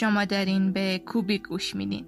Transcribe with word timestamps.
شما 0.00 0.24
دارین 0.24 0.72
به 0.72 1.02
کوبی 1.06 1.38
گوش 1.38 1.76
میدین. 1.76 2.06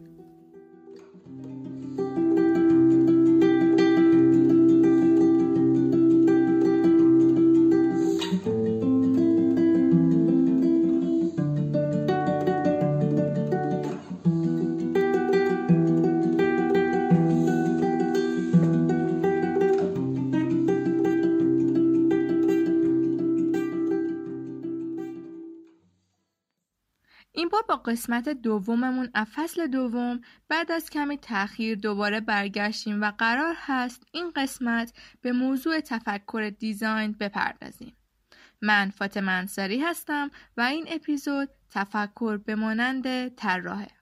قسمت 27.93 28.29
دوممون 28.29 29.11
از 29.15 29.27
فصل 29.35 29.67
دوم 29.67 30.21
بعد 30.49 30.73
از 30.73 30.91
کمی 30.91 31.19
تاخیر 31.19 31.79
دوباره 31.79 32.21
برگشتیم 32.21 33.03
و 33.03 33.11
قرار 33.19 33.55
هست 33.59 34.03
این 34.13 34.33
قسمت 34.37 34.93
به 35.21 35.33
موضوع 35.33 35.81
تفکر 35.81 36.53
دیزاین 36.59 37.13
بپردازیم. 37.13 37.97
من 38.63 38.91
فاطمه 38.91 39.33
انصاری 39.33 39.81
هستم 39.81 40.31
و 40.57 40.61
این 40.61 40.87
اپیزود 40.89 41.49
تفکر 41.71 42.37
به 42.37 42.55
مانند 42.55 43.29
طراحه. 43.29 44.02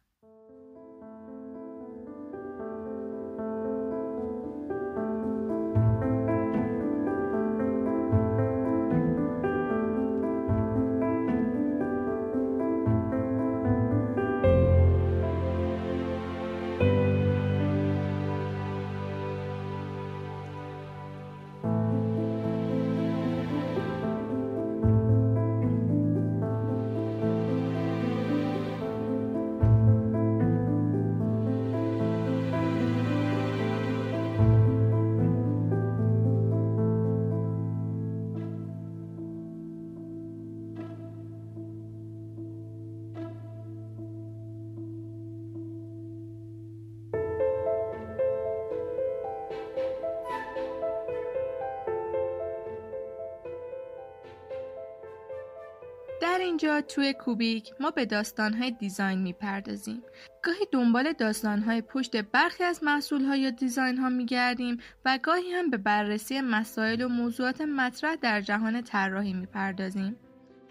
اینجا 56.63 56.81
توی 56.81 57.13
کوبیک 57.13 57.71
ما 57.81 57.91
به 57.91 58.07
داستانهای 58.07 58.71
دیزاین 58.71 59.23
می‌پردازیم. 59.23 60.03
گاهی 60.43 60.67
دنبال 60.73 61.13
داستانهای 61.13 61.83
پشت 61.83 62.17
برخی 62.17 62.65
از 62.65 62.85
محصولها 62.85 63.37
یا 63.37 63.51
دیزاین 63.51 63.99
ها 63.99 64.09
میگردیم 64.09 64.79
و 65.05 65.19
گاهی 65.23 65.53
هم 65.53 65.71
به 65.71 65.77
بررسی 65.77 66.41
مسائل 66.41 67.03
و 67.03 67.09
موضوعات 67.09 67.61
مطرح 67.61 68.17
در 68.17 68.41
جهان 68.41 68.83
طراحی 68.83 69.33
می‌پردازیم. 69.33 70.17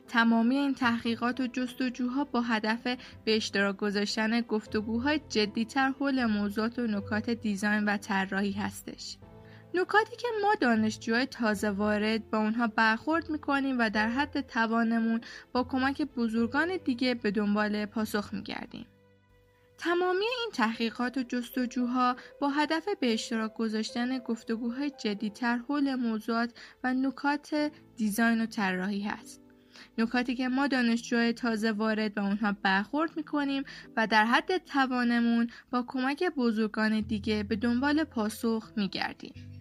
تمامی 0.08 0.56
این 0.56 0.74
تحقیقات 0.74 1.40
و 1.40 1.48
جستجوها 1.48 2.24
با 2.24 2.42
هدف 2.42 2.84
به 3.26 3.36
اشتراک 3.36 3.78
گذاشتن 3.78 4.42
گفتگوهای 4.42 5.22
جدیتر 5.30 5.90
حول 5.90 6.26
موضوعات 6.26 6.80
و 6.80 6.88
نکات 6.88 7.30
دیزاین 7.30 7.86
و 7.86 7.98
طراحی 7.98 8.52
هستش. 8.52 9.18
نکاتی 9.74 10.16
که 10.16 10.28
ما 10.42 10.56
دانشجوهای 10.62 11.26
تازه 11.26 11.70
وارد 11.70 12.30
با 12.30 12.38
اونها 12.38 12.68
برخورد 12.68 13.30
می‌کنیم 13.30 13.80
و 13.80 13.90
در 13.90 14.10
حد 14.10 14.42
توانمون 14.42 15.22
با 15.52 15.64
کمک 15.64 16.02
بزرگان 16.02 16.78
دیگه 16.78 17.16
به 17.16 17.32
دنبال 17.32 17.86
پاسخ 17.86 18.34
میگردیم. 18.34 18.86
تمامی 19.78 20.26
این 20.26 20.50
تحقیقات 20.54 21.18
و 21.18 21.24
جستجوها 21.24 22.16
با 22.42 22.50
هدف 22.50 22.88
به 23.00 23.14
اشتراک 23.14 23.54
گذاشتن 23.54 24.20
گفتگوهای 24.20 24.90
جدیتر 24.90 25.58
حول 25.58 25.96
موضوعات 25.96 26.54
و 26.84 26.94
نکات 26.94 27.72
دیزاین 27.96 28.42
و 28.42 28.46
طراحی 28.46 29.02
هست. 29.02 29.42
نکاتی 29.98 30.36
که 30.36 30.48
ما 30.48 30.68
دانشجوهای 30.68 31.34
تازه 31.34 31.72
وارد 31.72 32.16
با 32.16 32.22
اونها 32.22 32.56
برخورد 32.64 33.18
می‌کنیم 33.18 33.64
و 33.98 34.08
در 34.08 34.26
حد 34.26 34.58
توانمون 34.58 35.50
با 35.72 35.84
کمک 35.88 36.24
بزرگان 36.24 37.02
دیگه 37.02 37.44
به 37.44 37.56
دنبال 37.56 38.04
پاسخ 38.04 38.72
میگردیم. 38.76 39.59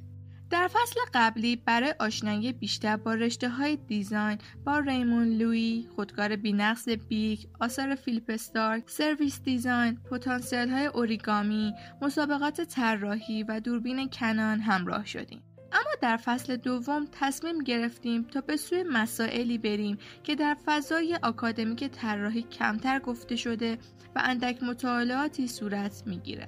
در 0.50 0.68
فصل 0.68 1.00
قبلی 1.14 1.56
برای 1.56 1.94
آشنایی 2.00 2.52
بیشتر 2.52 2.96
با 2.96 3.14
رشته 3.14 3.48
های 3.48 3.76
دیزاین 3.76 4.38
با 4.64 4.78
ریمون 4.78 5.28
لوی، 5.28 5.86
خودکار 5.96 6.36
بینقص 6.36 6.88
بیک، 6.88 7.46
آثار 7.60 7.94
فیلیپ 7.94 8.24
استارک، 8.28 8.90
سرویس 8.90 9.40
دیزاین، 9.42 9.96
پتانسیل 10.10 10.68
های 10.70 10.86
اوریگامی، 10.86 11.74
مسابقات 12.02 12.60
طراحی 12.60 13.42
و 13.42 13.60
دوربین 13.60 14.10
کنان 14.10 14.60
همراه 14.60 15.06
شدیم. 15.06 15.42
اما 15.72 15.90
در 16.02 16.16
فصل 16.16 16.56
دوم 16.56 17.06
تصمیم 17.12 17.58
گرفتیم 17.58 18.22
تا 18.22 18.40
به 18.40 18.56
سوی 18.56 18.82
مسائلی 18.82 19.58
بریم 19.58 19.98
که 20.22 20.34
در 20.34 20.56
فضای 20.66 21.18
آکادمیک 21.22 21.84
طراحی 21.84 22.42
کمتر 22.42 22.98
گفته 22.98 23.36
شده 23.36 23.78
و 24.16 24.22
اندک 24.24 24.62
مطالعاتی 24.62 25.48
صورت 25.48 26.02
می‌گیره. 26.06 26.46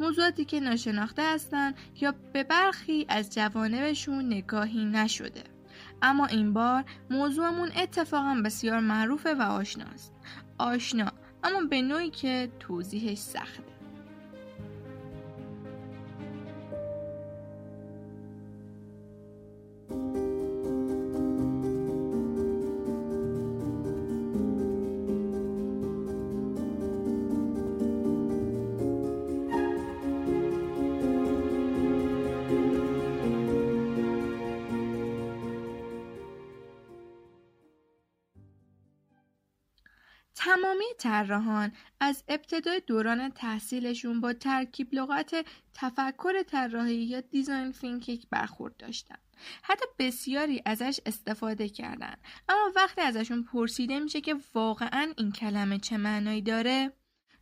موضوعاتی 0.00 0.44
که 0.44 0.60
ناشناخته 0.60 1.22
هستند 1.34 1.74
یا 2.00 2.14
به 2.32 2.44
برخی 2.44 3.06
از 3.08 3.34
جوانبشون 3.34 4.26
نگاهی 4.26 4.84
نشده. 4.84 5.44
اما 6.02 6.26
این 6.26 6.52
بار 6.52 6.84
موضوعمون 7.10 7.70
اتفاقا 7.76 8.42
بسیار 8.44 8.80
معروفه 8.80 9.34
و 9.34 9.42
آشناست. 9.42 10.12
آشنا 10.58 11.12
اما 11.44 11.60
به 11.70 11.82
نوعی 11.82 12.10
که 12.10 12.48
توضیحش 12.60 13.18
سخته. 13.18 13.74
تمامی 19.90 20.23
طراحان 41.04 41.72
از 42.00 42.24
ابتدای 42.28 42.82
دوران 42.86 43.28
تحصیلشون 43.30 44.20
با 44.20 44.32
ترکیب 44.32 44.88
لغت 44.92 45.46
تفکر 45.74 46.42
طراحی 46.42 46.94
یا 46.94 47.20
design 47.20 47.72
thinking 47.72 48.26
برخورد 48.30 48.76
داشتن. 48.76 49.16
حتی 49.62 49.84
بسیاری 49.98 50.62
ازش 50.66 51.00
استفاده 51.06 51.68
کردن. 51.68 52.14
اما 52.48 52.72
وقتی 52.76 53.00
ازشون 53.00 53.42
پرسیده 53.42 54.00
میشه 54.00 54.20
که 54.20 54.36
واقعا 54.54 55.12
این 55.18 55.32
کلمه 55.32 55.78
چه 55.78 55.96
معنایی 55.96 56.42
داره 56.42 56.92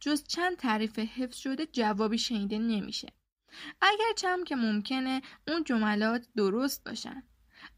جز 0.01 0.25
چند 0.25 0.57
تعریف 0.57 0.99
حفظ 0.99 1.37
شده 1.37 1.67
جوابی 1.67 2.19
شنیده 2.19 2.59
نمیشه. 2.59 3.09
اگر 3.81 4.13
چه 4.17 4.45
که 4.45 4.57
ممکنه 4.57 5.23
اون 5.49 5.65
جملات 5.65 6.27
درست 6.37 6.85
باشن. 6.85 7.23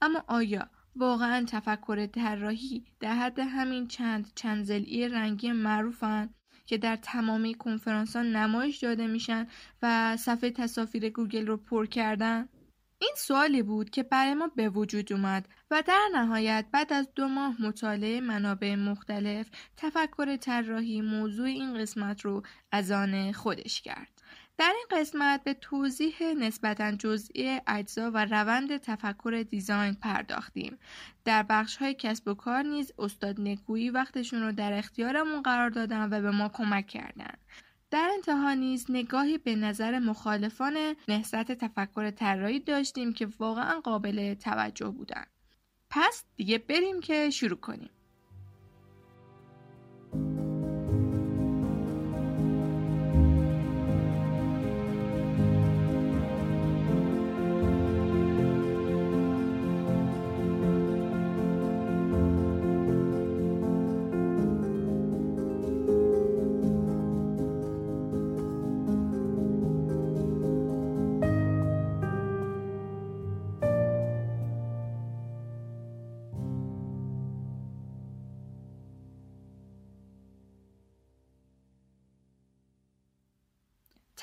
اما 0.02 0.24
آیا 0.28 0.70
واقعا 0.96 1.44
تفکر 1.48 2.06
طراحی 2.06 2.84
در 3.00 3.14
حد 3.14 3.38
همین 3.38 3.88
چند 3.88 4.32
چند 4.34 4.64
زلی 4.64 5.08
رنگی 5.08 5.52
معروفن 5.52 6.34
که 6.66 6.78
در 6.78 6.96
تمامی 6.96 7.54
کنفرانس 7.54 8.16
ها 8.16 8.22
نمایش 8.22 8.78
داده 8.78 9.06
میشن 9.06 9.46
و 9.82 10.16
صفحه 10.16 10.50
تصاویر 10.50 11.10
گوگل 11.10 11.46
رو 11.46 11.56
پر 11.56 11.86
کردن؟ 11.86 12.48
این 12.98 13.14
سوالی 13.16 13.62
بود 13.62 13.90
که 13.90 14.02
برای 14.02 14.34
ما 14.34 14.50
به 14.56 14.68
وجود 14.68 15.12
اومد 15.12 15.48
و 15.70 15.82
در 15.86 16.08
نهایت 16.14 16.66
بعد 16.72 16.92
از 16.92 17.08
دو 17.14 17.28
ماه 17.28 17.62
مطالعه 17.62 18.20
منابع 18.20 18.74
مختلف 18.74 19.50
تفکر 19.76 20.36
طراحی 20.36 21.00
موضوع 21.00 21.46
این 21.46 21.78
قسمت 21.78 22.20
رو 22.20 22.42
از 22.72 22.90
آن 22.90 23.32
خودش 23.32 23.82
کرد. 23.82 24.13
در 24.58 24.72
این 24.76 25.00
قسمت 25.00 25.44
به 25.44 25.54
توضیح 25.54 26.22
نسبتا 26.38 26.92
جزئی 26.92 27.60
اجزا 27.66 28.10
و 28.10 28.24
روند 28.24 28.76
تفکر 28.76 29.44
دیزاین 29.50 29.94
پرداختیم. 29.94 30.78
در 31.24 31.42
بخش 31.42 31.76
های 31.76 31.94
کسب 31.94 32.28
و 32.28 32.34
کار 32.34 32.62
نیز 32.62 32.92
استاد 32.98 33.40
نکویی 33.40 33.90
وقتشون 33.90 34.42
رو 34.42 34.52
در 34.52 34.72
اختیارمون 34.72 35.42
قرار 35.42 35.70
دادن 35.70 36.08
و 36.12 36.20
به 36.20 36.30
ما 36.30 36.48
کمک 36.48 36.86
کردن. 36.86 37.34
در 37.90 38.10
انتها 38.14 38.54
نیز 38.54 38.86
نگاهی 38.88 39.38
به 39.38 39.54
نظر 39.56 39.98
مخالفان 39.98 40.96
نهضت 41.08 41.52
تفکر 41.52 42.10
طراحی 42.10 42.60
داشتیم 42.60 43.12
که 43.12 43.28
واقعا 43.38 43.80
قابل 43.80 44.34
توجه 44.34 44.88
بودن. 44.88 45.24
پس 45.90 46.24
دیگه 46.36 46.58
بریم 46.58 47.00
که 47.00 47.30
شروع 47.30 47.58
کنیم. 47.58 47.90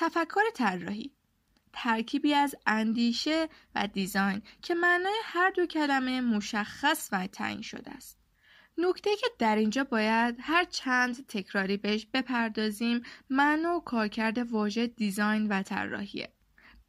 تفکر 0.02 0.40
طراحی 0.54 1.12
ترکیبی 1.72 2.34
از 2.34 2.54
اندیشه 2.66 3.48
و 3.74 3.86
دیزاین 3.86 4.42
که 4.62 4.74
معنای 4.74 5.14
هر 5.24 5.50
دو 5.50 5.66
کلمه 5.66 6.20
مشخص 6.20 7.08
و 7.12 7.26
تعیین 7.26 7.62
شده 7.62 7.90
است. 7.90 8.18
نکته 8.78 9.10
که 9.16 9.26
در 9.38 9.56
اینجا 9.56 9.84
باید 9.84 10.36
هر 10.40 10.64
چند 10.64 11.26
تکراری 11.26 11.76
بهش 11.76 12.06
بپردازیم 12.14 13.02
معنا 13.30 13.76
و 13.76 13.84
کارکرد 13.84 14.38
واژه 14.38 14.86
دیزاین 14.86 15.48
و 15.48 15.62
طراحیه. 15.62 16.32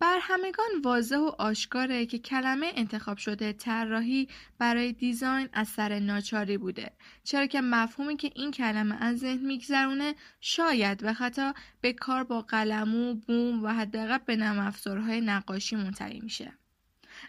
بر 0.03 0.19
همگان 0.21 0.81
واضح 0.83 1.17
و 1.17 1.31
آشکاره 1.37 2.05
که 2.05 2.19
کلمه 2.19 2.71
انتخاب 2.75 3.17
شده 3.17 3.53
طراحی 3.53 4.27
برای 4.57 4.93
دیزاین 4.93 5.49
از 5.53 5.67
سر 5.67 5.99
ناچاری 5.99 6.57
بوده. 6.57 6.91
چرا 7.23 7.45
که 7.45 7.61
مفهومی 7.61 8.17
که 8.17 8.31
این 8.35 8.51
کلمه 8.51 9.03
از 9.03 9.19
ذهن 9.19 9.45
میگذرونه 9.45 10.15
شاید 10.41 10.97
به 10.97 11.13
خطا 11.13 11.53
به 11.81 11.93
کار 11.93 12.23
با 12.23 12.41
قلمو 12.41 13.13
بوم 13.13 13.63
و 13.63 13.67
حداقل 13.67 14.17
به 14.17 14.35
نرم 14.35 14.59
افزارهای 14.59 15.21
نقاشی 15.21 15.75
منتهی 15.75 16.19
میشه. 16.19 16.53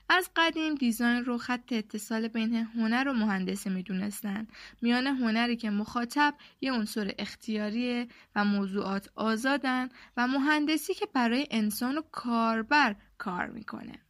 از 0.09 0.31
قدیم 0.37 0.75
دیزاین 0.75 1.25
رو 1.25 1.39
خط 1.39 1.73
اتصال 1.73 2.29
بین 2.29 2.55
هنر 2.55 3.09
و 3.09 3.13
مهندسی 3.13 3.71
می‌دونستن 3.71 4.47
میان 4.83 5.07
هنری 5.07 5.57
که 5.57 5.71
مخاطب 5.71 6.35
یه 6.61 6.73
عنصر 6.73 7.15
اختیاریه 7.19 8.09
و 8.37 8.45
موضوعات 8.45 9.11
آزادن 9.15 9.89
و 10.17 10.27
مهندسی 10.27 10.95
که 10.95 11.07
برای 11.15 11.47
انسان 11.51 11.99
و 11.99 12.03
کاربر 12.13 12.97
کار 13.19 13.47
می‌کنه 13.47 14.05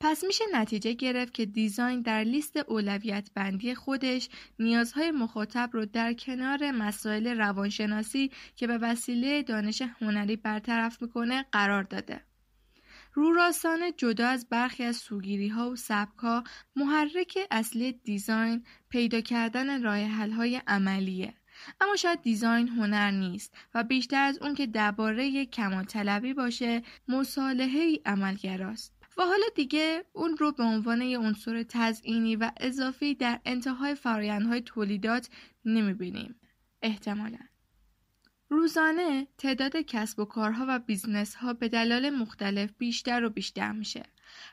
پس 0.00 0.24
میشه 0.24 0.44
نتیجه 0.52 0.92
گرفت 0.92 1.34
که 1.34 1.46
دیزاین 1.46 2.02
در 2.02 2.24
لیست 2.24 2.56
اولویت 2.56 3.30
بندی 3.34 3.74
خودش 3.74 4.28
نیازهای 4.58 5.10
مخاطب 5.10 5.70
رو 5.72 5.86
در 5.86 6.12
کنار 6.12 6.70
مسائل 6.70 7.26
روانشناسی 7.26 8.30
که 8.56 8.66
به 8.66 8.78
وسیله 8.78 9.42
دانش 9.42 9.82
هنری 9.82 10.36
برطرف 10.36 11.02
می‌کنه 11.02 11.44
قرار 11.52 11.82
داده. 11.82 12.27
راستانه 13.14 13.92
جدا 13.92 14.28
از 14.28 14.48
برخی 14.48 14.84
از 14.84 14.96
سوگیری 14.96 15.48
ها 15.48 15.70
و 15.70 15.76
سبک 15.76 16.18
ها 16.18 16.44
محرک 16.76 17.38
اصلی 17.50 17.92
دیزاین 17.92 18.64
پیدا 18.88 19.20
کردن 19.20 19.82
راه 19.82 19.98
حل 19.98 20.30
های 20.30 20.62
عملیه. 20.66 21.34
اما 21.80 21.96
شاید 21.96 22.22
دیزاین 22.22 22.68
هنر 22.68 23.10
نیست 23.10 23.54
و 23.74 23.84
بیشتر 23.84 24.24
از 24.24 24.38
اون 24.38 24.54
که 24.54 24.66
درباره 24.66 25.46
کمال 25.46 25.84
طلبی 25.84 26.34
باشه 26.34 26.82
مصالحه 27.08 28.00
عملگراست. 28.06 28.98
و 29.18 29.22
حالا 29.22 29.46
دیگه 29.54 30.04
اون 30.12 30.36
رو 30.36 30.52
به 30.52 30.62
عنوان 30.62 31.02
یه 31.02 31.18
عنصر 31.18 31.62
تزئینی 31.62 32.36
و 32.36 32.50
اضافی 32.56 33.14
در 33.14 33.40
انتهای 33.44 33.94
فرایندهای 33.94 34.60
تولیدات 34.60 35.30
نمی‌بینیم. 35.64 36.40
احتمالاً. 36.82 37.38
روزانه 38.50 39.26
تعداد 39.38 39.76
کسب 39.76 40.20
و 40.20 40.24
کارها 40.24 40.66
و 40.68 40.78
business 40.78 41.34
ها 41.34 41.52
به 41.52 41.68
دلایل 41.68 42.10
مختلف 42.10 42.70
بیشتر 42.78 43.24
و 43.24 43.30
بیشتر 43.30 43.72
میشه. 43.72 44.02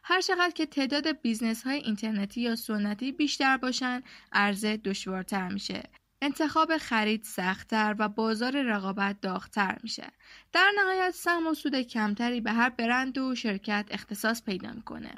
هر 0.04 0.22
چقدر 0.22 0.52
که 0.52 0.66
تعداد 0.66 1.22
business 1.22 1.64
های 1.64 1.78
اینترنتی 1.78 2.42
یا 2.42 2.56
سنتی 2.56 3.12
بیشتر 3.12 3.58
باشن، 3.58 4.04
عرضه 4.32 4.78
دشوارتر 4.78 5.48
میشه. 5.50 5.84
انتخاب 6.22 6.78
خرید 6.78 7.24
سختتر 7.24 7.96
و 8.00 8.10
بازار 8.10 8.62
رقابت 8.62 9.22
داغتر 9.22 9.78
میشه. 9.84 10.12
در 10.54 10.72
نهایت 10.78 11.12
سهم 11.12 11.48
و 11.48 11.54
سود 11.54 11.82
کمتری 11.82 12.42
به 12.42 12.52
هر 12.52 12.70
برند 12.70 13.18
و 13.18 13.36
شرکت 13.36 13.88
اختصاص 13.92 14.44
پیدا 14.44 14.72
می‌کنه. 14.72 15.16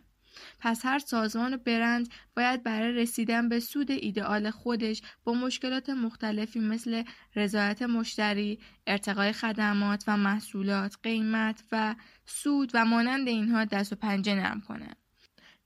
پس 0.59 0.85
هر 0.85 0.99
سازمان 0.99 1.53
و 1.53 1.57
برند 1.57 2.09
باید 2.35 2.63
برای 2.63 2.91
رسیدن 2.91 3.49
به 3.49 3.59
سود 3.59 3.91
ایدئال 3.91 4.49
خودش 4.49 5.01
با 5.23 5.33
مشکلات 5.33 5.89
مختلفی 5.89 6.59
مثل 6.59 7.03
رضایت 7.35 7.81
مشتری، 7.81 8.59
ارتقای 8.87 9.31
خدمات 9.31 10.03
و 10.07 10.17
محصولات، 10.17 10.97
قیمت 11.03 11.63
و 11.71 11.95
سود 12.25 12.71
و 12.73 12.85
مانند 12.85 13.27
اینها 13.27 13.65
دست 13.65 13.93
و 13.93 13.95
پنجه 13.95 14.35
نرم 14.35 14.61
کنه. 14.61 14.89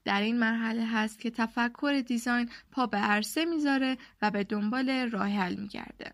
در 0.04 0.20
این 0.20 0.38
مرحله 0.38 0.86
هست 0.86 1.20
که 1.20 1.30
تفکر 1.30 2.02
دیزاین 2.06 2.50
پا 2.70 2.86
به 2.86 2.98
عرصه 2.98 3.44
می‌ذاره 3.44 3.96
و 4.22 4.30
به 4.30 4.44
دنبال 4.44 5.10
راه 5.10 5.28
حل 5.28 5.54
میگرده. 5.54 6.12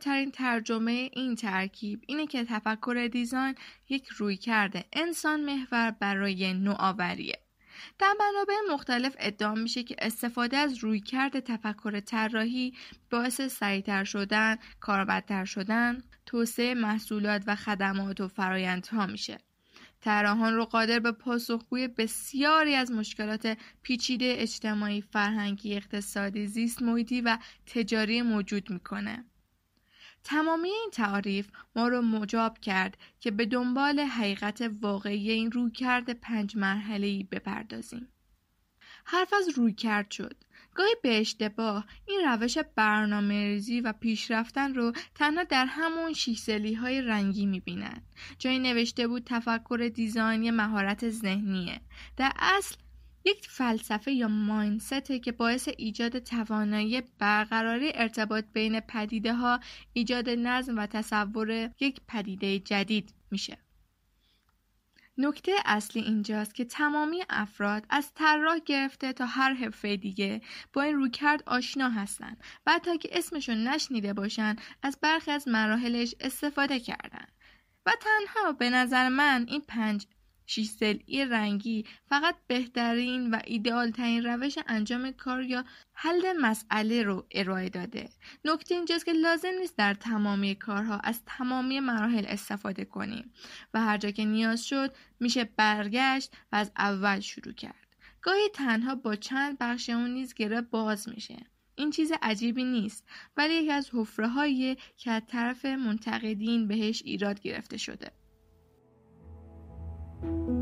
ترین 0.00 0.30
ترجمه 0.30 1.10
این 1.12 1.34
ترکیب 1.34 2.04
اینه 2.06 2.26
که 2.26 2.44
تفکر 2.44 3.08
دیزاین 3.12 3.54
یک 3.88 4.08
روی 4.08 4.36
کرده 4.36 4.84
انسان 4.92 5.40
محور 5.44 5.90
برای 5.90 6.54
نوآوریه. 6.54 7.38
در 7.98 8.14
منابع 8.20 8.54
مختلف 8.74 9.16
ادعا 9.18 9.54
میشه 9.54 9.82
که 9.82 9.96
استفاده 9.98 10.56
از 10.56 10.78
رویکرد 10.78 11.40
تفکر 11.40 12.00
طراحی 12.00 12.74
باعث 13.10 13.40
سریعتر 13.40 14.04
شدن، 14.04 14.56
کاربردتر 14.80 15.44
شدن، 15.44 16.02
توسعه 16.26 16.74
محصولات 16.74 17.42
و 17.46 17.56
خدمات 17.56 18.20
و 18.20 18.28
فرایندها 18.28 19.06
میشه. 19.06 19.38
طراحان 20.02 20.54
رو 20.54 20.64
قادر 20.64 20.98
به 20.98 21.12
پاسخگوی 21.12 21.88
بسیاری 21.88 22.74
از 22.74 22.92
مشکلات 22.92 23.58
پیچیده 23.82 24.34
اجتماعی، 24.38 25.00
فرهنگی، 25.00 25.74
اقتصادی، 25.74 26.46
زیست 26.46 26.82
محیطی 26.82 27.20
و 27.20 27.38
تجاری 27.66 28.22
موجود 28.22 28.70
می‌کنه. 28.70 29.24
تمامی 30.24 30.68
این 30.68 30.90
تعریف 30.92 31.48
ما 31.76 31.88
رو 31.88 32.02
مجاب 32.02 32.58
کرد 32.58 32.96
که 33.20 33.30
به 33.30 33.46
دنبال 33.46 34.00
حقیقت 34.00 34.70
واقعی 34.80 35.30
این 35.30 35.52
رویکرد 35.52 36.10
پنج 36.10 36.56
مرحله‌ای 36.56 37.22
بپردازیم. 37.24 38.08
حرف 39.04 39.32
از 39.32 39.48
رویکرد 39.48 40.10
شد. 40.10 40.36
گاهی 40.74 40.94
به 41.02 41.20
اشتباه 41.20 41.86
این 42.06 42.20
روش 42.28 42.58
برنامه 42.58 43.44
ریزی 43.44 43.80
و 43.80 43.92
پیشرفتن 43.92 44.74
رو 44.74 44.92
تنها 45.14 45.44
در 45.44 45.66
همون 45.66 46.12
شیسلی 46.12 46.74
های 46.74 47.02
رنگی 47.02 47.46
می‌بینن. 47.46 48.02
جایی 48.38 48.58
نوشته 48.58 49.08
بود 49.08 49.22
تفکر 49.26 49.90
دیزاین 49.94 50.50
مهارت 50.50 51.08
ذهنیه. 51.08 51.80
در 52.16 52.32
اصل 52.38 52.76
یک 53.24 53.46
فلسفه 53.48 54.12
یا 54.12 54.28
ماینسته 54.28 55.18
که 55.18 55.32
باعث 55.32 55.68
ایجاد 55.78 56.18
توانایی 56.18 57.02
برقراری 57.18 57.92
ارتباط 57.94 58.44
بین 58.52 58.80
پدیده 58.80 59.34
ها 59.34 59.60
ایجاد 59.92 60.30
نظم 60.30 60.78
و 60.78 60.86
تصور 60.86 61.70
یک 61.80 62.00
پدیده 62.08 62.58
جدید 62.58 63.14
میشه. 63.30 63.61
نکته 65.18 65.52
اصلی 65.64 66.02
اینجاست 66.02 66.54
که 66.54 66.64
تمامی 66.64 67.24
افراد 67.30 67.86
از 67.90 68.12
طراح 68.14 68.58
گرفته 68.58 69.12
تا 69.12 69.26
هر 69.26 69.54
حرفه 69.54 69.96
دیگه 69.96 70.40
با 70.72 70.82
این 70.82 70.96
رویکرد 70.96 71.42
آشنا 71.46 71.88
هستند 71.88 72.44
و 72.66 72.80
تا 72.82 72.96
که 72.96 73.08
اسمشون 73.12 73.68
نشنیده 73.68 74.12
باشن 74.12 74.56
از 74.82 74.98
برخی 75.02 75.30
از 75.30 75.48
مراحلش 75.48 76.14
استفاده 76.20 76.80
کردن. 76.80 77.26
و 77.86 77.92
تنها 78.00 78.52
به 78.52 78.70
نظر 78.70 79.08
من 79.08 79.44
این 79.48 79.60
پنج 79.68 80.06
ای 81.06 81.24
رنگی 81.24 81.84
فقط 82.06 82.36
بهترین 82.46 83.30
و 83.30 83.38
ایدئال 83.44 83.90
ترین 83.90 84.24
روش 84.24 84.58
انجام 84.66 85.10
کار 85.10 85.42
یا 85.42 85.64
حل 85.92 86.32
مسئله 86.40 87.02
رو 87.02 87.26
ارائه 87.30 87.68
داده. 87.68 88.08
نکته 88.44 88.74
اینجاست 88.74 89.04
که 89.04 89.12
لازم 89.12 89.52
نیست 89.60 89.76
در 89.76 89.94
تمامی 89.94 90.54
کارها 90.54 90.98
از 90.98 91.20
تمامی 91.26 91.80
مراحل 91.80 92.24
استفاده 92.28 92.84
کنیم 92.84 93.32
و 93.74 93.80
هر 93.80 93.98
جا 93.98 94.10
که 94.10 94.24
نیاز 94.24 94.66
شد 94.66 94.94
میشه 95.20 95.44
برگشت 95.44 96.32
و 96.52 96.56
از 96.56 96.72
اول 96.76 97.20
شروع 97.20 97.54
کرد. 97.54 97.86
گاهی 98.22 98.48
تنها 98.54 98.94
با 98.94 99.16
چند 99.16 99.58
بخش 99.58 99.90
اون 99.90 100.10
نیز 100.10 100.34
گره 100.34 100.60
باز 100.60 101.08
میشه. 101.08 101.46
این 101.74 101.90
چیز 101.90 102.12
عجیبی 102.22 102.64
نیست 102.64 103.08
ولی 103.36 103.54
یکی 103.54 103.70
از 103.70 103.90
حفره 103.92 104.76
که 104.96 105.10
از 105.10 105.22
طرف 105.26 105.64
منتقدین 105.64 106.68
بهش 106.68 107.02
ایراد 107.04 107.40
گرفته 107.40 107.76
شده. 107.76 108.21
thank 110.22 110.48
you 110.48 110.61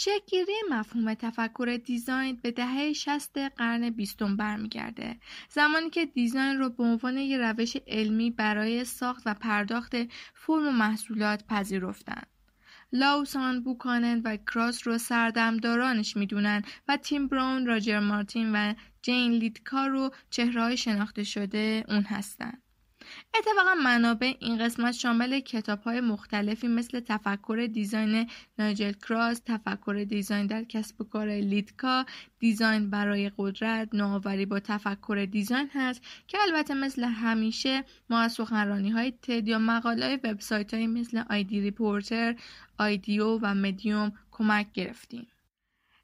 شکلگیری 0.00 0.52
مفهوم 0.70 1.14
تفکر 1.14 1.80
دیزاین 1.84 2.38
به 2.42 2.50
دهه 2.50 2.92
60 2.92 3.38
قرن 3.38 3.90
بیستم 3.90 4.36
برمیگرده. 4.36 5.16
زمانی 5.50 5.90
که 5.90 6.06
دیزاین 6.06 6.58
رو 6.58 6.70
به 6.70 6.82
عنوان 6.82 7.16
یک 7.16 7.40
روش 7.40 7.76
علمی 7.86 8.30
برای 8.30 8.84
ساخت 8.84 9.22
و 9.26 9.34
پرداخت 9.34 9.96
فرم 10.34 10.68
و 10.68 10.70
محصولات 10.70 11.44
پذیرفتند 11.46 12.26
لاوسان 12.92 13.62
بوکانن 13.62 14.20
و 14.24 14.36
کراس 14.36 14.86
رو 14.86 14.98
سردمدارانش 14.98 16.16
می‌دونن 16.16 16.62
و 16.88 16.96
تیم 16.96 17.28
براون 17.28 17.66
راجر 17.66 18.00
مارتین 18.00 18.52
و 18.52 18.74
جین 19.02 19.32
لیدکا 19.32 19.86
رو 19.86 20.10
چهرهای 20.30 20.76
شناخته 20.76 21.24
شده 21.24 21.84
اون 21.88 22.02
هستند 22.02 22.62
اتفاقا 23.34 23.74
منابع 23.74 24.34
این 24.38 24.58
قسمت 24.58 24.92
شامل 24.92 25.40
کتاب 25.40 25.82
های 25.82 26.00
مختلفی 26.00 26.68
مثل 26.68 27.00
تفکر 27.00 27.68
دیزاین 27.72 28.30
نایجل 28.58 28.92
کراس، 28.92 29.42
تفکر 29.46 30.04
design 30.08 30.46
در 30.46 30.64
کسب 30.64 31.00
و 31.00 31.04
کار 31.04 31.28
لیدتکا، 31.28 32.04
design 32.38 32.90
برای 32.90 33.30
قدرت، 33.38 33.88
نوآوری 33.92 34.46
با 34.46 34.60
تفکر 34.60 35.28
design 35.30 35.70
هست 35.74 36.02
که 36.26 36.38
البته 36.42 36.74
مثل 36.74 37.04
همیشه 37.04 37.84
ما 38.10 38.20
از 38.20 38.32
سخنرانی 38.32 38.90
های 38.90 39.10
تد 39.10 39.48
یا 39.48 39.58
مقاله 39.58 40.06
های 40.06 40.16
وبسایت 40.24 40.74
های 40.74 40.86
مثل 40.86 41.22
آیدی 41.30 41.60
ریپورتر، 41.60 42.36
آیدیو 42.78 43.38
و 43.42 43.54
مدیوم 43.54 44.12
کمک 44.30 44.72
گرفتیم. 44.72 45.26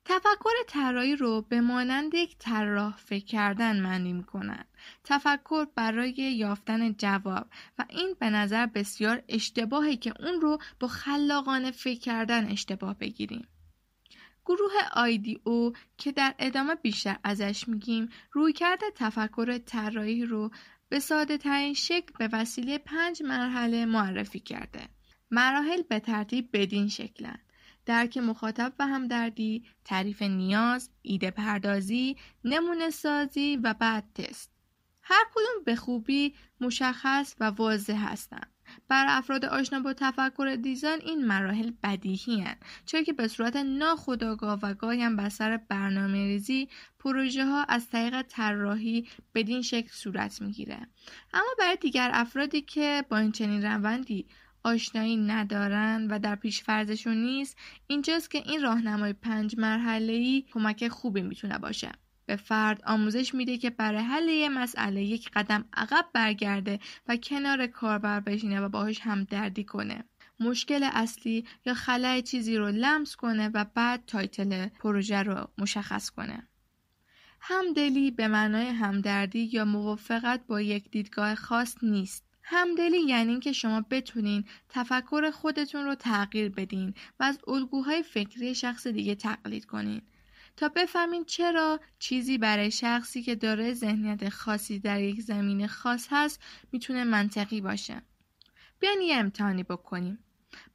تفکر 0.05 0.51
طراحی 0.69 1.17
رو 1.17 1.43
به 1.49 1.61
مانند 1.61 2.15
یک 2.15 2.37
طراح 2.39 2.97
فکر 2.97 3.25
کردن 3.25 3.81
معنی 3.81 4.13
می‌کنن 4.13 4.65
تفکر 5.05 5.67
برای 5.75 6.13
یافتن 6.13 6.93
جواب 6.93 7.47
و 7.79 7.85
این 7.89 8.17
به 8.21 8.31
نظر 8.31 8.67
بسیار 8.67 9.23
اشتباهی 9.29 9.97
که 9.97 10.15
اون 10.21 10.41
رو 10.41 10.59
با 10.81 10.89
خلاقانه 10.89 11.71
فکر 11.71 12.01
کردن 12.01 12.51
اشتباه 12.51 12.99
بگیریم. 12.99 13.49
گروه 14.47 14.73
آیدی 14.93 15.41
او 15.45 15.73
که 15.99 16.13
در 16.13 16.35
ادامه 16.39 16.75
بیشتر 16.75 17.17
ازش 17.25 17.69
میگیم 17.69 18.09
روی 18.33 18.53
کرده 18.53 18.87
تفکر 18.95 19.59
طراحی 19.59 20.25
رو 20.25 20.51
به 20.89 21.01
ساده 21.01 21.39
ترین 21.39 21.75
شکل 21.75 22.13
به 22.19 22.29
وسیله 22.33 22.79
پنج 22.79 23.23
مرحله 23.23 23.87
معرفی 23.87 24.41
کرده. 24.41 24.89
مراحل 25.31 25.83
به 25.83 26.01
ترتیب 26.01 26.49
بدین 26.53 26.89
شکلن. 26.89 27.39
درک 27.87 28.17
مخاطب 28.17 28.73
و 28.79 28.87
همدردی، 28.87 29.65
تعریف 29.85 30.23
نیاز، 30.23 30.91
ایده 31.03 31.31
پردازی، 31.31 32.17
نمونه 32.45 32.91
سازی 32.91 33.57
و 33.63 33.75
بعد 33.75 34.05
تست. 34.15 34.54
هر 35.05 35.25
کدوم 35.35 35.65
به 35.65 35.77
خوبی 35.77 36.35
مشخص 36.61 37.35
و 37.41 37.45
واضح 37.45 38.13
هستند. 38.13 38.51
بر 38.89 39.05
افراد 39.09 39.45
آشنا 39.45 39.81
با 39.81 39.93
تفکر 39.93 40.57
دیزاین 40.63 41.01
این 41.01 41.27
مراحل 41.27 41.71
بدیهی 41.83 42.41
هن. 42.41 42.57
چرا 42.87 43.03
که 43.03 43.13
به 43.13 43.29
صورت 43.29 43.57
ناخودآگاه 43.57 44.59
و 44.63 44.75
گاهی 44.75 45.03
هم 45.03 45.29
سر 45.29 45.57
برنامه 45.57 46.27
ریزی 46.27 46.69
پروژه 46.99 47.45
ها 47.45 47.65
از 47.65 47.89
طریق 47.89 48.23
طراحی 48.23 49.09
بدین 49.35 49.63
شکل 49.63 49.89
صورت 49.93 50.43
می‌گیره 50.43 50.89
اما 51.33 51.49
برای 51.59 51.77
دیگر 51.77 52.11
افرادی 52.15 52.61
که 52.61 53.05
با 53.09 53.19
این 53.19 53.33
چنین 53.33 53.65
روندی 53.65 54.27
آشنایی 54.65 55.17
ندارن 55.17 56.07
و 56.11 56.19
در 56.19 56.37
پیش 56.37 56.63
فرضشون 56.63 57.17
نیست 57.17 57.57
اینجاست 57.87 58.31
که 58.31 58.39
این 58.39 58.63
راهنمای 58.63 59.13
پنج 59.13 59.59
مرحله 59.59 60.13
ای 60.13 60.45
کمک 60.53 60.89
خوبی 60.89 61.23
می‌تونه 61.23 61.59
باشه 61.59 61.93
به 62.27 62.37
فرد 62.37 62.83
آموزش 62.87 63.35
میده 63.35 63.59
که 63.59 63.71
برای 63.71 64.03
حل 64.03 64.29
یه 64.29 64.49
مسئله 64.49 65.03
یک 65.03 65.31
قدم 65.31 65.65
عقب 65.73 66.07
برگرده 66.13 66.81
و 67.09 67.17
کنار 67.17 67.67
کاربر 67.67 68.21
بشینه 68.21 68.61
و 68.61 68.69
باهاش 68.69 69.01
همدردی 69.01 69.65
کنه. 69.65 70.05
مشکل 70.41 70.89
اصلی 70.93 71.45
یا 71.67 71.75
خلای 71.75 72.23
چیزی 72.23 72.57
رو 72.57 72.69
لمس 72.69 73.17
کنه 73.17 73.51
و 73.55 73.65
بعد 73.75 74.03
تایتل 74.07 74.69
پروژه 74.69 75.23
رو 75.23 75.49
مشخص 75.59 76.11
کنه. 76.11 76.49
همدلی 77.41 78.11
به 78.11 78.29
معنای 78.29 78.67
همدردی 78.67 79.51
یا 79.53 79.65
موافقت 79.65 80.47
با 80.47 80.61
یک 80.61 80.91
دیدگاه 80.91 81.35
خاص 81.35 81.77
نیست. 81.83 82.25
همدلی 82.43 83.01
یعنی 83.01 83.31
اینکه 83.31 83.53
شما 83.53 83.85
بتونین 83.91 84.45
تفکر 84.69 85.31
خودتون 85.31 85.85
رو 85.85 85.95
تغییر 85.95 86.49
بدین 86.49 86.95
و 87.21 87.25
از 87.25 87.39
الگوهای 87.49 88.03
فکری 88.03 88.55
شخص 88.55 88.87
دیگه 88.87 89.15
تقلید 89.15 89.65
کنین. 89.65 90.03
تا 90.57 90.69
بفهمین 90.69 91.25
چرا 91.25 91.81
چیزی 91.99 92.39
برای 92.39 92.71
شخصی 92.71 93.23
که 93.23 93.35
داره 93.35 93.75
ذهنیت 93.75 94.29
خاصی 94.29 94.79
در 94.79 95.03
یک 95.03 95.21
زمین 95.21 95.67
خاص 95.67 96.07
هست 96.11 96.41
می‌تونه 96.73 97.05
منطقی 97.05 97.61
باشه. 97.61 98.03
بیاین 98.81 99.01
یه 99.01 99.17
امتحانی 99.17 99.63
بکنیم. 99.63 100.19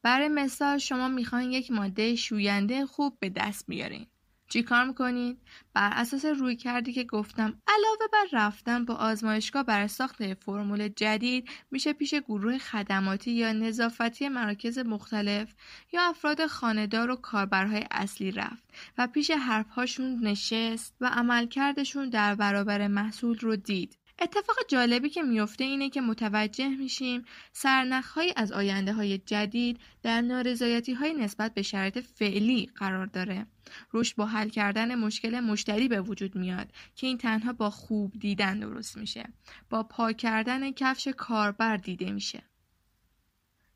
برای 0.02 0.28
مثال 0.28 0.78
شما 0.78 1.08
می‌خواین 1.08 1.52
یک 1.52 1.72
ماده 1.72 2.16
شوینده 2.16 2.86
خوب 2.86 3.18
به 3.20 3.30
دست 3.30 3.66
بیارین. 3.68 4.08
چی 4.50 4.63
کار 4.63 4.84
می‌کنید؟ 4.84 5.38
بر 5.74 5.89
اساس 5.94 6.25
روی 6.25 6.56
کردی 6.56 6.94
که 6.94 7.03
گفتم 7.03 7.62
علاوه 7.68 8.08
بر 8.13 8.25
رفتن 8.32 8.86
با 8.86 8.94
آزمایشگاه 8.94 9.63
برای 9.63 9.88
ساخت 9.88 10.34
فرمول 10.34 10.88
جدید 10.88 11.50
میشه 11.72 11.94
پیش 11.94 12.13
گروه 12.13 12.58
خدماتی 12.58 13.32
یا 13.32 13.53
نظافتی 13.53 14.29
مراکز 14.29 14.77
مختلف 14.77 15.53
یا 15.94 16.01
افراد 16.10 16.46
خاندار 16.46 17.10
و 17.10 17.15
کاربرهای 17.15 17.86
اصلی 17.91 18.32
رفت 18.32 18.63
و 18.98 19.08
پیش 19.08 19.32
حرفهاشون 19.32 20.20
نشست 20.27 20.96
و 21.01 21.06
عملکردشون 21.06 22.10
در 22.10 22.36
برابر 22.36 22.88
محصول 22.88 23.39
رو 23.39 23.56
دید. 23.56 23.98
اتفاق 24.22 24.56
جالبی 24.68 25.10
که 25.10 25.22
میفته 25.24 25.64
اینه 25.64 25.90
که 25.90 26.02
متوجه 26.02 26.70
میشیم 26.70 27.26
سرنخهایی 27.52 28.34
از 28.36 28.52
آینده 28.52 28.94
های 28.94 29.18
جدید 29.18 29.80
در 30.04 30.22
نارضایتی 30.22 30.94
های 30.94 31.14
نسبت 31.14 31.54
به 31.54 31.62
شرایط 31.62 32.00
فعلی 32.00 32.72
قرار 32.76 33.06
داره. 33.06 33.46
رشد 33.94 34.16
با 34.16 34.26
حل 34.26 34.50
کردن 34.50 34.96
مشکل 34.96 35.40
مشتری 35.40 35.88
به 35.88 36.02
وجود 36.02 36.36
میاد 36.36 36.72
که 36.96 37.08
این 37.08 37.18
تنها 37.18 37.54
با 37.54 37.70
خوب 37.70 38.14
دیدن 38.20 38.60
درست 38.60 38.98
میشه. 38.98 39.24
با 39.70 39.84
پاک 39.84 40.18
کردن 40.18 40.72
کفش 40.72 41.08
کاربر 41.08 41.78
دیده 41.78 42.12
میشه. 42.12 42.44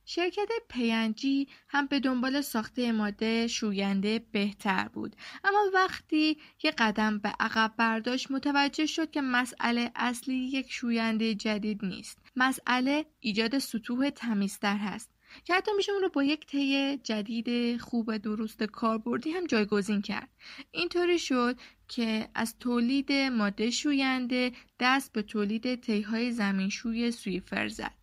شرکت 0.06 0.50
پینجی 0.70 1.48
هم 1.68 1.88
به 1.88 2.00
دنبال 2.00 2.42
ساخته 2.42 2.92
ماده 2.92 3.48
شوینده 3.48 4.20
بهتر 4.32 4.88
بود. 4.88 5.16
اما 5.44 5.72
وقتی 5.74 6.38
یه 6.64 6.72
قدم 6.72 7.20
به 7.20 7.34
عقب 7.40 7.74
برداشت 7.78 8.32
متوجه 8.32 8.86
شد 8.86 9.12
که 9.12 9.22
مسئله 9.22 9.92
اصلی 9.96 10.36
یک 10.36 10.72
شوینده 10.72 11.36
جدید 11.36 11.86
نیست. 11.86 12.20
مسئله 12.36 13.06
ایجاد 13.20 13.58
سطوح 13.58 14.10
تمیزتر 14.10 14.78
هست. 14.78 15.10
که 15.46 15.54
حتی 15.54 15.72
میشه 15.78 15.92
اون 15.92 16.02
رو 16.02 16.10
با 16.10 16.24
یک 16.24 16.46
طی 16.46 16.98
جدید 16.98 17.78
خوب 17.82 18.18
درست 18.18 18.64
کاربردی 18.64 19.32
هم 19.32 19.48
جایگزین 19.48 20.02
کرد. 20.02 20.30
اینطوری 20.72 21.20
شد 21.20 21.60
که 21.88 22.30
از 22.36 22.60
تولید 22.60 23.12
ماده 23.12 23.70
شوینده 23.70 24.52
دست 24.80 25.14
به 25.14 25.22
تولید 25.22 25.76
طیهای 25.76 26.32
زمینشوی 26.32 27.12
سویفر 27.12 27.68
زد. 27.68 28.03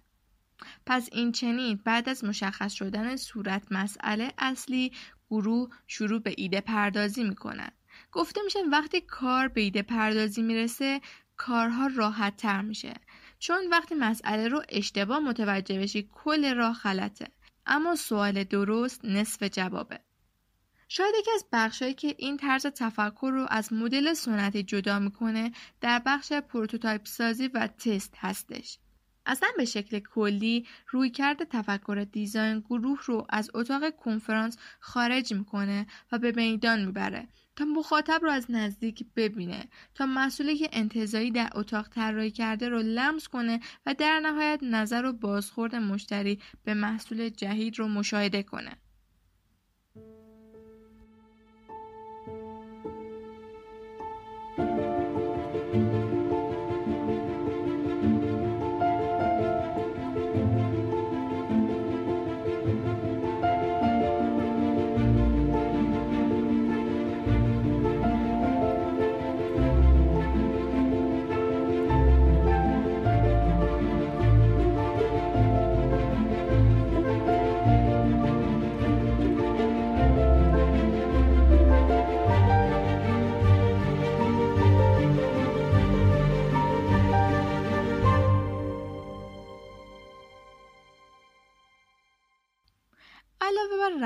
پس 0.86 1.08
این 1.12 1.32
چنین 1.32 1.80
بعد 1.84 2.08
از 2.08 2.24
مشخص 2.24 2.72
شدن 2.72 3.16
صورت 3.16 3.62
مسئله 3.70 4.32
اصلی 4.38 4.92
گروه 5.30 5.70
شروع 5.86 6.20
به 6.20 6.34
ایده 6.36 6.60
پردازی 6.60 7.24
می 7.24 7.34
کند. 7.34 7.72
گفته 8.12 8.40
میشه 8.44 8.58
وقتی 8.72 9.00
کار 9.00 9.48
به 9.48 9.60
ایده 9.60 9.82
پردازی 9.82 10.42
می‌رسه 10.42 11.00
کارها 11.36 11.86
راحت 11.86 12.36
تر 12.36 12.62
میشه. 12.62 12.94
چون 13.38 13.58
وقتی 13.70 13.94
مسئله 13.94 14.48
رو 14.48 14.62
اشتباه 14.68 15.18
متوجه 15.18 15.78
بشی 15.78 16.08
کل 16.12 16.54
راه 16.54 16.80
غلطه. 16.82 17.28
اما 17.66 17.94
سوال 17.96 18.44
درست 18.44 19.04
نصف 19.04 19.42
جوابه. 19.42 20.00
شاید 20.88 21.14
یکی 21.18 21.30
از 21.34 21.44
بخشهایی 21.52 21.94
که 21.94 22.14
این 22.18 22.36
طرز 22.36 22.66
تفکر 22.66 23.30
رو 23.32 23.46
از 23.50 23.72
مدل 23.72 24.14
سنتی 24.14 24.62
جدا 24.62 24.98
می‌کنه 24.98 25.52
در 25.80 26.02
بخش 26.06 26.32
prototype 26.32 27.06
سازی 27.06 27.48
و 27.48 27.66
تست 27.66 28.14
هستش. 28.16 28.78
اصلا 29.30 29.49
به 29.56 29.64
شکل 29.64 29.99
کلی 29.99 30.66
رویکرد 30.88 31.44
تفکر 31.44 32.06
دیزاین 32.12 32.60
گروه 32.60 32.99
رو 33.04 33.26
از 33.28 33.50
اتاق 33.54 33.96
کنفرانس 33.96 34.56
خارج 34.80 35.34
می‌کنه 35.34 35.87
و 36.12 36.18
به 36.18 36.32
میدان 36.37 36.84
می‌بره 36.84 37.28
تا 37.56 37.64
مخاطب 37.64 38.20
رو 38.22 38.30
از 38.30 38.46
نزدیک 38.49 39.06
ببینه 39.16 39.68
تا 39.94 40.06
مسئولی 40.06 40.56
که 40.56 40.68
انتظایی 40.72 41.30
در 41.30 41.50
اتاق 41.54 41.88
طراحی 41.88 42.30
کرده 42.30 42.68
رو 42.68 42.78
لمس 42.78 43.28
کنه 43.28 43.60
و 43.87 43.94
در 43.94 44.20
نهایت 44.20 44.58
نظر 44.62 45.04
و 45.04 45.12
بازخورد 45.12 45.75
مشتری 45.75 46.40
به 46.64 46.75
محصول 46.75 47.28
جدید 47.28 47.78
رو 47.78 47.88
مشاهده 47.88 48.42
کنه. 48.42 48.76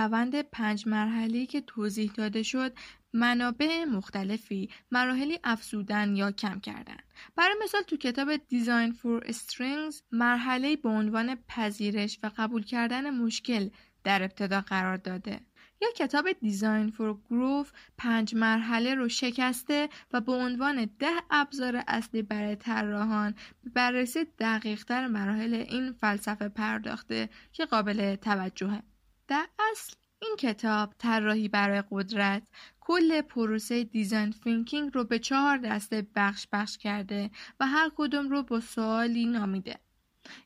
روند 0.05 0.43
پنج 0.43 0.89
مرحله 0.89 1.47
که 1.47 1.61
توضیح 1.61 2.13
داده 2.15 2.43
شد 2.43 2.73
منابع 3.13 3.85
مختلفی 3.85 4.71
مراحلی 4.91 5.39
افزودن 5.45 6.17
یا 6.17 6.33
کم 6.33 6.61
کردن. 6.61 6.97
برای 7.37 7.55
مثال 7.65 7.83
تو 7.83 7.97
کتاب 7.97 8.37
دیزاین 8.37 8.93
فور 8.93 9.23
استرینگز 9.27 10.03
مرحله 10.13 10.77
به 10.77 10.89
عنوان 10.89 11.39
پذیرش 11.49 12.19
و 12.23 12.31
قبول 12.37 12.63
کردن 12.63 13.11
مشکل 13.11 13.69
در 14.05 14.23
ابتدا 14.23 14.61
قرار 14.61 14.97
داده. 14.97 15.41
یا 15.83 15.89
کتاب 15.97 16.33
دیزاین 16.33 16.91
فور 16.91 17.19
گروف 17.31 17.73
پنج 17.99 18.35
مرحله 18.35 18.95
رو 18.95 19.09
شکسته 19.09 19.89
و 20.13 20.21
به 20.21 20.33
عنوان 20.33 20.91
ده 20.99 21.23
ابزار 21.31 21.83
اصلی 21.89 22.23
برای 22.23 22.57
طراحان 22.57 23.35
بررسی 23.75 24.25
دقیقتر 24.39 25.07
مراحل 25.07 25.55
این 25.55 25.93
فلسفه 25.93 26.49
پرداخته 26.49 27.29
که 27.53 27.67
قابل 27.67 28.17
توجهه. 28.17 28.83
در 29.29 29.49
اصل 29.73 29.95
این 30.23 30.37
کتاب 30.39 30.95
طراحی 30.99 31.49
برای 31.49 31.83
قدرت 31.91 32.43
کل 32.81 33.21
پروسه 33.21 33.85
design 33.85 34.31
thinking 34.31 34.91
رو 34.95 35.05
به 35.05 35.19
چهار 35.19 35.59
دسته 35.59 36.07
بخش 36.15 36.47
بخش 36.53 36.79
کرده 36.79 37.31
و 37.61 37.67
هر 37.67 37.91
کدوم 37.97 38.29
رو 38.29 38.43
با 38.43 38.61
سوالی 38.61 39.27
نامیده. 39.27 39.79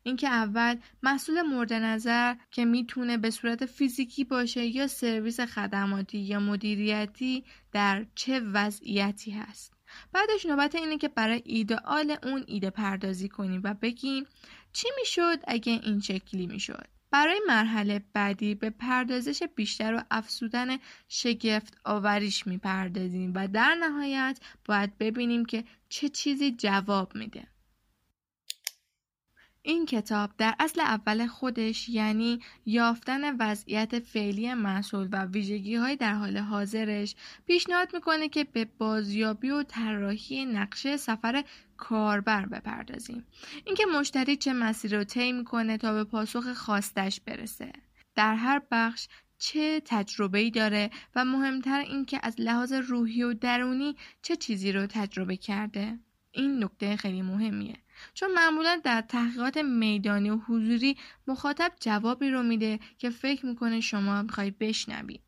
اینکه 0.03 0.29
اول 0.29 0.77
محصول 1.03 1.43
مورد 1.43 1.73
نظر 1.73 2.35
که 2.51 2.65
می‌تونه 2.65 3.17
به 3.19 3.31
صورت 3.31 3.67
فیزیکی 3.67 4.25
باشه 4.25 4.65
یا 4.67 4.87
سرویس 4.87 5.41
خدماتی 5.41 6.19
یا 6.19 6.41
مدیریتی 6.41 7.45
در 7.73 8.07
چه 8.15 8.41
وضعیتی 8.41 9.31
هست. 9.31 9.73
بعدش 10.13 10.47
نوبت 10.47 10.75
اینه 10.75 10.99
که 10.99 11.09
برای 11.09 11.43
ایدئال 11.45 12.17
اون 12.23 12.45
ایده 12.47 12.71
پردازی 12.71 13.29
کنیم 13.29 13.61
و 13.65 13.75
بگیم 13.75 14.27
چی 14.73 14.89
می‌شد 14.99 15.39
اگه 15.47 15.81
این 15.83 16.01
شکلی 16.01 16.47
می‌شد. 16.47 16.98
برای 17.11 17.41
مرحله 17.49 18.05
بعدی 18.13 18.55
به 18.55 18.71
پردازش 18.71 19.43
بیشتر 19.43 19.95
و 19.95 20.03
افزودن 20.11 20.77
شگفت 21.09 21.79
آوریش 21.85 22.47
می‌پردازیم 22.47 23.33
و 23.35 23.49
در 23.49 23.75
نهایت 23.75 24.41
باید 24.65 24.99
ببینیم 24.99 25.45
که 25.45 25.65
چه 25.89 26.09
چیزی 26.09 26.53
جواب 26.53 27.15
میده. 27.15 27.49
این 29.69 29.87
کتاب 29.87 30.31
در 30.39 30.55
اصل 30.59 30.81
اول 30.81 31.27
خودش 31.27 31.89
یعنی 31.89 32.41
یافتن 32.67 33.37
وضعیت 33.37 33.99
فعلی 33.99 34.55
محصول 34.55 35.09
و 35.13 35.25
ویژگی 35.25 35.75
های 35.75 35.97
در 35.97 36.15
حال 36.15 36.37
حاضرش 36.37 37.15
پیشنهاد 37.47 37.95
می‌کنه 37.95 38.29
که 38.29 38.45
به 38.45 38.65
بازیابی 38.79 39.51
و 39.51 39.63
طراحی 39.63 40.45
نقشه 40.45 40.97
سفر 40.97 41.45
کاربر 41.77 42.47
بپردازیم. 42.47 43.25
اینکه 43.65 43.87
مشتری 43.87 44.37
چه 44.37 44.53
مسیر 44.53 44.97
رو 44.97 45.05
طی 45.05 45.33
می‌کنه 45.33 45.79
تا 45.79 45.93
به 45.93 46.05
پاسخ 46.05 46.53
خواستش 46.53 47.21
برسه. 47.21 47.73
در 48.15 48.35
هر 48.35 48.63
بخش 48.71 49.09
چه 49.39 49.83
تجربه 49.85 50.39
ای 50.39 50.51
داره 50.51 50.91
و 51.15 51.25
مهمتر 51.25 51.81
اینکه 51.81 52.21
از 52.23 52.35
لحاظ 52.39 52.73
روحی 52.73 53.23
و 53.23 53.35
درونی 53.35 53.97
چه 54.23 54.37
چیزی 54.37 54.73
رو 54.73 54.87
تجربه 54.87 55.37
کرده. 55.37 55.99
این 56.33 56.65
نکته 56.65 56.97
خیلی 56.97 57.23
مهمیه. 57.23 57.77
چون 58.15 58.33
معمولا 58.33 58.81
در 58.85 59.01
تحقیقات 59.01 59.57
میدانی 59.57 60.31
و 60.31 60.37
حضوری 60.37 60.97
مخاطب 61.27 61.73
جوابی 61.81 62.31
رو 62.31 62.43
میده 62.43 62.79
که 62.99 63.11
فکر 63.11 63.47
می‌کنه 63.47 63.81
شما 63.81 64.23
می‌خوای 64.23 64.51
بشنوی. 64.51 65.21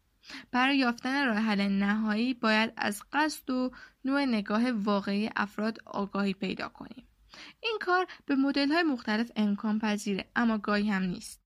برای 0.51 0.79
یافتن 0.79 1.27
راه 1.27 1.37
حل 1.37 1.61
نهایی 1.61 2.35
باید 2.35 2.73
از 2.77 3.03
قصد 3.13 3.51
و 3.51 3.71
نوع 4.05 4.25
نگاه 4.25 4.71
واقعی 4.73 5.31
افراد 5.37 5.79
آگاهی 5.87 6.33
پیدا 6.33 6.69
کنیم 6.69 7.07
این 7.61 7.79
کار 7.81 8.07
به 8.27 8.35
مدل 8.35 8.73
های 8.73 8.83
مختلف 8.83 9.31
امکان 9.37 9.79
پذیره 9.79 10.25
اما 10.37 10.59
گاهی 10.59 10.91
هم 10.91 11.03
نیست. 11.03 11.40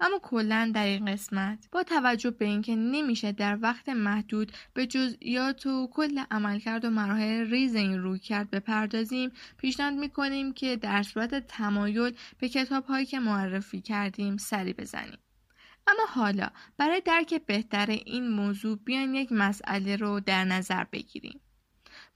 اما 0.00 0.18
کلا 0.22 0.70
در 0.74 0.84
این 0.84 1.04
قسمت 1.04 1.68
با 1.72 1.82
توجه 1.82 2.30
به 2.30 2.44
اینکه 2.44 2.76
نمیشه 2.76 3.32
در 3.32 3.58
وقت 3.62 3.88
محدود 3.88 4.52
به 4.74 4.86
جزئیات 4.86 5.66
و 5.66 5.88
کل 5.92 6.22
عملکرد 6.30 6.84
و 6.84 6.90
مراحل 6.90 7.50
ریز 7.50 7.74
این 7.74 7.98
روی 7.98 8.18
کرد 8.18 8.50
بپردازیم 8.50 9.32
پیشنهاد 9.58 9.94
می‌کنیم 9.94 10.52
که 10.52 10.76
در 10.76 11.02
صورت 11.02 11.46
تمایل 11.46 12.14
به 12.38 12.48
کتاب 12.48 12.84
هایی 12.84 13.06
که 13.06 13.18
معرفی 13.20 13.80
کردیم 13.80 14.36
سری 14.36 14.72
بزنیم. 14.72 15.18
اما 15.86 16.06
حالا 16.08 16.48
برای 16.76 17.00
درک 17.00 17.46
بهتر 17.46 17.86
این 17.90 18.28
موضوع 18.28 18.78
بیاین 18.78 19.14
یک 19.14 19.32
مسئله 19.32 19.96
رو 19.96 20.20
در 20.20 20.44
نظر 20.44 20.84
بگیریم. 20.84 21.40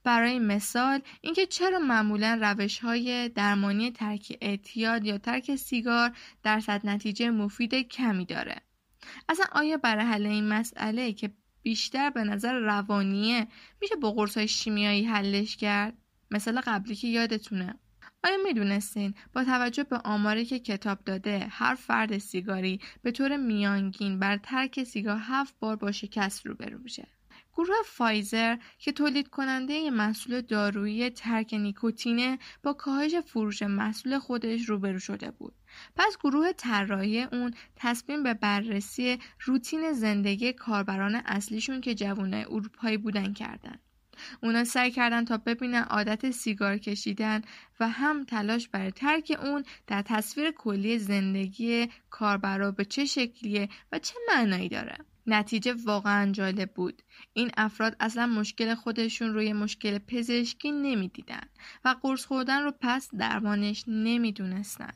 برای 0.03 0.39
مثال 0.39 1.01
اینکه 1.21 1.45
چرا 1.45 1.79
معمولا 1.79 2.39
روش 2.41 2.79
های 2.79 3.29
درمانی 3.29 3.91
ترک 3.91 4.37
اعتیاد 4.41 5.05
یا 5.05 5.17
ترک 5.17 5.55
سیگار 5.55 6.17
درصد 6.43 6.81
نتیجه 6.83 7.29
مفید 7.29 7.75
کمی 7.75 8.25
داره؟ 8.25 8.55
اصلا 9.29 9.45
آیا 9.51 9.77
برای 9.77 10.05
حل 10.05 10.25
این 10.25 10.47
مسئله 10.47 11.13
که 11.13 11.33
بیشتر 11.63 12.09
به 12.09 12.23
نظر 12.23 12.53
روانیه 12.53 13.47
میشه 13.81 13.95
با 13.95 14.11
قرص 14.11 14.37
های 14.37 14.47
شیمیایی 14.47 15.05
حلش 15.05 15.57
کرد؟ 15.57 15.97
مثال 16.31 16.61
قبلی 16.61 16.95
که 16.95 17.07
یادتونه. 17.07 17.75
آیا 18.23 18.37
می‌دونستین 18.43 19.13
با 19.33 19.43
توجه 19.43 19.83
به 19.83 19.97
آماری 19.97 20.45
که 20.45 20.59
کتاب 20.59 20.99
داده 21.05 21.47
هر 21.49 21.75
فرد 21.75 22.17
سیگاری 22.17 22.79
به 23.01 23.11
طور 23.11 23.37
میانگین 23.37 24.19
بر 24.19 24.37
ترک 24.37 24.83
سیگار 24.83 25.17
هفت 25.21 25.59
بار 25.59 25.75
با 25.75 25.91
شکست 25.91 26.45
روبرو 26.45 26.77
میشه؟ 26.77 27.07
گروه 27.59 27.77
فایزر 27.85 28.57
که 28.77 28.91
تولید 28.91 29.27
کننده 29.27 29.89
محصول 29.89 30.41
دارویی 30.41 31.09
ترک 31.09 31.53
نیکوتینه 31.53 32.39
با 32.63 32.73
کاهش 32.73 33.15
فروش 33.15 33.63
محصول 33.63 34.19
خودش 34.19 34.69
روبرو 34.69 34.99
شده 34.99 35.31
بود. 35.31 35.53
پس 35.95 36.17
گروه 36.23 36.51
طراحی 36.51 37.21
اون 37.21 37.53
تصمیم 37.75 38.23
به 38.23 38.33
بررسی 38.33 39.19
روتین 39.41 39.91
زندگی 39.91 40.53
کاربران 40.53 41.15
اصلیشون 41.15 41.81
که 41.81 41.95
جوانای 41.95 42.43
اروپایی 42.43 42.97
بودن 42.97 43.33
کردن. 43.33 43.79
اونا 44.43 44.63
سعی 44.63 44.91
کردن 44.91 45.25
تا 45.25 45.37
ببینن 45.37 45.83
عادت 45.83 46.31
سیگار 46.31 46.77
کشیدن 46.77 47.41
و 47.79 47.89
هم 47.89 48.23
تلاش 48.23 48.67
برای 48.67 48.91
ترک 48.91 49.37
اون 49.43 49.63
در 49.87 50.01
تصویر 50.01 50.51
کلی 50.51 50.99
زندگی 50.99 51.87
کاربرا 52.09 52.71
به 52.71 52.85
چه 52.85 53.05
شکلیه 53.05 53.69
و 53.91 53.99
چه 53.99 54.15
معنایی 54.27 54.69
داره. 54.69 54.97
نتیجه 55.33 55.75
واقعا 55.85 56.31
جالب 56.31 56.73
بود. 56.73 57.01
این 57.33 57.51
افراد 57.57 57.95
اصلا 57.99 58.27
مشکل 58.27 58.75
خودشون 58.75 59.33
روی 59.33 59.53
مشکل 59.53 59.97
پزشکی 59.97 60.71
نمی‌دیدن 60.71 61.43
و 61.85 61.95
قرص 62.01 62.25
خوردن 62.25 62.63
رو 62.63 62.73
پس 62.81 63.09
درمانش 63.15 63.83
نمی‌دونستن. 63.87 64.93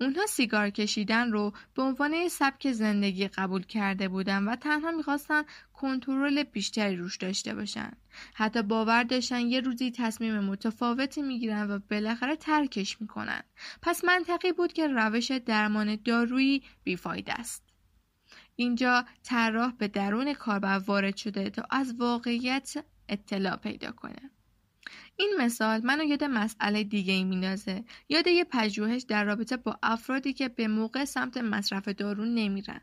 اونها 0.00 0.26
سیگار 0.26 0.70
کشیدن 0.70 1.32
رو 1.32 1.52
به 1.74 1.82
عنوان 1.82 2.28
سبک 2.28 2.72
زندگی 2.72 3.28
قبول 3.28 3.62
کرده 3.62 4.08
بودن 4.08 4.44
و 4.44 4.56
تنها 4.56 4.90
می‌خواستن 4.90 5.42
کنترل 5.72 6.42
بیشتری 6.42 6.96
روش 6.96 7.16
داشته 7.16 7.54
باشن. 7.54 7.90
حتی 8.34 8.62
باور 8.62 9.02
داشتن 9.02 9.40
یه 9.40 9.60
روزی 9.60 9.90
تصمیم 9.90 10.38
متفاوتی 10.38 11.22
می‌گیرن 11.22 11.70
و 11.70 11.78
بالاخره 11.90 12.36
ترکش 12.36 13.00
می‌کنن. 13.00 13.42
پس 13.82 14.04
منطقی 14.04 14.52
بود 14.52 14.72
که 14.72 14.88
روش 14.88 15.30
درمان 15.30 15.98
دارویی 16.04 16.62
بیفاید 16.84 17.30
است. 17.30 17.63
اینجا 18.56 19.04
طراح 19.22 19.72
به 19.72 19.88
درون 19.88 20.34
کاربر 20.34 20.78
وارد 20.78 21.16
شده 21.16 21.50
تا 21.50 21.62
از 21.70 21.94
واقعیت 21.98 22.84
اطلاع 23.08 23.56
پیدا 23.56 23.92
کنه. 23.92 24.30
این 25.16 25.34
مثال 25.38 25.80
منو 25.84 26.04
یاد 26.04 26.24
مسئله 26.24 26.84
دیگه 26.84 27.12
ای 27.12 27.24
میندازه. 27.24 27.84
یاد 28.08 28.26
یه 28.26 28.44
پژوهش 28.44 29.02
در 29.02 29.24
رابطه 29.24 29.56
با 29.56 29.78
افرادی 29.82 30.32
که 30.32 30.48
به 30.48 30.68
موقع 30.68 31.04
سمت 31.04 31.36
مصرف 31.36 31.88
دارو 31.88 32.24
نمیرن. 32.24 32.80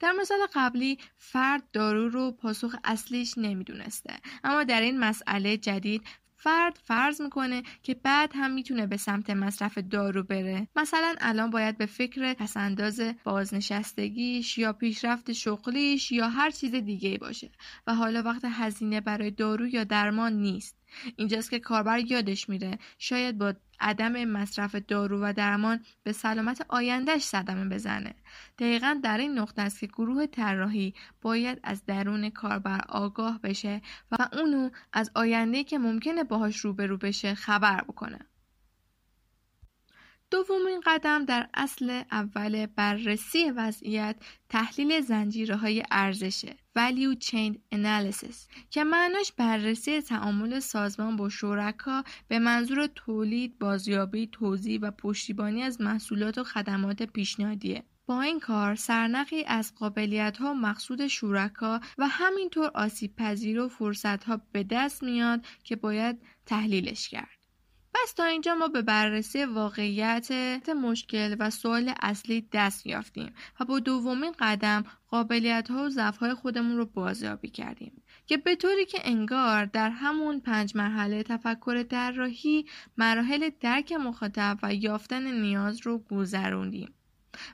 در 0.00 0.12
مثال 0.12 0.38
قبلی 0.54 0.98
فرد 1.16 1.70
دارو 1.72 2.08
رو 2.08 2.32
پاسخ 2.32 2.76
اصلیش 2.84 3.38
نمی‌دونسته. 3.38 4.16
اما 4.44 4.64
در 4.64 4.80
این 4.80 4.98
مسئله 4.98 5.56
جدید 5.56 6.02
فرد 6.44 6.78
فرض 6.82 7.20
می‌کنه 7.20 7.62
که 7.82 7.94
بعد 7.94 8.32
هم 8.34 8.50
می‌تونه 8.50 8.86
به 8.86 8.96
سمت 8.96 9.30
مصرف 9.30 9.78
دارو 9.78 10.22
بره. 10.22 10.68
مثلا 10.76 11.14
الان 11.20 11.50
باید 11.50 11.78
به 11.78 11.86
فکر 11.86 12.34
پسنداز 12.34 13.00
بازنشستگیش 13.24 14.58
یا 14.58 14.72
پیشرفت 14.72 15.32
شغلیش 15.32 16.12
یا 16.12 16.28
هر 16.28 16.50
چیز 16.50 16.74
دیگه 16.74 17.18
باشه 17.18 17.50
و 17.86 17.94
حالا 17.94 18.22
وقت 18.22 18.42
هزینه 18.44 19.00
برای 19.00 19.30
دارو 19.30 19.66
یا 19.66 19.84
درمان 19.84 20.32
نیست. 20.32 20.76
اینجاست 21.16 21.50
که 21.50 21.58
کاربر 21.58 21.98
یادش 21.98 22.48
میره. 22.48 22.78
شاید 22.98 23.38
با 23.38 23.54
عدم 23.80 24.24
مصرف 24.24 24.74
دارو 24.74 25.20
و 25.22 25.32
درمان 25.32 25.80
به 26.02 26.12
سلامت 26.12 26.66
آیندهش 26.68 27.22
صدمه 27.22 27.74
بزنه. 27.74 28.14
دقیقا 28.58 29.00
در 29.02 29.18
این 29.18 29.38
نقطه 29.38 29.62
است 29.62 29.80
که 29.80 29.86
گروه 29.86 30.26
طراحی 30.26 30.94
باید 31.22 31.60
از 31.62 31.86
درون 31.86 32.30
کاربر 32.30 32.80
آگاه 32.88 33.40
بشه 33.42 33.80
و 34.10 34.28
اونو 34.32 34.70
از 34.92 35.10
آینده 35.14 35.64
که 35.64 35.78
ممکنه 35.78 36.24
باهاش 36.24 36.56
روبرو 36.56 36.96
بشه 36.96 37.34
خبر 37.34 37.80
بکنه. 37.80 38.18
دومین 40.34 40.80
قدم 40.86 41.24
در 41.24 41.48
اصل 41.54 42.02
اول 42.10 42.66
بررسی 42.66 43.50
وضعیت 43.50 44.16
تحلیل 44.48 45.00
زنجیره 45.00 45.56
های 45.56 45.82
ارزشه 45.90 46.56
Value 46.78 47.24
Chain 47.24 47.54
Analysis 47.74 48.36
که 48.70 48.84
معناش 48.84 49.32
بررسی 49.32 50.00
تعامل 50.00 50.60
سازمان 50.60 51.16
با 51.16 51.28
شرکا 51.28 52.04
به 52.28 52.38
منظور 52.38 52.86
تولید، 52.86 53.58
بازیابی، 53.58 54.26
توزیع 54.26 54.78
و 54.82 54.90
پشتیبانی 54.90 55.62
از 55.62 55.80
محصولات 55.80 56.38
و 56.38 56.44
خدمات 56.44 57.02
پیشنهادیه. 57.02 57.82
با 58.06 58.22
این 58.22 58.40
کار 58.40 58.74
سرنخی 58.74 59.44
از 59.44 59.74
قابلیت 59.74 60.36
ها 60.36 60.54
مقصود 60.54 61.06
شورکا 61.06 61.80
و 61.98 62.06
همینطور 62.08 62.70
آسیب 62.74 63.16
پذیر 63.16 63.60
و 63.60 63.68
فرصت 63.68 64.24
ها 64.24 64.40
به 64.52 64.64
دست 64.70 65.02
میاد 65.02 65.46
که 65.64 65.76
باید 65.76 66.18
تحلیلش 66.46 67.08
کرد. 67.08 67.43
پس 67.94 68.12
تا 68.12 68.24
اینجا 68.24 68.54
ما 68.54 68.68
به 68.68 68.82
بررسی 68.82 69.44
واقعیت 69.44 70.68
مشکل 70.68 71.36
و 71.38 71.50
سوال 71.50 71.92
اصلی 72.02 72.48
دست 72.52 72.86
یافتیم 72.86 73.34
و 73.60 73.64
با 73.64 73.78
دومین 73.78 74.34
قدم 74.38 74.84
قابلیت 75.08 75.70
ها 75.70 75.84
و 75.84 75.88
ضعف 75.88 76.16
های 76.16 76.34
خودمون 76.34 76.76
رو 76.76 76.86
بازیابی 76.86 77.48
کردیم 77.48 78.02
که 78.26 78.36
به 78.36 78.56
طوری 78.56 78.86
که 78.86 78.98
انگار 79.04 79.64
در 79.64 79.90
همون 79.90 80.40
پنج 80.40 80.76
مرحله 80.76 81.22
تفکر 81.22 82.10
راهی 82.16 82.66
مراحل 82.96 83.50
درک 83.60 83.92
مخاطب 83.92 84.58
و 84.62 84.74
یافتن 84.74 85.40
نیاز 85.40 85.80
رو 85.86 85.98
گذروندیم 85.98 86.94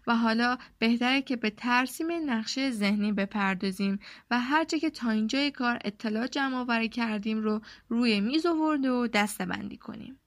و 0.06 0.16
حالا 0.16 0.58
بهتره 0.78 1.22
که 1.22 1.36
به 1.36 1.50
ترسیم 1.50 2.30
نقشه 2.30 2.70
ذهنی 2.70 3.12
بپردازیم 3.12 3.98
و 4.30 4.40
هرچه 4.40 4.78
که 4.78 4.90
تا 4.90 5.10
اینجای 5.10 5.50
کار 5.50 5.78
اطلاع 5.84 6.26
جمع 6.26 6.56
آوری 6.56 6.88
کردیم 6.88 7.38
رو 7.38 7.60
روی 7.88 8.20
میز 8.20 8.46
آورده 8.46 8.90
و 8.90 9.06
دسته 9.06 9.46
بندی 9.46 9.76
کنیم. 9.76 10.20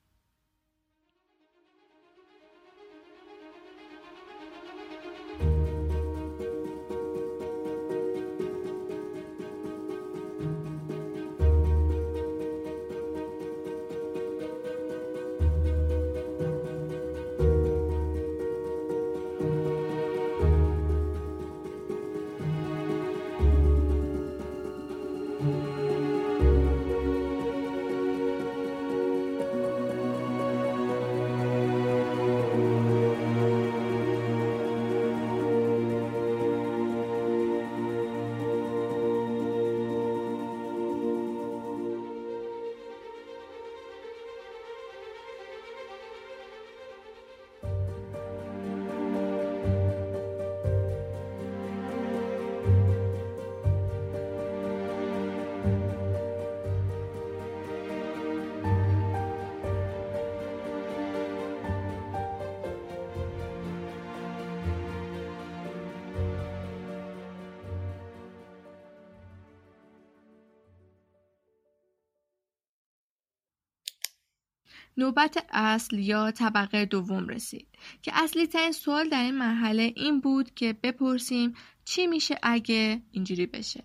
نوبت 74.98 75.46
اصل 75.52 76.00
یا 76.00 76.32
طبقه 76.32 76.86
دوم 76.86 77.28
رسید. 77.28 77.68
که 78.02 78.12
اصلی 78.16 78.48
ترین 78.48 78.72
سوال 78.72 79.10
در 79.10 79.22
این 79.22 79.38
مرحله 79.38 79.94
این 79.96 80.20
بود 80.20 80.54
که 80.54 80.74
بپرسیم 80.74 81.54
چی 81.86 82.08
میشه 82.08 82.36
اگه 82.44 83.02
اینجوری 83.12 83.46
بشه. 83.46 83.84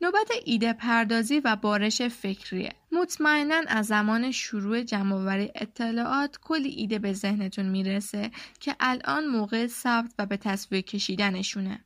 نوبت 0.00 0.30
ایده 0.44 0.72
پردازی 0.72 1.40
و 1.44 1.56
بارش 1.56 2.02
فکریه. 2.02 2.72
مطمئنا 2.92 3.62
از 3.68 3.86
زمان 3.86 4.30
شروع 4.30 4.82
جمعآوری 4.82 5.50
اطلاعات 5.54 6.38
کلی 6.40 6.68
ایده 6.68 6.98
به 6.98 7.12
ذهنتون 7.12 7.66
می‌رسه 7.66 8.30
که 8.60 8.76
الان 8.80 9.26
موقع 9.26 9.66
ثبت 9.66 10.14
و 10.18 10.26
به 10.26 10.36
تصویر 10.36 10.80
کشیدنشونه. 10.80 11.84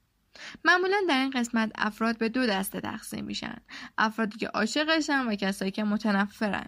معمولا 0.64 0.96
در 1.08 1.20
این 1.20 1.30
قسمت 1.30 1.72
افراد 1.74 2.18
به 2.18 2.28
دو 2.28 2.46
دسته 2.46 2.80
تقسیم 2.80 3.24
میشن. 3.24 3.56
افرادی 3.98 4.38
که 4.38 4.46
عاشقشن 4.48 5.26
و 5.26 5.34
کسایی 5.34 5.70
که 5.70 5.84
متنفرن. 5.84 6.66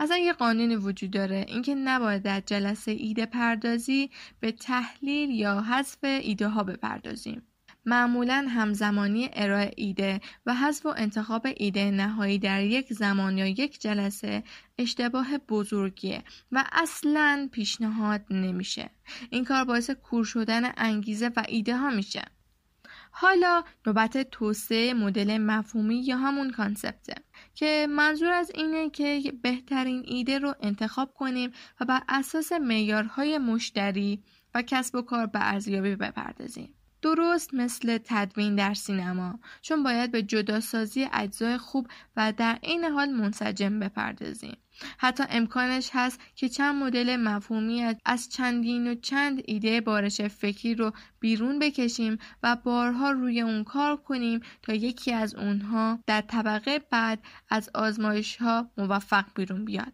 اصلا 0.00 0.16
یه 0.16 0.32
قانونی 0.32 0.76
وجود 0.76 1.10
داره. 1.10 1.44
اینکه 1.48 1.74
نباید 1.74 2.22
در 2.22 2.40
جلسه 2.40 2.90
ایده 2.90 3.26
پردازی 3.26 4.10
به 4.40 4.52
تحلیل 4.52 5.30
یا 5.30 5.60
حذف 5.60 5.98
ایده 6.02 6.48
ها 6.48 6.62
بپردازیم. 6.62 7.42
معمولا 7.86 8.46
همزمانی 8.48 9.30
ارائه 9.32 9.70
ایده 9.76 10.20
و 10.46 10.54
حذف 10.54 10.86
و 10.86 10.94
انتخاب 10.96 11.46
ایده 11.56 11.90
نهایی 11.90 12.38
در 12.38 12.64
یک 12.64 12.92
زمان 12.92 13.38
یا 13.38 13.46
یک 13.46 13.80
جلسه 13.80 14.42
اشتباه 14.78 15.38
بزرگیه 15.38 16.22
و 16.52 16.64
اصلا 16.72 17.48
پیشنهاد 17.52 18.24
نمیشه. 18.30 18.90
این 19.30 19.44
کار 19.44 19.64
باعث 19.64 19.90
کور 19.90 20.24
شدن 20.24 20.72
انگیزه 20.76 21.30
و 21.36 21.42
ایده 21.48 21.76
ها 21.76 21.90
میشه. 21.90 22.22
حالا 23.16 23.64
نوبت 23.86 24.30
توسعه 24.30 24.94
مدل 24.94 25.38
مفهومی 25.38 26.02
یا 26.04 26.16
همون 26.16 26.50
کانسپته 26.50 27.14
که 27.54 27.86
منظور 27.90 28.32
از 28.32 28.50
اینه 28.54 28.90
که 28.90 29.32
بهترین 29.42 30.02
ایده 30.06 30.38
رو 30.38 30.54
انتخاب 30.60 31.14
کنیم 31.14 31.52
و 31.80 31.84
بر 31.84 32.02
اساس 32.08 32.52
معیارهای 32.52 33.38
مشتری 33.38 34.24
و 34.54 34.62
کسب 34.62 34.94
و 34.94 35.02
کار 35.02 35.26
به 35.26 35.52
ارزیابی 35.52 35.96
بپردازیم. 35.96 36.74
درست 37.02 37.54
مثل 37.54 37.98
تدوین 38.04 38.56
در 38.56 38.74
سینما 38.74 39.38
چون 39.62 39.82
باید 39.82 40.12
به 40.12 40.22
جداسازی 40.22 41.08
اجزای 41.12 41.58
خوب 41.58 41.88
و 42.16 42.32
در 42.32 42.58
عین 42.62 42.84
حال 42.84 43.10
منسجم 43.10 43.80
بپردازیم 43.80 44.56
حتی 44.98 45.24
امکانش 45.30 45.90
هست 45.92 46.20
که 46.34 46.48
چند 46.48 46.82
مدل 46.82 47.16
مفهومی 47.16 47.94
از 48.04 48.28
چندین 48.28 48.90
و 48.90 48.94
چند 48.94 49.42
ایده 49.44 49.80
بارش 49.80 50.20
فکری 50.20 50.74
رو 50.74 50.92
بیرون 51.20 51.58
بکشیم 51.58 52.18
و 52.42 52.56
بارها 52.56 53.10
روی 53.10 53.40
اون 53.40 53.64
کار 53.64 53.96
کنیم 53.96 54.40
تا 54.62 54.72
یکی 54.72 55.12
از 55.12 55.34
اونها 55.34 55.98
در 56.06 56.20
طبقه 56.20 56.78
بعد 56.78 57.24
از 57.50 57.70
آزمایش 57.74 58.36
ها 58.36 58.70
موفق 58.78 59.24
بیرون 59.34 59.64
بیاد. 59.64 59.92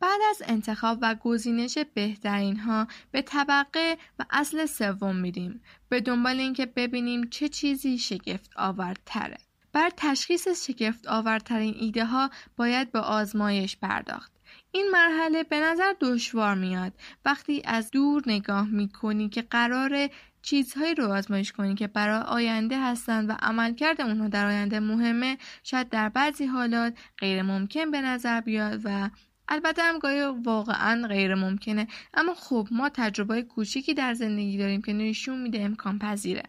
بعد 0.00 0.20
از 0.30 0.42
انتخاب 0.46 0.98
و 1.02 1.14
گزینش 1.14 1.78
بهترین 1.78 2.56
ها 2.56 2.86
به 3.10 3.22
طبقه 3.22 3.98
و 4.18 4.24
اصل 4.30 4.66
سوم 4.66 5.16
میریم 5.16 5.62
به 5.88 6.00
دنبال 6.00 6.40
اینکه 6.40 6.66
ببینیم 6.66 7.28
چه 7.30 7.48
چیزی 7.48 7.98
شگفت 7.98 8.50
آوردتره. 8.56 9.45
بر 9.76 9.90
تشخیص 9.96 10.48
شگفت 10.48 11.06
آورترین 11.08 11.74
ایده 11.78 12.04
ها 12.04 12.30
باید 12.56 12.92
به 12.92 12.98
آزمایش 13.00 13.76
پرداخت. 13.76 14.32
این 14.72 14.88
مرحله 14.92 15.42
به 15.42 15.60
نظر 15.60 15.94
دشوار 16.00 16.54
میاد. 16.54 16.92
وقتی 17.24 17.62
از 17.64 17.90
دور 17.90 18.22
نگاه 18.26 18.68
می‌کنی 18.68 19.28
که 19.28 19.42
قرار 19.42 20.08
چیزهایی 20.42 20.94
رو 20.94 21.12
آزمایش 21.12 21.52
کنی 21.52 21.74
که 21.74 21.86
برای 21.86 22.22
آینده 22.22 22.80
هستند 22.80 23.30
و 23.30 23.32
عملکرد 23.42 24.00
اونها 24.00 24.28
در 24.28 24.46
آینده 24.46 24.80
مهمه 24.80 25.38
شاید 25.62 25.88
در 25.88 26.08
بعضی 26.08 26.46
حالات 26.46 26.94
غیر 27.18 27.42
ممکن 27.42 27.90
به 27.90 28.00
نظر 28.00 28.40
بیاد 28.40 28.80
و 28.84 29.10
البته 29.48 29.82
هم 29.82 29.98
گاهی 29.98 30.22
واقعا 30.22 31.08
غیر 31.08 31.34
ممکنه. 31.34 31.86
اما 32.14 32.34
خب 32.34 32.68
ما 32.70 32.88
تجربه 32.88 33.42
کوچیکی 33.42 33.94
در 33.94 34.14
زندگی 34.14 34.58
داریم 34.58 34.82
که 34.82 34.92
نشون 34.92 35.42
میده 35.42 35.60
امکان 35.60 35.98
پذیره 35.98 36.42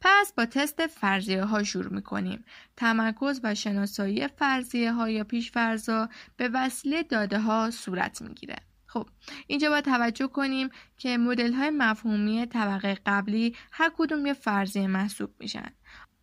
پس 0.00 0.32
با 0.32 0.46
تست 0.46 0.86
فرضیه 0.86 1.44
ها 1.44 1.62
شروع 1.62 1.92
می‌کنیم. 1.92 2.44
تمرکز 2.76 3.40
و 3.42 3.54
شناسایی 3.54 4.28
فرضیه 4.28 4.92
ها 4.92 5.10
یا 5.10 5.24
پیش 5.24 5.50
فرضا 5.50 6.08
به 6.36 6.50
وسیله 6.54 7.02
داده 7.02 7.38
ها 7.38 7.70
صورت 7.70 8.22
می‌گیره. 8.22 8.56
خب 8.86 9.08
اینجا 9.46 9.70
باید 9.70 9.84
توجه 9.84 10.26
کنیم 10.26 10.68
که 10.98 11.18
مدل 11.18 11.52
های 11.52 11.70
مفهومی 11.70 12.46
طبقه 12.46 12.98
قبلی 13.06 13.56
هر 13.72 13.92
کدوم 13.96 14.26
یه 14.26 14.32
فرضیه 14.32 14.86
محسوب 14.86 15.30
میشن. 15.40 15.68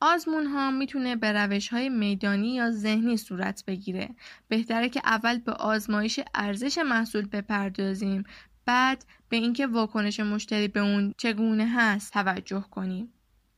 آزمون 0.02 0.46
ها 0.46 0.72
می‌تونه 0.72 1.16
به 1.16 1.32
روش 1.32 1.68
های 1.68 1.90
میدانی 1.90 2.56
یا 2.56 2.72
ذهنی 2.72 3.18
صورت 3.18 3.64
بگیره. 3.68 4.16
بهتره 4.48 4.90
که 4.90 5.02
اول 5.04 5.38
به 5.38 5.52
آزمایش 5.52 6.20
ارزش 6.36 6.78
محصول 6.78 7.28
بپردازیم 7.28 8.24
بعد 8.66 9.06
به 9.30 9.38
اینکه 9.38 9.68
واکنش 9.68 10.20
مشتری 10.20 10.68
به 10.68 10.80
اون 10.80 11.14
چگونه 11.18 11.68
هست 11.76 12.14
توجه 12.14 12.66
کنیم. 12.72 13.14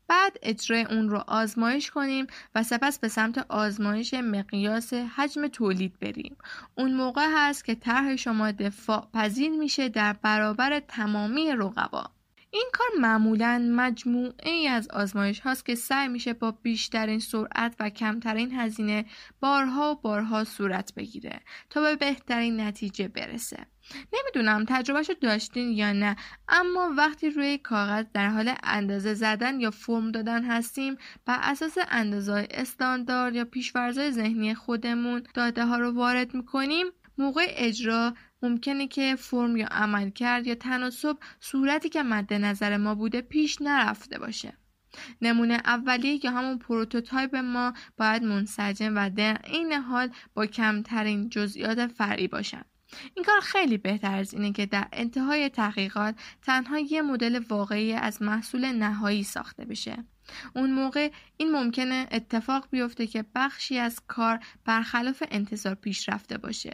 بعد 0.07 0.37
اجرای 0.41 0.83
اون 0.83 1.09
رو 1.09 1.23
آزمایش 1.27 1.91
کنیم 1.91 2.27
و 2.55 2.63
سپس 2.63 2.99
به 2.99 3.07
سمت 3.07 3.45
آزمایش 3.49 4.13
مقیاس 4.13 4.93
حجم 4.93 5.47
تولید 5.47 5.99
بریم. 5.99 6.37
اون 6.75 6.93
موقع 6.93 7.27
هست 7.35 7.65
که 7.65 7.75
طرح 7.75 8.15
شما 8.15 8.51
دفاع 8.51 9.07
پذیر 9.13 9.51
میشه 9.51 9.89
در 9.89 10.13
برابر 10.13 10.79
تمامی 10.79 11.51
رقبا. 11.51 12.11
این 12.53 12.69
کار 12.73 12.87
معمولا 12.99 13.69
مجموعه 13.71 14.51
ای 14.51 14.67
از 14.67 14.87
آزمایش 14.87 15.39
هاست 15.39 15.65
که 15.65 15.75
سعی 15.75 16.07
میشه 16.07 16.33
با 16.33 16.51
بیشترین 16.51 17.19
سرعت 17.19 17.75
و 17.79 17.89
کمترین 17.89 18.51
هزینه 18.51 19.05
بارها 19.39 19.91
و 19.91 20.01
بارها 20.01 20.43
صورت 20.43 20.93
بگیره 20.93 21.39
تا 21.69 21.81
به 21.81 21.95
بهترین 21.95 22.59
نتیجه 22.59 23.07
برسه. 23.07 23.65
نمی‌دونم 24.13 24.65
تجربهشو 24.67 25.13
داشتین 25.13 25.71
یا 25.71 25.93
نه 25.93 26.15
اما 26.47 26.93
وقتی 26.97 27.29
روی 27.29 27.57
کاغذ 27.57 28.05
در 28.13 28.29
حال 28.29 28.53
اندازه 28.63 29.13
زدن 29.13 29.59
یا 29.59 29.71
فرم 29.71 30.11
دادن 30.11 30.43
هستیم 30.43 30.97
بر 31.25 31.39
اساس 31.41 31.77
اندازه 31.91 32.47
استاندارد 32.51 33.35
یا 33.35 33.45
پیش‌فرضای 33.45 34.11
ذهنی 34.11 34.55
خودمون 34.55 35.23
داده 35.33 35.65
ها 35.65 35.77
رو 35.77 35.91
وارد 35.91 36.33
می‌کنیم 36.33 36.85
موقع 37.17 37.45
اجرا 37.47 38.13
ممکنه 38.43 38.87
که 38.87 39.15
فرم 39.15 39.57
یا 39.57 39.67
عمل 39.67 40.09
کرد 40.09 40.47
یا 40.47 40.55
تناسب 40.55 41.17
صورتی 41.39 41.89
که 41.89 42.03
مد 42.03 42.33
نظر 42.33 42.77
ما 42.77 42.95
بوده 42.95 43.21
پیش 43.21 43.61
نرفته 43.61 44.19
باشه. 44.19 44.57
نمونه 45.21 45.53
اولیه 45.53 46.19
که 46.19 46.31
همون 46.31 46.57
prototype 46.57 47.35
ما 47.35 47.73
باید 47.97 48.23
منسجم 48.23 48.93
و 48.95 49.09
در 49.09 49.37
این 49.43 49.73
حال 49.73 50.09
با 50.33 50.45
کمترین 50.45 51.29
جزئیات 51.29 51.87
فرعی 51.87 52.27
باشن. 52.27 52.61
این 53.15 53.25
کار 53.25 53.39
خیلی 53.39 53.77
بهتر 53.77 54.15
از 54.15 54.33
اینه 54.33 54.51
که 54.51 54.65
در 54.65 54.87
انتهای 54.93 55.49
تحقیقات 55.49 56.15
تنها 56.41 56.79
یه 56.79 57.01
مدل 57.01 57.43
واقعی 57.49 57.93
از 57.93 58.21
محصول 58.21 58.65
نهایی 58.65 59.23
ساخته 59.23 59.65
بشه. 59.65 60.03
اون 60.55 60.71
موقع 60.71 61.11
این 61.37 61.51
ممکنه 61.51 62.07
اتفاق 62.11 62.67
بیفته 62.71 63.07
که 63.07 63.25
بخشی 63.35 63.77
از 63.77 64.01
کار 64.07 64.39
برخلاف 64.65 65.23
انتظار 65.31 65.75
پیش 65.75 66.09
رفته 66.09 66.37
باشه. 66.37 66.73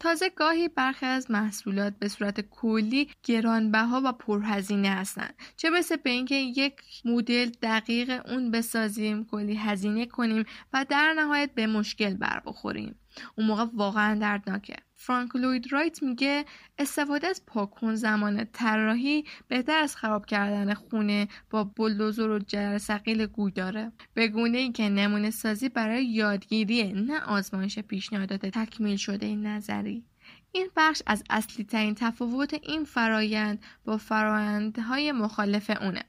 تازه 0.00 0.30
گاهی 0.30 0.68
برخی 0.68 1.06
از 1.06 1.30
محصولات 1.30 1.94
به 1.98 2.08
صورت 2.08 2.40
کلی 2.40 3.10
گرانبها 3.22 4.02
و 4.04 4.12
پرهزینه 4.12 4.88
هستند 4.88 5.34
چه 5.56 5.70
برسه 5.70 5.96
به 5.96 6.10
اینکه 6.10 6.34
یک 6.34 6.74
مدل 7.04 7.50
دقیق 7.62 8.22
اون 8.26 8.50
بسازیم 8.50 9.24
کلی 9.24 9.54
هزینه 9.54 10.06
کنیم 10.06 10.44
و 10.72 10.86
در 10.88 11.12
نهایت 11.12 11.50
به 11.54 11.66
مشکل 11.66 12.14
بر 12.14 12.42
بخوریم. 12.46 12.94
اون 13.36 13.46
موقع 13.46 13.64
واقعا 13.74 14.14
دردناکه. 14.14 14.76
فرانک 14.94 15.36
لوید 15.36 15.72
رایت 15.72 16.02
میگه 16.02 16.44
استفاده 16.78 17.26
از 17.26 17.46
پاکون 17.46 17.94
زمان 17.94 18.44
طراحی 18.52 19.24
بهتر 19.48 19.78
از 19.78 19.96
خراب 19.96 20.26
کردن 20.26 20.74
خونه 20.74 21.28
با 21.50 21.64
بلدوزر 21.64 22.28
و 22.28 22.38
جر 22.38 22.78
سقیل 22.78 23.26
گوی 23.26 23.52
داره. 23.52 23.92
به 24.14 24.28
گونه 24.28 24.58
ای 24.58 24.72
که 24.72 24.88
نمونه 24.88 25.30
سازی 25.30 25.68
برای 25.68 26.04
یادگیری 26.04 26.92
نه 26.92 27.20
آزمایش 27.20 27.78
پیشنهادات 27.78 28.46
تکمیل 28.46 28.96
شده 28.96 29.36
نظری. 29.36 30.04
این 30.52 30.68
بخش 30.76 31.02
از 31.06 31.24
اصلی 31.30 31.64
ترین 31.64 31.94
تفاوت 31.94 32.54
این 32.54 32.84
فرایند 32.84 33.62
با 33.84 33.96
فرایندهای 33.96 35.12
مخالف 35.12 35.70
اونه. 35.80 36.04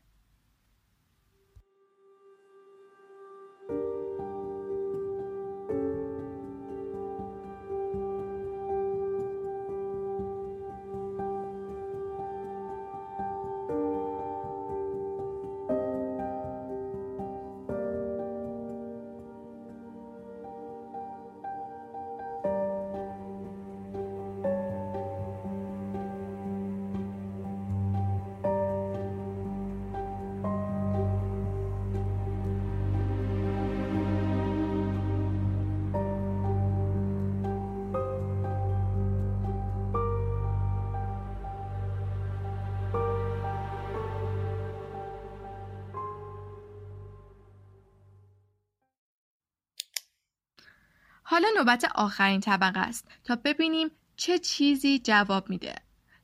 نوبت 51.60 51.86
آخرین 51.96 52.42
طبقه 52.42 52.80
است 52.80 53.08
تا 53.24 53.36
ببینیم 53.36 53.92
چه 54.16 54.40
چیزی 54.40 55.00
جواب 55.00 55.50
میده. 55.50 55.76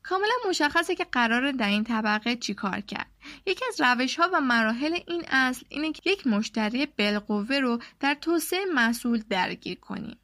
کاملا 0.03 0.33
مشخصه 0.49 0.95
که 0.95 1.03
قرار 1.03 1.51
در 1.51 1.69
این 1.69 1.83
طبقه 1.83 2.35
چی 2.35 2.53
کار 2.53 2.79
کرد. 2.79 3.11
یکی 3.45 3.65
از 3.67 3.81
روش 3.81 4.15
ها 4.15 4.29
و 4.33 4.41
مراحل 4.41 4.99
این 5.07 5.23
اصل 5.27 5.65
اینه 5.69 5.91
که 5.91 6.09
یک 6.09 6.27
مشتری 6.27 6.85
بالقوه 6.85 7.59
رو 7.59 7.79
در 7.99 8.13
توسعه 8.13 8.65
محصول 8.65 9.23
درگیر 9.29 9.79
کنیم. 9.79 10.17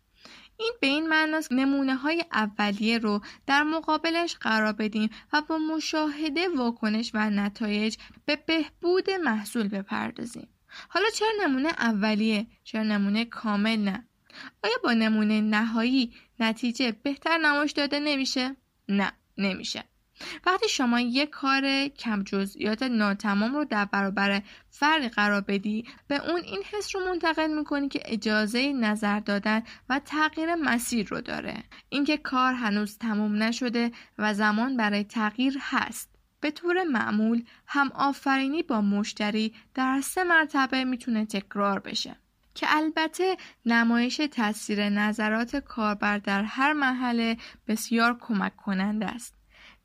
این 0.58 0.74
به 0.82 0.88
این 0.88 1.08
معناست 1.08 1.52
نمونه 1.52 1.96
های 1.96 2.26
اولیه 2.32 2.98
رو 2.98 3.22
در 3.48 3.64
مقابلش 3.64 4.36
قرار 4.36 4.74
بدیم 4.74 5.10
و 5.34 5.42
با 5.42 5.58
مشاهده 5.58 6.50
واکنش 6.58 7.12
و 7.14 7.30
نتایج 7.30 7.98
به 8.26 8.36
بهبود 8.36 9.10
محصول 9.10 9.68
بپردازیم. 9.68 10.48
حالا 10.90 11.06
چرا 11.16 11.30
نمونه 11.42 11.70
اولیه؟ 11.70 12.48
چرا 12.64 12.84
نمونه 12.84 13.26
کامل 13.26 13.76
نه؟ 13.76 14.08
آیا 14.64 14.76
با 14.84 14.94
نمونه 14.94 15.42
نهایی 15.42 16.14
نتیجه 16.40 16.92
بهتر 17.04 17.38
نمایش 17.38 17.72
داده 17.72 18.00
نمیشه؟ 18.00 18.56
نه 18.90 19.12
نمیشه. 19.38 19.84
وقتی 20.46 20.70
شما 20.70 21.00
یک 21.00 21.30
کار 21.30 21.88
کم 21.88 22.24
جزئیات 22.24 22.84
ناتمام 22.84 23.56
رو 23.56 23.66
در 23.66 23.86
برابر 23.86 24.42
فرقی 24.70 25.10
قرار 25.10 25.42
بدی 25.42 25.86
به 26.08 26.30
اون 26.30 26.42
این 26.42 26.64
حس 26.72 26.96
رو 26.96 27.06
منتقل 27.06 27.54
می‌کنی 27.54 27.90
که 27.90 28.02
اجازه 28.06 28.74
نظر 28.74 29.20
دادن 29.20 29.64
و 29.90 30.00
تغییر 30.06 30.56
مسیر 30.56 31.08
رو 31.08 31.22
داره. 31.22 31.64
اینکه 31.90 32.18
کار 32.18 32.54
هنوز 32.54 32.98
تموم 32.98 33.44
نشده 33.44 33.92
و 34.18 34.34
زمان 34.34 34.78
برای 34.78 35.04
تغییر 35.04 35.58
هست. 35.62 36.10
به 36.40 36.52
طور 36.52 36.84
معمول 36.84 37.44
هم 37.68 37.92
آفرینی 37.92 38.64
با 38.64 38.82
مشتری 38.82 39.54
در 39.74 40.02
سه 40.02 40.24
مرتبه 40.24 40.84
می‌تونه 40.84 41.26
تکرار 41.26 41.80
بشه. 41.80 42.16
که 42.56 42.68
البته 42.70 43.38
نمایش 43.66 44.18
تاثیر 44.18 44.90
نظرات 44.90 45.56
کاربر 45.56 46.18
در 46.18 46.44
هر 46.44 46.74
محله 46.74 47.38
بسیار 47.68 48.18
کمک 48.20 48.56
کننده 48.56 49.06
است. 49.06 49.36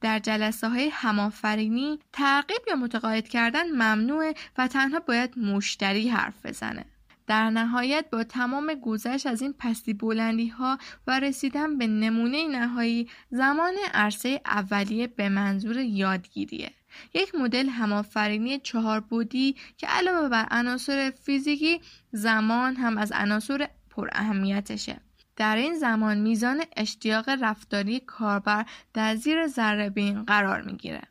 در 0.00 0.18
جلسه 0.18 0.68
های 0.68 0.88
همافرینی 0.92 1.98
تعقیب 2.12 2.60
یا 2.68 2.76
متقاعد 2.76 3.28
کردن 3.28 3.70
ممنوعه 3.70 4.34
و 4.58 4.68
تنها 4.68 5.00
باید 5.00 5.38
مشتری 5.38 6.08
حرف 6.08 6.46
بزنه. 6.46 6.84
در 7.26 7.50
نهایت 7.50 8.04
با 8.12 8.24
تمام 8.24 8.74
گذشت 8.74 9.26
از 9.26 9.42
این 9.42 9.54
پستی 9.58 9.94
بلندی 9.94 10.48
ها 10.48 10.78
و 11.06 11.20
رسیدن 11.20 11.78
به 11.78 11.86
نمونه 11.86 12.48
نهایی 12.48 13.08
زمان 13.30 13.74
عرصه 13.94 14.40
اولیه 14.46 15.06
به 15.06 15.28
منظور 15.28 15.76
یادگیریه. 15.78 16.70
یک 17.14 17.34
مدل 17.34 17.68
همآفرینی 17.68 18.58
چهار 18.58 19.00
بودی 19.00 19.56
که 19.76 19.86
علاوه 19.86 20.28
بر 20.28 20.46
عناصر 20.50 21.12
فیزیکی 21.22 21.80
زمان 22.12 22.76
هم 22.76 22.98
از 22.98 23.12
عناصر 23.12 23.68
پر 23.90 24.08
اهمیتشه. 24.12 25.00
در 25.36 25.56
این 25.56 25.74
زمان 25.74 26.18
میزان 26.18 26.62
اشتیاق 26.76 27.28
رفتاری 27.28 28.00
کاربر 28.00 28.66
در 28.94 29.14
زیر 29.14 29.46
ذره 29.46 29.90
بین 29.90 30.24
قرار 30.24 30.62
می‌گیره. 30.62 31.02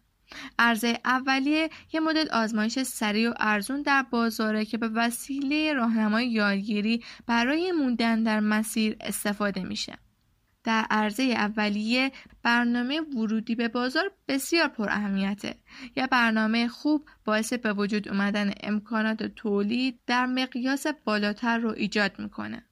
عرضه 0.59 0.99
اولیه 1.05 1.69
یه 1.93 1.99
مدل 1.99 2.29
آزمایش 2.29 2.79
سریع 2.79 3.29
و 3.29 3.33
ارزون 3.39 3.81
در 3.81 4.05
بازاره 4.11 4.65
که 4.65 4.77
به 4.77 4.87
وسیله 4.87 5.73
راهنمای 5.73 6.27
یادگیری 6.27 7.03
برای 7.27 7.71
موندن 7.71 8.23
در 8.23 8.39
مسیر 8.39 8.97
استفاده 8.99 9.63
میشه. 9.63 9.97
در 10.65 10.85
عرضه 10.89 11.23
اولیه 11.23 12.11
برنامه 12.43 13.01
ورودی 13.01 13.55
به 13.55 13.67
بازار 13.67 14.11
بسیار 14.27 14.67
پر 14.67 14.89
اهمیته. 14.89 15.55
یا 15.95 16.07
برنامه 16.07 16.67
خوب 16.67 17.09
باعث 17.25 17.53
به 17.53 17.73
وجود 17.73 18.09
اومدن 18.09 18.53
امکانات 18.63 19.23
تولید 19.23 19.99
در 20.07 20.25
مقیاس 20.25 20.87
بالاتر 20.87 21.57
رو 21.57 21.69
ایجاد 21.69 22.19
می‌کنه. 22.19 22.65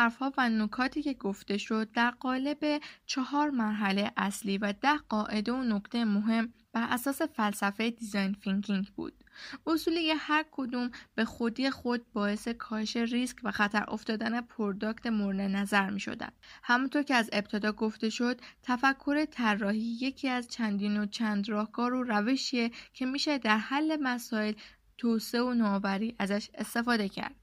حرفها 0.00 0.32
و 0.38 0.48
نکاتی 0.48 1.02
که 1.02 1.14
گفته 1.14 1.58
شد 1.58 1.92
در 1.92 2.10
قالب 2.10 2.82
چهار 3.06 3.50
مرحله 3.50 4.12
اصلی 4.16 4.58
و 4.58 4.72
ده 4.72 4.96
قاعده 5.08 5.52
و 5.52 5.62
نکته 5.62 6.04
مهم 6.04 6.52
بر 6.72 6.86
اساس 6.90 7.22
فلسفه 7.22 7.90
design 7.90 8.32
thinking 8.32 8.88
بود. 8.96 9.24
اصولی 9.66 10.10
هر 10.10 10.44
کدوم 10.50 10.90
به 11.14 11.24
خودی 11.24 11.70
خود 11.70 12.12
باعث 12.12 12.48
کاهش 12.48 12.96
ریسک 12.96 13.36
و 13.42 13.50
خطر 13.50 13.84
افتادن 13.88 14.40
product 14.40 15.06
مورد 15.06 15.40
نظر 15.40 15.90
می 15.90 16.00
شدن. 16.00 16.30
همونطور 16.62 17.02
که 17.02 17.14
از 17.14 17.30
ابتدا 17.32 17.72
گفته 17.72 18.10
شد 18.10 18.40
تفکر 18.62 19.24
طراحی 19.24 19.98
یکی 20.00 20.28
از 20.28 20.48
چندین 20.48 21.00
و 21.00 21.06
چند 21.06 21.48
راهکار 21.48 21.94
و 21.94 22.02
روشیه 22.02 22.70
که 22.92 23.06
میشه 23.06 23.38
در 23.38 23.58
حل 23.58 23.96
مسائل 24.02 24.52
توسعه 24.98 25.40
و 25.40 25.54
نوآوری 25.54 26.16
ازش 26.18 26.50
استفاده 26.54 27.08
کرد. 27.08 27.39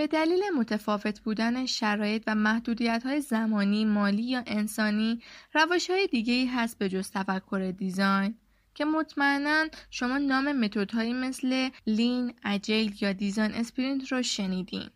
به 0.00 0.06
دلیل 0.06 0.40
متفاوت 0.56 1.20
بودن 1.20 1.66
شرایط 1.66 2.22
و 2.26 2.34
محدودیت 2.34 3.02
های 3.06 3.20
زمانی، 3.20 3.84
مالی 3.84 4.22
یا 4.22 4.42
انسانی، 4.46 5.22
روش 5.54 5.90
های 5.90 6.06
دیگه 6.06 6.50
هست 6.50 6.78
به 6.78 6.88
جز 6.88 7.10
تفکر 7.10 7.74
design. 7.78 8.34
که 8.74 8.84
مطمئنا 8.84 9.66
شما 9.90 10.18
نام 10.18 10.52
متدهایی 10.52 11.12
مثل 11.12 11.70
Lean، 11.86 12.34
Agile 12.44 12.96
یا 13.00 13.12
Design 13.12 13.52
Sprint 13.52 14.12
رو 14.12 14.22
شنیدین. 14.22 14.90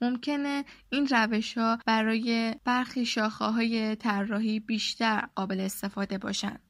ممکنه 0.00 0.64
این 0.90 1.06
روش 1.06 1.58
ها 1.58 1.78
برای 1.86 2.54
برخی 2.64 3.06
شاخه 3.06 3.44
های 3.44 3.96
طراحی 3.96 4.60
بیشتر 4.60 5.28
قابل 5.34 5.60
استفاده 5.60 6.18
باشند. 6.18 6.60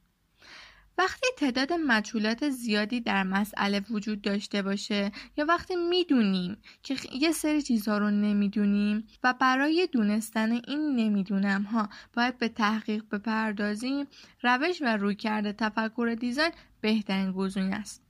وقتی 1.02 1.26
تعداد 1.36 1.72
مجهولات 1.72 2.50
زیادی 2.50 3.00
در 3.00 3.22
مسئله 3.22 3.80
وجود 3.90 4.22
داشته 4.22 4.62
باشه 4.62 5.12
یا 5.36 5.44
وقتی 5.48 5.76
می‌دونیم 5.76 6.56
که 6.82 6.96
یه 7.12 7.32
سری 7.32 7.62
چیزها 7.62 7.98
رو 7.98 8.10
نمی‌دونیم 8.10 9.06
و 9.24 9.34
برای 9.40 9.88
دونستن 9.92 10.52
این 10.52 10.96
نمی‌دونم 10.96 11.62
ها 11.62 11.88
باید 12.14 12.38
به 12.38 12.48
تحقیق 12.48 13.04
بپردازیم 13.12 14.06
روش 14.42 14.82
و 14.82 14.96
رویکرد 14.96 15.52
تفکر 15.56 16.16
design 16.20 16.50
بهترین 16.80 17.32
گزینه 17.32 17.76
است. 17.76 18.01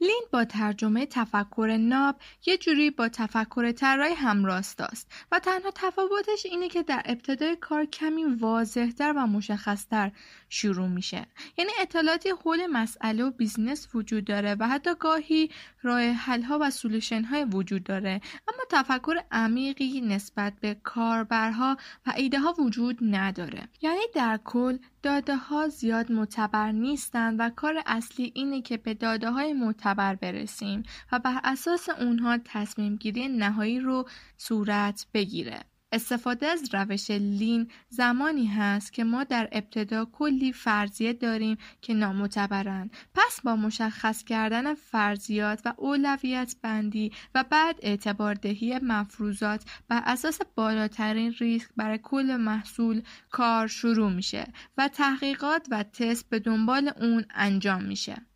Lean 0.00 0.22
با 0.32 0.44
ترجمه 0.44 1.06
تفکر 1.06 1.76
ناب 1.80 2.16
یه 2.46 2.56
جوری 2.58 2.90
با 2.90 3.08
تفکر 3.08 3.72
طراحی 3.72 4.14
هم 4.14 4.44
راستاست 4.44 5.12
و 5.32 5.38
تنها 5.38 5.70
تفاوتش 5.74 6.46
اینه 6.46 6.68
که 6.68 6.82
در 6.82 7.02
ابتدای 7.04 7.56
کار 7.56 7.84
کمی 7.84 8.24
واضحتر 8.24 9.12
و 9.16 9.26
مشخصتر 9.26 10.12
شروع 10.48 10.88
میشه. 10.88 11.26
یعنی 11.58 11.70
اطلاعاتی 11.80 12.28
حول 12.28 12.66
مسئله 12.66 13.24
و 13.24 13.30
business 13.30 13.88
وجود 13.94 14.24
داره 14.24 14.56
و 14.60 14.68
حتی 14.68 14.90
گاهی 14.98 15.50
راه 15.82 16.00
حل 16.00 16.42
ها 16.42 16.58
و 16.60 16.70
سولوشن 16.70 17.24
های 17.24 17.44
وجود 17.44 17.84
داره. 17.84 18.20
اما 18.48 18.64
تفکر 18.70 19.14
عمیقی 19.30 20.00
نسبت 20.00 20.52
به 20.60 20.74
کاربرها 20.74 21.76
و 22.06 22.12
ایده 22.16 22.38
ها 22.40 22.52
وجود 22.58 22.98
نداره. 23.02 23.68
یعنی 23.80 24.02
در 24.14 24.40
کل 24.44 24.78
داده 25.02 25.36
ها 25.36 25.68
زیاد 25.68 26.12
معتبر 26.12 26.72
نیستند 26.72 27.40
و 27.40 27.50
کار 27.50 27.82
اصلی 27.86 28.32
اینه 28.34 28.62
که 28.62 28.76
به 28.76 28.94
داده 28.94 29.30
های 29.30 29.52
معتبر 29.52 30.14
برسیم 30.14 30.82
و 31.12 31.18
بر 31.18 31.40
اساس 31.44 31.88
اونها 31.88 32.38
تصمیم 32.44 32.96
گیری 32.96 33.28
نهایی 33.28 33.80
رو 33.80 34.08
صورت 34.36 35.06
بگیره. 35.14 35.69
استفاده 35.92 36.46
از 36.46 36.74
روش 36.74 37.10
لین 37.10 37.70
زمانی 37.88 38.46
هست 38.46 38.92
که 38.92 39.04
ما 39.04 39.24
در 39.24 39.48
ابتدا 39.52 40.04
کلی 40.04 40.52
فرضیه 40.52 41.12
داریم 41.12 41.56
که 41.80 41.94
نامعتبرند 41.94 42.90
پس 43.14 43.40
با 43.44 43.56
مشخص 43.56 44.24
کردن 44.24 44.74
فرضیات 44.74 45.62
و 45.64 45.74
اولویت 45.76 46.56
بندی 46.62 47.12
و 47.34 47.44
بعد 47.50 47.76
اعتبار 47.82 48.34
دهی 48.34 48.78
مفروضات 48.78 49.64
بر 49.88 50.02
اساس 50.06 50.38
بالاترین 50.54 51.34
ریسک 51.38 51.70
برای 51.76 51.98
کل 52.02 52.36
محصول 52.36 53.02
کار 53.30 53.66
شروع 53.66 54.12
میشه 54.12 54.52
و 54.78 54.88
تحقیقات 54.88 55.66
و 55.70 55.82
تست 55.82 56.28
به 56.28 56.38
دنبال 56.38 56.92
اون 57.00 57.24
انجام 57.34 57.84
میشه. 57.84 58.29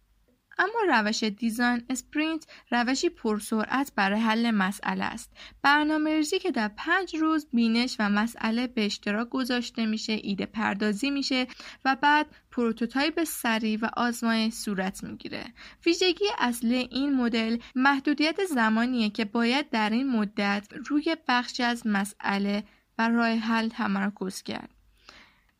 اما 0.58 0.80
روش 0.88 1.22
Design 1.24 1.82
Sprint 1.90 2.46
روشی 2.70 3.08
پرسرعت 3.08 3.92
برای 3.96 4.20
حل 4.20 4.50
مسئله 4.50 5.04
است. 5.04 5.30
برنامه 5.62 6.16
ریزی 6.16 6.38
که 6.38 6.50
در 6.50 6.68
پنج 6.68 7.16
روز 7.16 7.46
بینش 7.52 7.96
و 7.98 8.08
مسئله 8.08 8.66
به 8.66 8.86
اشتراک 8.86 9.28
گذاشته 9.28 9.86
میشه، 9.86 10.12
ایده 10.22 10.46
پردازی 10.46 11.10
میشه 11.10 11.46
و 11.84 11.96
بعد 12.02 12.26
prototype 12.50 13.24
سریع 13.24 13.78
و 13.82 13.88
آزمایش 13.96 14.54
صورت 14.54 15.04
می‌گیره. 15.04 15.44
ویژگی 15.86 16.24
اصلی 16.38 16.76
این 16.76 17.16
مدل 17.16 17.58
محدودیت 17.74 18.44
زمانیه 18.44 19.10
که 19.10 19.24
باید 19.24 19.70
در 19.70 19.90
این 19.90 20.10
مدت 20.10 20.68
روی 20.86 21.16
بخشی 21.28 21.62
از 21.62 21.86
مسئله 21.86 22.64
و 22.98 23.08
راه 23.08 23.28
حل 23.28 23.68
تمرکز 23.68 24.42
کرد. 24.42 24.83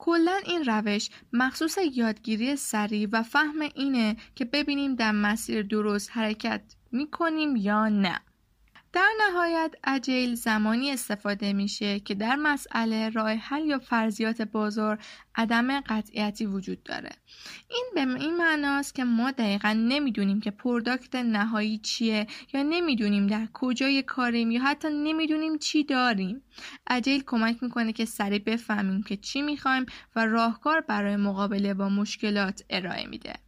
کلا 0.05 0.41
این 0.47 0.65
روش 0.65 1.11
مخصوص 1.33 1.79
یادگیری 1.93 2.57
سریع 2.57 3.09
و 3.13 3.23
فهم 3.23 3.61
اینه 3.75 4.17
که 4.35 4.45
ببینیم 4.45 4.95
در 4.95 5.13
مسیر 5.13 5.63
درست 5.63 6.11
حرکت 6.13 6.63
می‌کنیم 6.93 7.57
یا 7.57 7.89
نه. 7.89 8.21
در 8.95 9.09
نهایت 9.21 9.75
اجیل 9.85 10.35
زمانی 10.35 10.91
استفاده 10.91 11.53
میشه 11.53 12.01
که 12.01 12.15
در 12.15 12.37
مسئله 12.37 13.09
راه 13.09 13.31
حل 13.31 13.67
یا 13.67 13.79
فرضیات 13.79 14.43
بازار 14.43 14.99
عدم 15.35 15.81
قطعیتی 15.81 16.47
وجود 16.47 16.83
داره. 16.83 17.11
این 17.71 17.87
به 17.95 18.01
این 18.01 18.37
معناست 18.37 18.95
که 18.95 19.05
ما 19.05 19.31
دقیقا 19.31 19.73
نمی‌دونیم 19.73 20.41
که 20.41 20.51
پرداکت 20.51 21.15
نهایی 21.15 21.79
چیه 21.79 22.27
یا 22.53 22.63
نمی‌دونیم 22.63 23.27
در 23.27 23.49
کجای 23.53 24.03
کاریم 24.03 24.51
یا 24.51 24.63
حتی 24.63 24.89
نمی‌دونیم 24.89 25.59
چی 25.59 25.85
داریم. 25.85 26.43
اجیل 26.87 27.23
کمک 27.27 27.63
می‌کنه 27.63 27.93
که 27.93 28.05
سریع 28.05 28.39
بفهمیم 28.39 29.03
که 29.03 29.17
چی 29.17 29.43
می‌خوایم 29.43 29.87
و 30.17 30.27
راهکار 30.27 30.81
برای 30.81 31.17
مقابله 31.17 31.75
با 31.75 31.89
مشکلات 31.89 32.63
ارائه 32.71 33.07
میده. 33.07 33.44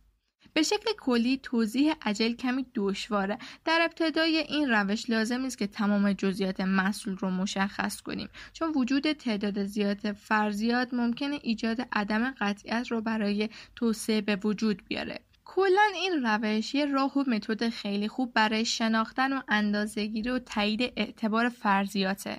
به 0.56 0.62
شکل 0.62 0.90
کلی 1.00 1.40
توضیح 1.42 1.94
عجل 2.02 2.32
کمی 2.32 2.66
دشواره. 2.74 3.38
در 3.64 3.78
ابتدای 3.82 4.36
این 4.36 4.70
روش 4.70 5.10
لازم 5.10 5.44
است 5.44 5.58
که 5.58 5.66
تمام 5.66 6.12
جزئیات 6.12 6.60
محصول 6.60 7.16
رو 7.16 7.30
مشخص 7.30 8.00
کنیم. 8.00 8.28
چون 8.52 8.72
وجود 8.72 9.12
تعداد 9.12 9.64
زیاد 9.64 10.12
فرضیات 10.12 10.94
ممکنه 10.94 11.38
ایجاد 11.42 11.88
عدم 11.92 12.30
قطعیت 12.30 12.88
رو 12.90 13.00
برای 13.00 13.48
توسعه 13.74 14.20
به 14.20 14.36
وجود 14.44 14.82
بیاره. 14.88 15.20
کلا 15.44 15.88
این 15.94 16.26
روش 16.26 16.74
یه 16.74 16.84
راه 16.84 17.18
و 17.18 17.24
متد 17.30 17.68
خیلی 17.68 18.08
خوب 18.08 18.32
برای 18.32 18.64
شناختن 18.64 19.32
و 19.32 19.40
اندازهگیری 19.48 20.30
و 20.30 20.38
تایید 20.38 20.82
اعتبار 20.96 21.48
فرضیاته. 21.48 22.38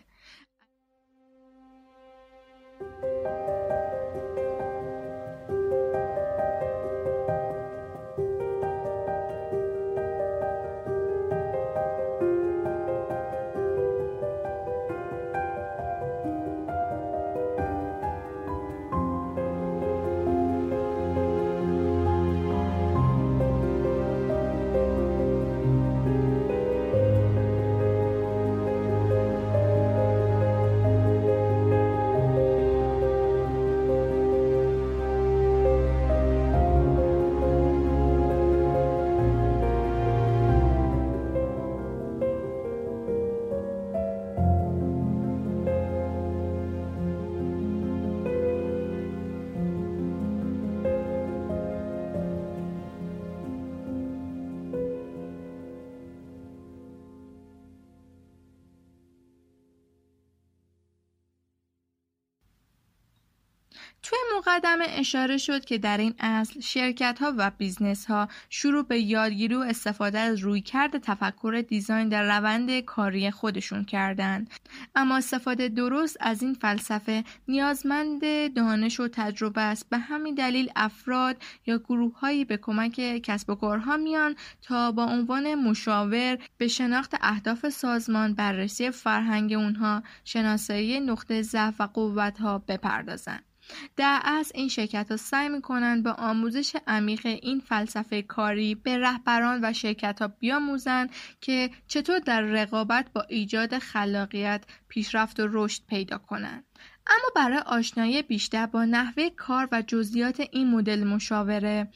مقدمه 64.57 64.85
اشاره 64.89 65.37
شد 65.37 65.65
که 65.65 65.77
در 65.77 65.97
این 65.97 66.13
عصر 66.19 66.59
شرکت 66.59 67.19
ها 67.21 67.33
و 67.37 67.51
business 67.57 68.05
ها 68.05 68.27
شروع 68.49 68.83
به 68.83 68.99
یادگیری 68.99 69.55
و 69.55 69.59
استفاده 69.59 70.19
از 70.19 70.39
رویکرد 70.39 70.97
تفکر 70.97 71.63
design 71.69 72.09
در 72.09 72.37
روند 72.37 72.79
کاری 72.79 73.31
خودشون 73.31 73.83
کردند. 73.83 74.49
اما 74.95 75.17
استفاده 75.17 75.69
درست 75.69 76.17
از 76.19 76.43
این 76.43 76.53
فلسفه 76.53 77.23
نیازمند 77.47 78.21
دانش 78.55 78.99
و 78.99 79.07
تجربه 79.07 79.61
است. 79.61 79.89
به 79.89 79.97
همین 79.97 80.35
دلیل 80.35 80.71
افراد 80.75 81.37
یا 81.65 81.77
گروه 81.77 82.19
هایی 82.19 82.45
به 82.45 82.57
کمک 82.57 83.21
کسب 83.23 83.49
و 83.49 83.55
کارها 83.55 83.97
میان 83.97 84.35
تا 84.61 84.91
با 84.91 85.03
عنوان 85.03 85.55
مشاور 85.55 86.37
به 86.57 86.67
شناخت 86.67 87.15
اهداف 87.21 87.69
سازمان 87.69 88.33
بررسی 88.33 88.91
فرهنگ 88.91 89.53
اونها 89.53 90.03
شناسایی 90.23 90.99
نقطه 90.99 91.41
ضعف 91.41 91.81
و 91.81 91.83
قوت 91.83 92.39
ها 92.39 92.57
بپردازند. 92.57 93.46
در 93.95 94.21
اصل 94.23 94.51
این 94.55 94.67
شرکت 94.67 95.11
ها 95.11 95.17
سعی 95.17 95.49
می‌کنند 95.49 96.03
به 96.03 96.11
آموزش 96.11 96.75
عمیق 96.87 97.25
این 97.25 97.59
فلسفه 97.59 98.21
کاری 98.21 98.75
به 98.75 98.97
رهبران 98.97 99.59
و 99.63 99.73
شرکت 99.73 100.21
ها 100.21 100.27
بیاموزند 100.27 101.09
که 101.41 101.69
چطور 101.87 102.19
در 102.19 102.41
رقابت 102.41 103.05
با 103.13 103.21
ایجاد 103.21 103.77
خلاقیت 103.77 104.65
پیشرفت 104.87 105.39
و 105.39 105.47
رشد 105.51 105.81
پیدا 105.87 106.17
کنند. 106.17 106.63
اما 107.09 107.31
برای 107.35 107.57
آشنایی 107.57 108.21
بیشتر 108.21 108.65
با 108.65 108.85
نحوه 108.85 109.29
کار 109.29 109.67
و 109.71 109.83
جزئیات 109.87 110.39
این 110.51 110.71
مدل 110.71 111.03
مشاوره 111.03 111.87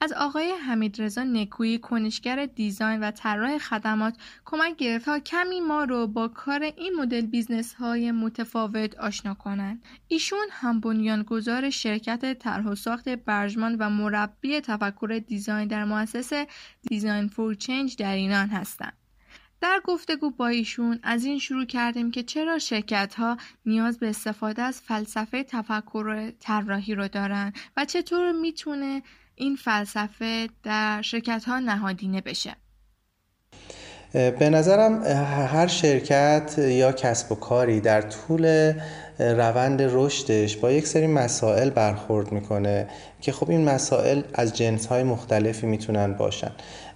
از 0.00 0.12
آقای 0.12 0.50
حمیدرضا 0.50 1.22
نکویی 1.22 1.78
کنشگر 1.78 2.46
design 2.46 3.00
و 3.00 3.10
طراح 3.10 3.58
خدمات 3.58 4.16
کمک 4.44 4.76
گرفتیم 4.76 5.04
تا 5.04 5.18
کمی 5.18 5.60
ما 5.60 5.84
رو 5.84 6.06
با 6.06 6.28
کار 6.28 6.62
این 6.62 6.94
مدل 6.98 7.26
business 7.26 7.74
های 7.74 8.10
متفاوت 8.10 8.98
آشنا 8.98 9.34
کنند. 9.34 9.82
ایشون 10.08 10.46
هم 10.50 10.80
بنیانگذار 10.80 11.70
شرکت 11.70 12.38
طرح 12.38 12.66
و 12.66 12.74
ساخت 12.74 13.08
برجمان 13.08 13.76
و 13.78 13.90
مربی 13.90 14.60
تفکر 14.60 15.22
دیزاین 15.28 15.68
در 15.68 15.84
مؤسسه 15.84 16.46
دیزاین 16.88 17.28
فور 17.28 17.54
چنج 17.54 17.96
در 17.96 18.14
ایران 18.14 18.48
هستند. 18.48 19.07
در 19.60 19.80
گفتگو 19.84 20.30
با 20.30 20.46
ایشون 20.46 21.00
از 21.02 21.24
این 21.24 21.38
شروع 21.38 21.64
کردیم 21.64 22.10
که 22.10 22.22
چرا 22.22 22.58
شرکت 22.58 23.14
ها 23.14 23.36
نیاز 23.66 23.98
به 23.98 24.08
استفاده 24.08 24.62
از 24.62 24.80
فلسفه 24.80 25.44
تفکر 25.44 26.30
طراحی 26.40 26.94
رو 26.94 27.08
دارن 27.08 27.52
و 27.76 27.84
چطور 27.84 28.32
می‌تونه 28.32 29.02
این 29.34 29.56
فلسفه 29.56 30.48
در 30.62 31.02
شرکت 31.02 31.44
ها 31.44 31.58
نهادینه 31.58 32.20
بشه؟ 32.20 32.56
به 34.12 34.50
نظرم 34.50 35.02
هر 35.52 35.66
شرکت 35.66 36.54
یا 36.58 36.92
کسب 36.92 37.32
و 37.32 37.34
کاری 37.34 37.80
در 37.80 38.02
طول 38.02 38.72
روند 39.18 39.82
رشدش 39.82 40.56
با 40.56 40.70
یک 40.70 40.86
سری 40.86 41.06
مسائل 41.06 41.70
برخورد 41.70 42.32
می‌کنه 42.32 42.86
که 43.20 43.32
خب 43.32 43.50
این 43.50 43.64
مسائل 43.64 44.22
از 44.34 44.56
جنس 44.56 44.86
های 44.86 45.02
مختلفی 45.02 45.66
می‌تونن 45.66 46.12
باشن. 46.12 46.50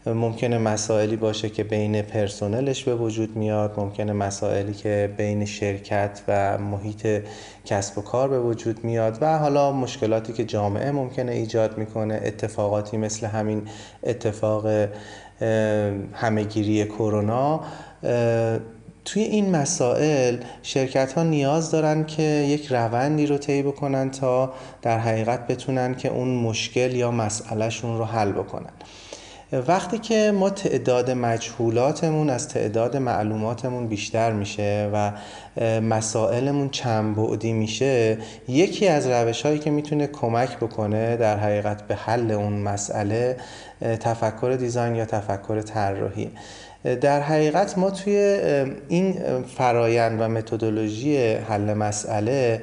ممکنه 0.06 0.58
مسائلی 0.58 1.16
باشه 1.16 1.48
که 1.48 1.64
بین 1.64 2.02
پرسنلش 2.02 2.84
به 2.84 2.94
وجود 2.94 3.36
میاد 3.36 3.74
ممکنه 3.76 4.12
مسائلی 4.12 4.72
که 4.74 5.14
بین 5.16 5.44
شرکت 5.44 6.22
و 6.28 6.58
محیط 6.58 7.22
کسب 7.64 7.98
و 7.98 8.02
کار 8.02 8.28
به 8.28 8.40
وجود 8.40 8.84
میاد 8.84 9.18
و 9.20 9.38
حالا 9.38 9.72
مشکلاتی 9.72 10.32
که 10.32 10.44
جامعه 10.44 10.90
ممکنه 10.90 11.32
ایجاد 11.32 11.78
می‌کنه 11.78 12.20
اتفاقاتی 12.24 12.96
مثل 12.96 13.26
همین 13.26 13.62
اتفاق 14.04 14.88
همهگیری 16.12 16.84
کرونا 16.84 17.60
توی 19.04 19.22
این 19.22 19.50
مسائل 19.50 20.36
شرکت 20.62 21.12
ها 21.12 21.22
نیاز 21.22 21.70
دارن 21.70 22.04
که 22.04 22.22
یک 22.22 22.66
روندی 22.66 23.26
رو 23.26 23.38
طی 23.38 23.62
بکنن 23.62 24.10
تا 24.10 24.52
در 24.82 24.98
حقیقت 24.98 25.46
بتونن 25.46 25.94
که 25.94 26.08
اون 26.08 26.28
مشکل 26.28 26.94
یا 26.94 27.10
مسئلهشون 27.10 27.98
رو 27.98 28.04
حل 28.04 28.32
بکنن. 28.32 28.72
وقتی 29.68 29.98
که 29.98 30.32
ما 30.34 30.50
تعداد 30.50 31.10
مجهولاتمون 31.10 32.30
از 32.30 32.48
تعداد 32.48 32.96
معلوماتمون 32.96 33.88
بیشتر 33.88 34.32
میشه 34.32 34.90
و 34.92 35.12
مسائلمون 35.80 36.68
چند 36.68 37.16
بعدی 37.16 37.52
میشه 37.52 38.18
یکی 38.48 38.88
از 38.88 39.06
روش 39.06 39.42
هایی 39.42 39.58
که 39.58 39.70
می‌تونه 39.70 40.06
کمک 40.06 40.56
بکنه 40.56 41.16
در 41.16 41.36
حقیقت 41.36 41.82
به 41.82 41.94
حل 41.94 42.30
اون 42.30 42.52
مسئله 42.52 43.36
تفکر 44.00 44.56
دیزاین 44.58 44.94
یا 44.94 45.04
تفکر 45.04 45.60
طراحی. 45.60 46.30
در 46.84 47.20
حقیقت 47.20 47.78
ما 47.78 47.90
توی 47.90 48.38
این 48.88 49.14
فرایند 49.56 50.20
و 50.20 50.28
متدولوژی 50.28 51.34
حل 51.34 51.74
مسئله 51.74 52.62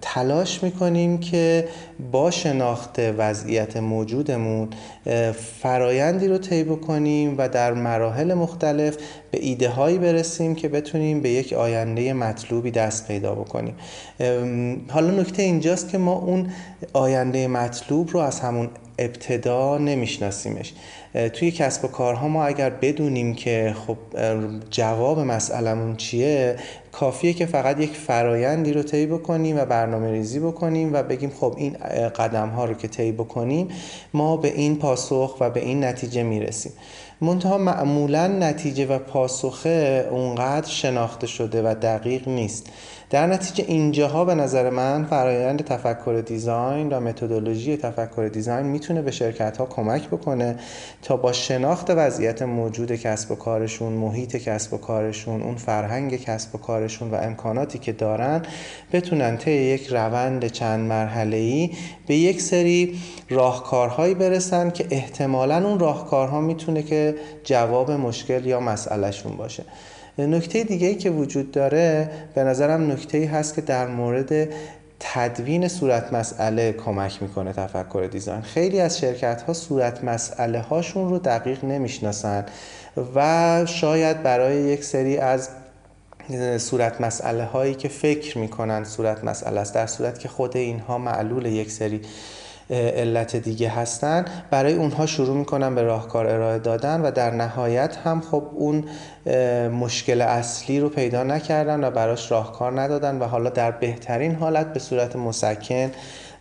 تلاش 0.00 0.62
می‌کنیم 0.62 1.18
که 1.18 1.68
با 2.12 2.30
شناخت 2.30 2.98
وضعیت 2.98 3.76
موجودمون 3.76 4.68
فرایندی 5.60 6.28
رو 6.28 6.38
طی 6.38 6.64
بکنیم 6.64 7.34
و 7.38 7.48
در 7.48 7.72
مراحل 7.72 8.34
مختلف 8.34 8.96
به 9.30 9.38
ایده 9.44 9.68
هایی 9.68 9.98
برسیم 9.98 10.54
که 10.54 10.68
بتونیم 10.68 11.20
به 11.20 11.30
یک 11.30 11.52
آینده 11.52 12.12
مطلوبی 12.12 12.70
دست 12.70 13.08
پیدا 13.08 13.34
بکنیم. 13.34 13.74
حالا 14.88 15.10
نکته 15.10 15.42
اینجاست 15.42 15.88
که 15.88 15.98
ما 15.98 16.12
اون 16.12 16.50
آینده 16.92 17.48
مطلوب 17.48 18.10
رو 18.10 18.20
از 18.20 18.40
همون 18.40 18.70
ابتدا 18.98 19.78
نمیشناسیمش. 19.78 20.72
توی 21.32 21.50
کسب 21.50 21.84
و 21.84 21.88
کارها 21.88 22.28
ما 22.28 22.44
اگر 22.44 22.70
بدونیم 22.70 23.34
که 23.34 23.74
خب 23.86 23.96
جواب 24.70 25.20
مسئلمون 25.20 25.96
چیه 25.96 26.56
کافیه 26.92 27.32
که 27.32 27.46
فقط 27.46 27.80
یک 27.80 27.90
فرایندی 27.90 28.72
رو 28.72 28.82
طی 28.82 29.06
بکنیم 29.06 29.56
و 29.58 29.64
برنامه 29.64 30.10
ریزی 30.10 30.40
بکنیم 30.40 30.92
و 30.92 31.02
بگیم 31.02 31.32
خب 31.40 31.54
این 31.56 31.76
قدم 32.08 32.48
ها 32.48 32.64
رو 32.64 32.74
که 32.74 32.88
طی 32.88 33.12
بکنیم 33.12 33.68
ما 34.14 34.36
به 34.36 34.48
این 34.48 34.76
پاسخ 34.76 35.36
و 35.40 35.50
به 35.50 35.60
این 35.60 35.84
نتیجه 35.84 36.22
می‌رسیم. 36.22 36.72
منتها 37.20 37.58
معمولا 37.58 38.26
نتیجه 38.26 38.86
و 38.86 38.98
پاسخه 38.98 40.08
اونقدر 40.10 40.68
شناخته 40.68 41.26
شده 41.26 41.62
و 41.62 41.74
دقیق 41.82 42.28
نیست. 42.28 42.66
در 43.10 43.26
نتیجه 43.26 43.64
اینجاها 43.68 44.24
به 44.24 44.34
نظر 44.34 44.70
من 44.70 45.04
فرایند 45.04 45.64
تفکر 45.64 46.22
دیزاین 46.26 46.88
و 46.88 47.00
متدولوژی 47.00 47.76
تفکر 47.76 48.28
دیزاین 48.32 48.66
می‌تونه 48.66 49.02
به 49.02 49.10
شرکت 49.10 49.56
ها 49.56 49.66
کمک 49.66 50.08
بکنه 50.08 50.56
تا 51.02 51.16
با 51.16 51.32
شناخت 51.32 51.90
وضعیت 51.90 52.42
موجود 52.42 52.92
کسب 52.92 53.30
و 53.30 53.34
کارشون 53.34 53.92
محیط 53.92 54.36
کسب 54.36 54.74
و 54.74 54.76
کارشون 54.76 55.42
اون 55.42 55.54
فرهنگ 55.54 56.16
کسب 56.16 56.54
و 56.54 56.58
کارشون 56.58 57.10
و 57.10 57.14
امکاناتی 57.14 57.78
که 57.78 57.92
دارن 57.92 58.42
بتونن 58.92 59.36
طی 59.36 59.50
یک 59.50 59.86
روند 59.86 60.46
چند 60.46 60.88
مرحله 60.88 61.36
ای 61.36 61.70
به 62.06 62.14
یک 62.14 62.40
سری 62.42 62.98
راهکارهایی 63.30 64.14
برسن 64.14 64.70
که 64.70 64.86
احتمالا 64.90 65.68
اون 65.68 65.78
راهکارها 65.78 66.40
می‌تونه 66.40 66.82
که 66.82 67.14
جواب 67.44 67.90
مشکل 67.90 68.46
یا 68.46 68.60
مسئلهشون 68.60 69.36
باشه. 69.36 69.64
نکته 70.18 70.64
دیگه 70.64 70.94
که 70.94 71.10
وجود 71.10 71.50
داره 71.50 72.10
به 72.34 72.44
نظرم 72.44 72.92
نکته 72.92 73.18
ای 73.18 73.24
هست 73.24 73.54
که 73.54 73.60
در 73.60 73.86
مورد 73.86 74.48
تدوین 75.00 75.68
صورت 75.68 76.12
مسئله 76.12 76.72
کمک 76.72 77.22
می‌کنه 77.22 77.52
تفکر 77.52 78.08
دیزاین. 78.12 78.40
خیلی 78.40 78.80
از 78.80 78.98
شرکت 78.98 79.42
ها 79.42 79.52
صورت 79.52 80.04
مسئله 80.04 80.60
هاشون 80.60 81.10
رو 81.10 81.18
دقیق 81.18 81.64
نمی‌شناسن 81.64 82.46
و 83.14 83.66
شاید 83.66 84.22
برای 84.22 84.56
یک 84.56 84.84
سری 84.84 85.18
از 85.18 85.48
صورت 86.58 87.00
مسئله 87.00 87.44
هایی 87.44 87.74
که 87.74 87.88
فکر 87.88 88.38
می‌کنن 88.38 88.84
صورت 88.84 89.24
مسئله 89.24 89.60
است 89.60 89.74
در 89.74 89.86
صورت 89.86 90.18
که 90.18 90.28
خود 90.28 90.56
اینها 90.56 90.98
معلول 90.98 91.46
یک 91.46 91.70
سری 91.70 92.00
علت 92.70 93.36
دیگه 93.36 93.68
هستن. 93.68 94.24
برای 94.50 94.72
اونها 94.72 95.06
شروع 95.06 95.36
می‌کنن 95.36 95.74
به 95.74 95.82
راهکار 95.82 96.26
ارائه 96.26 96.58
دادن 96.58 97.00
و 97.00 97.10
در 97.10 97.30
نهایت 97.30 97.96
هم 97.96 98.20
خب 98.20 98.42
اون 98.54 98.84
مشکل 99.68 100.20
اصلی 100.22 100.80
رو 100.80 100.88
پیدا 100.88 101.22
نکردن 101.22 101.84
و 101.84 101.90
براش 101.90 102.30
راهکار 102.30 102.80
ندادن 102.80 103.18
و 103.18 103.24
حالا 103.24 103.50
در 103.50 103.70
بهترین 103.70 104.34
حالت 104.34 104.72
به 104.72 104.78
صورت 104.78 105.16
مسکن 105.16 105.90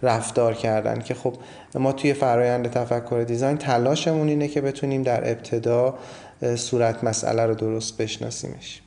رفتار 0.02 0.54
کردن 0.54 1.02
که 1.02 1.14
خب 1.14 1.34
ما 1.76 1.92
توی 1.92 2.14
فرایند 2.14 2.72
تفکر 2.72 3.24
دیزاین 3.28 3.58
تلاشمون 3.58 4.28
اینه 4.28 4.48
که 4.48 4.62
بتونیم 4.62 5.04
در 5.04 5.32
ابتدا 5.32 5.96
صورت 6.56 7.04
مسئله 7.04 7.46
رو 7.46 7.56
درست 7.56 7.98
بشناسیمش. 7.98 8.82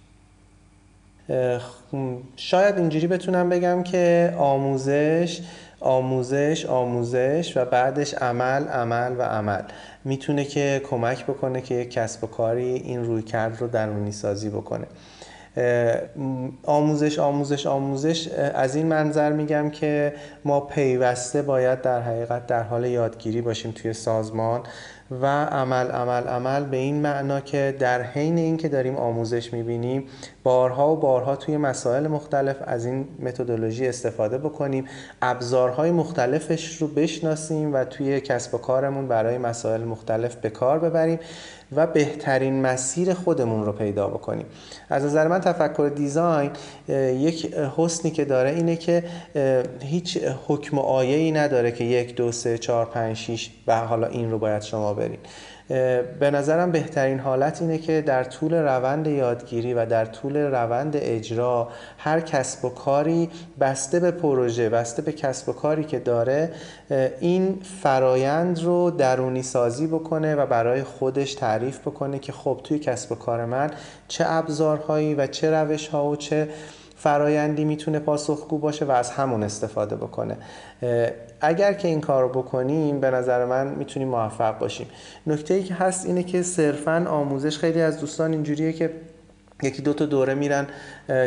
شاید 2.36 2.78
اینجوری 2.78 3.06
بتونم 3.06 3.48
بگم 3.48 3.82
که 3.82 4.34
آموزش 4.38 5.40
آموزش 5.80 6.66
آموزش 6.66 7.52
و 7.56 7.64
بعدش 7.64 8.14
عمل 8.14 8.68
عمل 8.68 9.14
و 9.18 9.22
عمل. 9.22 9.62
می‌تونه 10.04 10.44
که 10.44 10.82
کمک 10.90 11.24
بکنه 11.24 11.60
که 11.60 11.74
یک 11.74 11.90
کسب 11.90 12.24
و 12.24 12.26
کاری 12.26 12.64
این 12.64 13.04
روی 13.04 13.22
کرد 13.22 13.60
رو 13.60 13.66
درونی 13.66 14.12
سازی 14.12 14.50
بکنه. 14.50 14.86
آموزش 16.64 17.18
آموزش 17.18 17.66
آموزش 17.66 18.28
از 18.54 18.76
این 18.76 18.86
منظر 18.86 19.32
میگم 19.32 19.70
که 19.70 20.14
ما 20.44 20.60
پیوسته 20.60 21.42
باید 21.42 21.82
در 21.82 22.00
حقیقت 22.00 22.46
در 22.46 22.62
حال 22.62 22.86
یادگیری 22.86 23.40
باشیم 23.40 23.70
توی 23.72 23.92
سازمان. 23.92 24.62
و 25.10 25.26
عمل 25.44 25.90
عمل 25.90 26.26
عمل 26.26 26.64
به 26.64 26.76
این 26.76 27.02
معنا 27.02 27.40
که 27.40 27.76
در 27.78 28.02
حین 28.02 28.38
اینکه 28.38 28.68
داریم 28.68 28.96
آموزش 28.96 29.52
می‌بینیم 29.52 30.04
بارها 30.42 30.92
و 30.92 30.96
بارها 30.96 31.36
توی 31.36 31.56
مسائل 31.56 32.06
مختلف 32.06 32.56
از 32.64 32.86
این 32.86 33.08
متدولوژی 33.18 33.88
استفاده 33.88 34.38
بکنیم 34.38 34.84
ابزارهای 35.22 35.90
مختلفش 35.90 36.76
رو 36.76 36.88
بشناسیم 36.88 37.74
و 37.74 37.84
توی 37.84 38.20
کسب 38.20 38.54
و 38.54 38.58
کارمون 38.58 39.08
برای 39.08 39.38
مسائل 39.38 39.84
مختلف 39.84 40.36
به 40.36 40.50
کار 40.50 40.78
ببریم. 40.78 41.18
و 41.76 41.86
بهترین 41.86 42.62
مسیر 42.62 43.14
خودمون 43.14 43.64
رو 43.64 43.72
پیدا 43.72 44.08
بکنیم. 44.08 44.46
از 44.88 45.04
نظر 45.04 45.28
من 45.28 45.40
تفکر 45.40 45.92
دیزاین 45.94 46.50
یک 46.88 47.54
حسنی 47.76 48.10
که 48.10 48.24
داره 48.24 48.50
اینه 48.50 48.76
که 48.76 49.04
هیچ 49.82 50.18
حکم 50.46 50.78
آیه 50.78 51.16
ای 51.16 51.32
نداره 51.32 51.72
که 51.72 51.84
یک 51.84 52.14
دو 52.14 52.32
سه 52.32 52.58
چهار 52.58 52.86
پنج 52.86 53.16
شیش 53.16 53.50
و 53.66 53.80
حالا 53.80 54.06
این 54.06 54.30
رو 54.30 54.38
باید 54.38 54.62
شما 54.62 54.94
برین. 54.94 55.18
به 56.20 56.30
نظرم 56.32 56.72
بهترین 56.72 57.18
حالت 57.18 57.62
اینه 57.62 57.78
که 57.78 58.00
در 58.00 58.24
طول 58.24 58.54
روند 58.54 59.06
یادگیری 59.06 59.74
و 59.74 59.86
در 59.86 60.04
طول 60.04 60.36
روند 60.36 60.92
اجرا 60.96 61.68
هر 61.98 62.20
کسب 62.20 62.64
و 62.64 62.68
کاری 62.68 63.30
بسته 63.60 64.00
به 64.00 64.10
پروژه 64.10 64.68
بسته 64.68 65.02
به 65.02 65.12
کسب 65.12 65.48
و 65.48 65.52
کاری 65.52 65.84
که 65.84 65.98
داره 65.98 66.52
این 67.20 67.58
فرایند 67.82 68.62
رو 68.62 68.90
درونی 68.90 69.42
سازی 69.42 69.86
بکنه 69.86 70.34
و 70.34 70.46
برای 70.46 70.82
خودش 70.82 71.34
تعریف 71.34 71.80
بکنه 71.80 72.18
که 72.18 72.32
خب 72.32 72.60
توی 72.64 72.78
کسب 72.78 73.12
و 73.12 73.14
کار 73.14 73.44
من 73.44 73.70
چه 74.08 74.24
ابزارهایی 74.26 75.14
و 75.14 75.26
چه 75.26 75.50
روش 75.50 75.88
ها 75.88 76.06
و 76.06 76.16
چه 76.16 76.48
فرایندی 76.98 77.64
می‌تونه 77.64 77.98
پاسخگو 77.98 78.58
باشه 78.58 78.84
و 78.84 78.90
از 78.90 79.10
همون 79.10 79.42
استفاده 79.42 79.96
بکنه. 79.96 80.36
اگر 81.40 81.72
که 81.72 81.88
این 81.88 82.00
کار 82.00 82.28
بکنیم 82.28 83.00
به 83.00 83.10
نظر 83.10 83.44
من 83.44 83.66
می‌تونیم 83.66 84.08
موفق 84.08 84.58
باشیم. 84.58 84.86
نکته 85.26 85.54
ای 85.54 85.62
که 85.62 85.74
هست 85.74 86.06
اینه 86.06 86.22
که 86.22 86.42
صرفا 86.42 87.06
آموزش 87.08 87.58
خیلی 87.58 87.80
از 87.80 88.00
دوستان 88.00 88.32
اینجوریه 88.32 88.72
که 88.72 88.90
یکی 89.62 89.82
دو 89.82 89.92
تا 89.92 90.06
دوره 90.06 90.34
میرن 90.34 90.66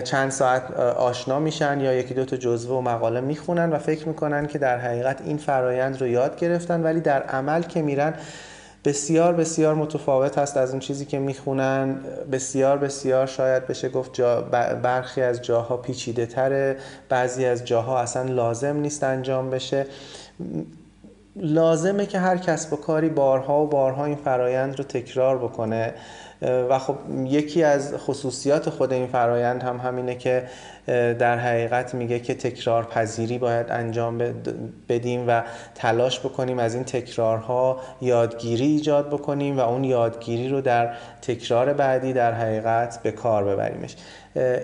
چند 0.03 0.31
ساعت 0.31 0.71
آشنا 0.79 1.39
میشن 1.39 1.79
یا 1.79 1.93
یکی 1.93 2.13
دو 2.13 2.25
تا 2.25 2.37
جزوه 2.37 2.77
و 2.77 2.81
مقاله 2.81 3.21
می‌خونن 3.21 3.69
و 3.69 3.77
فکر 3.77 4.07
می‌کنن 4.07 4.47
که 4.47 4.57
در 4.57 4.77
حقیقت 4.77 5.21
این 5.25 5.37
فرایند 5.37 6.01
رو 6.01 6.07
یاد 6.07 6.39
گرفتن 6.39 6.83
ولی 6.83 6.99
در 6.99 7.23
عمل 7.23 7.61
که 7.61 7.81
میرن 7.81 8.13
بسیار 8.85 9.33
بسیار 9.33 9.75
متفاوت 9.75 10.37
هست 10.37 10.57
از 10.57 10.71
اون 10.71 10.79
چیزی 10.79 11.05
که 11.05 11.19
می‌خونن. 11.19 11.95
بسیار 12.31 12.77
بسیار 12.77 13.27
شاید 13.27 13.67
بشه 13.67 13.89
گفت 13.89 14.13
جا 14.13 14.41
برخی 14.83 15.21
از 15.21 15.41
جاها 15.41 15.77
پیچیده 15.77 16.25
تره. 16.25 16.77
بعضی 17.09 17.45
از 17.45 17.65
جاها 17.65 17.99
اصلا 17.99 18.23
لازم 18.23 18.75
نیست 18.77 19.03
انجام 19.03 19.49
بشه. 19.49 19.85
لازمه 21.35 22.05
که 22.05 22.19
هر 22.19 22.37
کسب 22.37 22.73
و 22.73 22.75
کاری 22.75 23.09
بارها 23.09 23.63
و 23.63 23.67
بارها 23.67 24.05
این 24.05 24.15
فرایند 24.15 24.77
رو 24.77 24.83
تکرار 24.83 25.37
بکنه. 25.37 25.93
و 26.41 26.79
خب 26.79 26.95
یکی 27.25 27.63
از 27.63 27.93
خصوصیات 27.97 28.69
خود 28.69 28.93
این 28.93 29.07
فرایند 29.07 29.63
هم 29.63 29.77
همینه 29.77 30.15
که 30.15 30.43
در 31.19 31.37
حقیقت 31.37 31.95
میگه 31.95 32.19
که 32.19 32.33
تکرار 32.33 32.83
پذیری 32.83 33.37
باید 33.37 33.65
انجام 33.69 34.17
بدیم 34.89 35.25
و 35.27 35.43
تلاش 35.75 36.19
بکنیم 36.19 36.59
از 36.59 36.75
این 36.75 36.83
تکرارها 36.83 37.79
یادگیری 38.01 38.65
ایجاد 38.65 39.07
بکنیم 39.07 39.57
و 39.57 39.59
اون 39.59 39.83
یادگیری 39.83 40.49
رو 40.49 40.61
در 40.61 40.93
تکرار 41.21 41.73
بعدی 41.73 42.13
در 42.13 42.33
حقیقت 42.33 42.99
به 43.03 43.11
کار 43.11 43.43
ببریمش. 43.43 43.95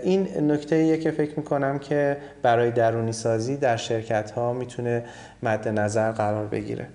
این 0.04 0.52
نکته 0.52 0.76
ایه 0.76 0.98
که 0.98 1.12
فکر 1.12 1.34
می‌کنم 1.38 1.80
که 1.80 2.18
برای 2.42 2.72
درونی 2.72 3.12
سازی 3.12 3.58
در 3.58 3.78
شرکت 3.78 4.32
ها 4.32 4.54
می‌تونه 4.54 5.04
مد 5.44 5.68
نظر 5.68 6.12
قرار 6.12 6.46
بگیره. 6.46 6.88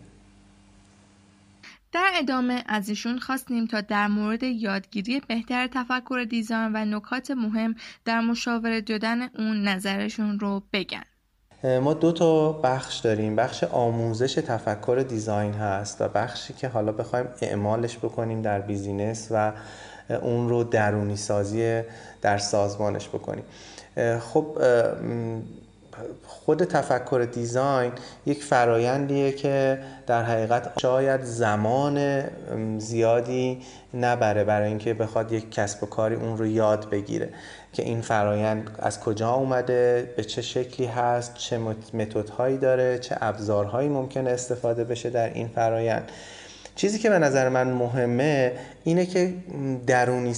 در 1.92 2.10
ادامه 2.14 2.64
از 2.66 2.88
ایشون 2.88 3.18
خواستیم 3.18 3.66
تا 3.66 3.80
در 3.80 4.06
مورد 4.06 4.42
یادگیری 4.42 5.20
بهتر 5.28 5.66
تفکر 5.66 6.26
design 6.30 6.70
و 6.74 6.84
نکات 6.84 7.30
مهم 7.30 7.74
در 8.04 8.20
مشاوره 8.20 8.80
دادن 8.80 9.22
اون 9.22 9.68
نظرشون 9.68 10.40
رو 10.40 10.62
بگن. 10.72 11.02
ما 11.64 11.94
دو 11.94 12.12
تا 12.12 12.52
بخش 12.52 12.98
داریم. 12.98 13.36
بخش 13.36 13.64
آموزش 13.64 14.34
تفکر 14.34 15.04
design 15.08 15.52
هست 15.52 16.00
و 16.00 16.08
بخشی 16.08 16.54
که 16.54 16.68
حالا 16.68 16.92
بخوایم 16.92 17.26
اعمالش 17.42 17.98
بکنیم 17.98 18.42
در 18.42 18.60
business 18.60 19.28
و 19.30 19.52
اون 20.22 20.48
رو 20.48 20.64
درونی 20.64 21.16
سازی 21.16 21.82
در 22.22 22.38
سازمانش 22.38 23.08
بکنیم. 23.08 23.44
خب 24.20 24.58
خود 26.26 26.64
تفکر 26.64 27.28
design 27.32 27.92
یک 28.26 28.44
فرایندیه 28.44 29.32
که 29.32 29.78
در 30.06 30.22
حقیقت 30.22 30.80
شاید 30.80 31.22
زمان 31.22 32.24
زیادی 32.78 33.62
نبره 33.94 34.44
برای 34.44 34.68
اینکه 34.68 34.94
بخواد 34.94 35.32
یک 35.32 35.50
کسب 35.50 35.82
و 35.82 35.86
کاری 35.86 36.14
اون 36.14 36.38
رو 36.38 36.46
یاد 36.46 36.90
بگیره. 36.90 37.28
که 37.72 37.82
این 37.82 38.00
فرایند 38.00 38.70
از 38.78 39.00
کجا 39.00 39.32
اومده 39.32 40.12
به 40.16 40.24
چه 40.24 40.42
شکلی 40.42 40.86
هست 40.86 41.34
چه 41.34 41.58
متدهایی 41.94 42.58
داره 42.58 42.98
چه 42.98 43.16
ابزارهایی 43.20 43.88
ممکنه 43.88 44.30
استفاده 44.30 44.84
بشه 44.84 45.10
در 45.10 45.34
این 45.34 45.48
فرایند. 45.48 46.10
چیزی 46.76 46.98
که 46.98 47.10
به 47.10 47.18
نظر 47.18 47.48
من 47.48 47.68
مهمه 47.68 48.52
اینه 48.84 49.06
که 49.06 49.34
درونی, 49.86 50.34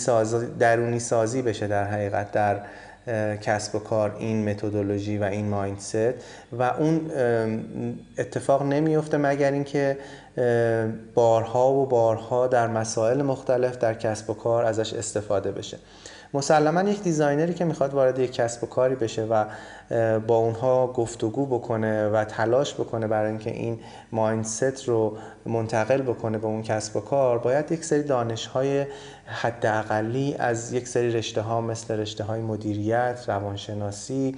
درونی 0.59 1.01
سازی 1.01 1.43
بشه 1.43 1.67
در 1.67 1.85
حقیقت 1.85 2.33
در 2.33 2.61
کسب 3.43 3.75
و 3.75 3.79
کار 3.79 4.17
این 4.19 4.49
متدولوژی 4.49 5.19
و 5.19 5.25
این 5.25 5.49
mindset. 5.49 6.14
و 6.53 6.63
اون 6.63 7.11
اتفاق 8.19 8.63
نمیفته 8.63 9.17
مگر 9.17 9.53
اینکه 9.53 9.97
بارها 11.14 11.72
و 11.72 11.87
بارها 11.87 12.47
در 12.47 12.66
مسائل 12.66 13.22
مختلف 13.22 13.78
در 13.78 13.95
کسب 13.95 14.30
و 14.30 14.35
کار 14.35 14.64
ازش 14.64 14.93
استفاده 14.93 15.53
بشه. 15.53 15.78
مسلما 16.35 16.82
یک 16.82 17.03
designer 17.03 17.49
ی 17.49 17.55
که 17.55 17.64
می‌خواد 17.64 17.95
وارد 17.95 18.18
یک 18.18 18.32
کسب 18.32 18.64
و 18.64 18.66
کاری 18.66 18.95
بشه 18.95 19.24
و 19.24 19.45
با 20.18 20.37
اونها 20.37 20.87
گفتگو 20.87 21.47
بکنه 21.47 22.09
و 22.09 22.24
تلاش 22.24 22.74
بکنه 22.74 23.07
برای 23.07 23.30
اینکه 23.30 23.51
این 23.51 23.80
mindset 24.12 24.89
رو 24.89 25.16
منتقل 25.47 26.03
بکنه 26.03 26.39
به 26.39 26.47
اون 26.47 26.62
کسب 26.62 26.97
و 26.97 27.01
کار 27.01 27.39
باید 27.39 27.72
یک 27.72 27.85
سری 27.85 28.03
دانش 28.03 28.47
های 28.47 28.87
حداقلی 29.26 30.35
از 30.39 30.72
یک 30.72 30.89
سری 30.89 31.12
رشته 31.12 31.41
ها 31.41 31.61
مثل 31.61 31.95
رشته 31.95 32.24
های 32.24 32.41
مدیریت 32.41 33.24
روانشناسی 33.28 34.37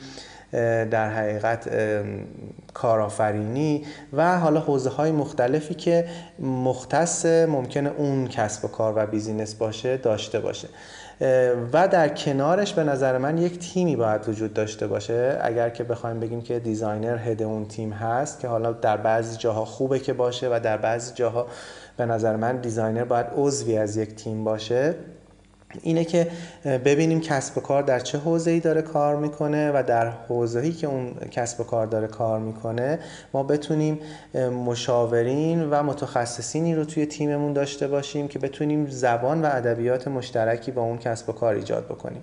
در 0.90 1.10
حقیقت 1.10 1.68
کارآفرینی 2.74 3.84
و 4.12 4.38
حالا 4.38 4.60
حوزه 4.60 4.90
های 4.90 5.12
مختلفی 5.12 5.74
که 5.74 6.08
مختص 6.38 7.26
ممکنه 7.26 7.90
اون 7.96 8.28
کسب 8.28 8.64
و 8.64 8.68
کار 8.68 8.92
و 8.96 9.06
business 9.06 9.54
باشه 9.54 9.96
داشته 9.96 10.40
باشه. 10.40 10.68
و 11.72 11.88
در 11.88 12.08
کنارش 12.08 12.72
به 12.72 12.84
نظر 12.84 13.18
من 13.18 13.38
یک 13.38 13.58
تیمی 13.58 13.96
باید 13.96 14.28
وجود 14.28 14.54
داشته 14.54 14.86
باشه. 14.86 15.38
اگر 15.42 15.70
که 15.70 15.84
بخوایم 15.84 16.20
بگیم 16.20 16.42
که 16.42 16.58
designer 16.58 17.18
head 17.18 17.42
اون 17.42 17.66
تیم 17.66 17.92
هست 17.92 18.40
که 18.40 18.48
حالا 18.48 18.72
در 18.72 18.96
بعضی 18.96 19.36
جاها 19.36 19.64
خوبه 19.64 19.98
که 19.98 20.12
باشه 20.12 20.48
و 20.48 20.60
در 20.60 20.76
بعضی 20.76 21.14
جاها 21.14 21.46
به 21.96 22.06
نظر 22.06 22.36
من 22.36 22.56
designer 22.56 23.04
باید 23.04 23.26
عضوی 23.36 23.78
از 23.78 23.96
یک 23.96 24.14
تیم 24.14 24.44
باشه. 24.44 24.94
اینه 25.82 26.04
که 26.04 26.28
ببینیم 26.64 27.20
کسب 27.20 27.58
و 27.58 27.60
کار 27.60 27.82
در 27.82 28.00
چه 28.00 28.20
ای 28.46 28.60
داره 28.60 28.82
کار 28.82 29.16
می‌کنه 29.16 29.70
و 29.70 29.82
در 29.86 30.12
ای 30.62 30.72
که 30.72 30.86
اون 30.86 31.14
کسب 31.30 31.60
و 31.60 31.64
کار 31.64 31.86
داره 31.86 32.06
کار 32.06 32.40
می‌کنه 32.40 32.98
ما 33.34 33.42
بتونیم 33.42 33.98
مشاورین 34.66 35.70
و 35.70 35.82
متخصصینی 35.82 36.74
رو 36.74 36.84
توی 36.84 37.06
تیممون 37.06 37.52
داشته 37.52 37.88
باشیم 37.88 38.28
که 38.28 38.38
بتونیم 38.38 38.86
زبان 38.86 39.42
و 39.42 39.46
ادبیات 39.52 40.08
مشترکی 40.08 40.70
با 40.70 40.82
اون 40.82 40.98
کسب 40.98 41.28
و 41.28 41.32
کار 41.32 41.54
ایجاد 41.54 41.84
بکنیم. 41.84 42.22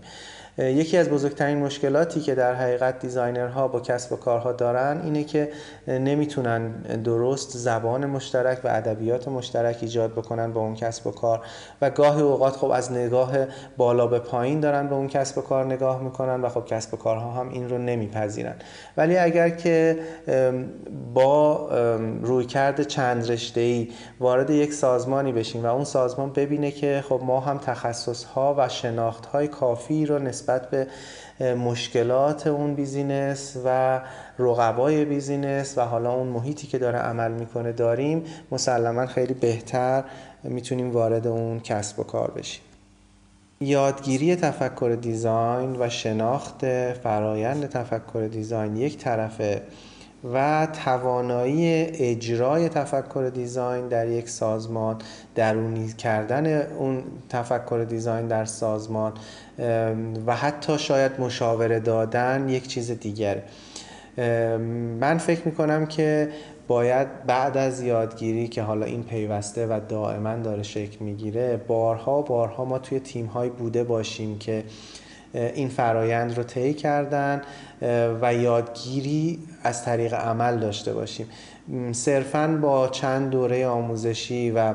یکی 0.57 0.97
از 0.97 1.09
بزرگترین 1.09 1.57
مشکلاتی 1.57 2.19
که 2.19 2.35
در 2.35 2.53
حقیقت 2.53 2.99
designer 2.99 3.60
ها 3.60 3.67
با 3.67 3.79
کسب 3.79 4.13
و 4.13 4.15
کارها 4.15 4.51
دارن 4.51 5.01
اینه 5.03 5.23
که 5.23 5.49
نمی‌تونن 5.87 6.71
درست 6.81 7.57
زبان 7.57 8.05
مشترک 8.05 8.59
و 8.63 8.67
ادبیات 8.67 9.27
مشترک 9.27 9.77
ایجاد 9.81 10.11
بکنن 10.11 10.53
با 10.53 10.61
اون 10.61 10.75
کسب 10.75 11.07
و 11.07 11.11
کار. 11.11 11.41
و 11.81 11.89
گاهی 11.89 12.21
اوقات 12.21 12.55
خب 12.55 12.69
از 12.69 12.91
نگاه 12.91 13.31
بالا 13.77 14.07
به 14.07 14.19
پایین 14.19 14.59
دارن 14.59 14.87
به 14.87 14.95
اون 14.95 15.07
کسب 15.07 15.37
و 15.37 15.41
کار 15.41 15.65
نگاه 15.65 16.03
می‌کنن 16.03 16.41
و 16.41 16.49
خب 16.49 16.65
کسب 16.65 16.93
و 16.93 16.97
کارها 16.97 17.31
هم 17.31 17.49
این 17.49 17.69
رو 17.69 17.77
نمیپذیرن. 17.77 18.55
ولی 18.97 19.17
اگر 19.17 19.49
که 19.49 19.99
با 21.13 21.69
رویکرد 22.21 22.81
چند 22.81 23.31
رشته 23.31 23.61
ای 23.61 23.89
وارد 24.19 24.49
یک 24.49 24.73
سازمانی 24.73 25.31
بشیم 25.31 25.63
و 25.63 25.67
اون 25.67 25.83
سازمان 25.83 26.31
ببینه 26.33 26.71
که 26.71 27.03
خب 27.09 27.21
ما 27.23 27.39
هم 27.39 27.57
تخصص 27.57 28.23
ها 28.23 28.55
و 28.57 28.69
شناخت 28.69 29.25
های 29.25 29.47
کافی 29.47 30.05
رو 30.05 30.19
نسبت 30.19 30.42
به 30.71 30.87
مشکلات 31.55 32.47
اون 32.47 32.75
business 32.75 33.57
و 33.65 34.01
رقبای 34.39 35.05
business 35.05 35.77
و 35.77 35.81
حالا 35.81 36.13
اون 36.13 36.27
محیطی 36.27 36.67
که 36.67 36.77
داره 36.77 36.99
عمل 36.99 37.31
می‌کنه 37.31 37.71
داریم 37.71 38.23
مسلما 38.51 39.05
خیلی 39.05 39.33
بهتر 39.33 40.03
می‌تونیم 40.43 40.91
وارد 40.91 41.27
اون 41.27 41.59
کسب 41.59 41.99
و 41.99 42.03
کار 42.03 42.31
بشیم. 42.31 42.61
یادگیری 43.61 44.35
تفکر 44.35 44.97
design 45.01 45.75
و 45.79 45.89
شناخت 45.89 46.91
فرایند 46.91 47.69
تفکر 47.69 48.27
design 48.31 48.77
یک 48.77 48.97
طرفه. 48.97 49.61
و 50.33 50.67
توانایی 50.85 51.67
اجرای 51.83 52.69
تفکر 52.69 53.31
design 53.33 53.87
در 53.87 54.07
یک 54.07 54.29
سازمان 54.29 54.97
درونی 55.35 55.93
کردن 55.97 56.61
اون 56.61 57.03
تفکر 57.29 57.85
دیزاین 57.89 58.27
در 58.27 58.45
سازمان 58.45 59.13
و 60.25 60.35
حتی 60.35 60.77
شاید 60.79 61.11
مشاوره 61.19 61.79
دادن 61.79 62.49
یک 62.49 62.67
چیز 62.67 62.91
دیگره. 62.91 63.43
من 64.99 65.17
فکر 65.17 65.41
می‌کنم 65.45 65.85
که 65.85 66.29
باید 66.67 67.25
بعد 67.25 67.57
از 67.57 67.81
یادگیری 67.81 68.47
که 68.47 68.61
حالا 68.61 68.85
این 68.85 69.03
پیوسته 69.03 69.67
و 69.67 69.79
دائما 69.89 70.35
داره 70.35 70.63
شکل 70.63 71.05
می‌گیره 71.05 71.57
بارها 71.67 72.21
بارها 72.21 72.65
ما 72.65 72.79
توی 72.79 72.99
تیم 72.99 73.25
های 73.25 73.49
بوده 73.49 73.83
باشیم 73.83 74.39
که 74.39 74.63
این 75.33 75.69
فرایند 75.69 76.37
رو 76.37 76.43
طی 76.43 76.73
کردن 76.73 77.41
و 78.21 78.33
یادگیری 78.33 79.39
از 79.63 79.85
طریق 79.85 80.13
عمل 80.13 80.59
داشته 80.59 80.93
باشیم. 80.93 81.27
صرفا 81.91 82.59
با 82.61 82.87
چند 82.87 83.29
دوره 83.29 83.67
آموزشی 83.67 84.51
و 84.51 84.73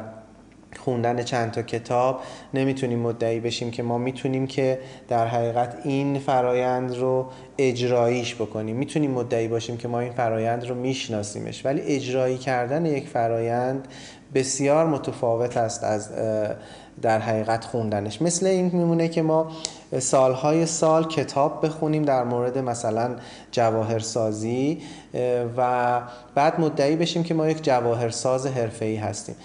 خوندن 0.76 1.22
چند 1.22 1.50
تا 1.50 1.62
کتاب 1.62 2.20
نمی‌تونیم 2.54 2.98
مدعی 2.98 3.40
بشیم 3.40 3.70
که 3.70 3.82
ما 3.82 3.98
می‌تونیم 3.98 4.46
که 4.46 4.78
در 5.08 5.26
حقیقت 5.26 5.76
این 5.84 6.18
فرایند 6.18 6.96
رو 6.96 7.26
اجراییش 7.58 8.34
بکنیم. 8.34 8.76
می‌تونیم 8.76 9.10
مدعی 9.10 9.48
باشیم 9.48 9.76
که 9.76 9.88
ما 9.88 10.00
این 10.00 10.12
فرایند 10.12 10.66
رو 10.66 10.74
میشناسیمش. 10.74 11.66
ولی 11.66 11.80
اجرایی 11.80 12.38
کردن 12.38 12.86
یک 12.86 13.08
فرایند 13.08 13.88
بسیار 14.34 14.86
متفاوت 14.86 15.56
است 15.56 15.84
از 15.84 16.10
در 17.02 17.18
حقیقت 17.18 17.64
خوندنش. 17.64 18.22
مثل 18.22 18.46
این 18.46 18.70
میمونه 18.74 19.08
که 19.08 19.22
ما 19.22 19.50
سالهای 19.98 20.66
سال 20.66 21.08
کتاب 21.08 21.66
بخونیم 21.66 22.02
در 22.02 22.24
مورد 22.24 22.58
مثلا 22.58 23.16
جواهرسازی 23.52 24.82
و 25.56 26.00
بعد 26.34 26.60
مدعی 26.60 26.96
بشیم 26.96 27.22
که 27.22 27.34
ما 27.34 27.48
یک 27.48 27.64
جواهرساز 27.64 28.46
حرفه‌ای 28.46 28.96
هستیم. 28.96 29.36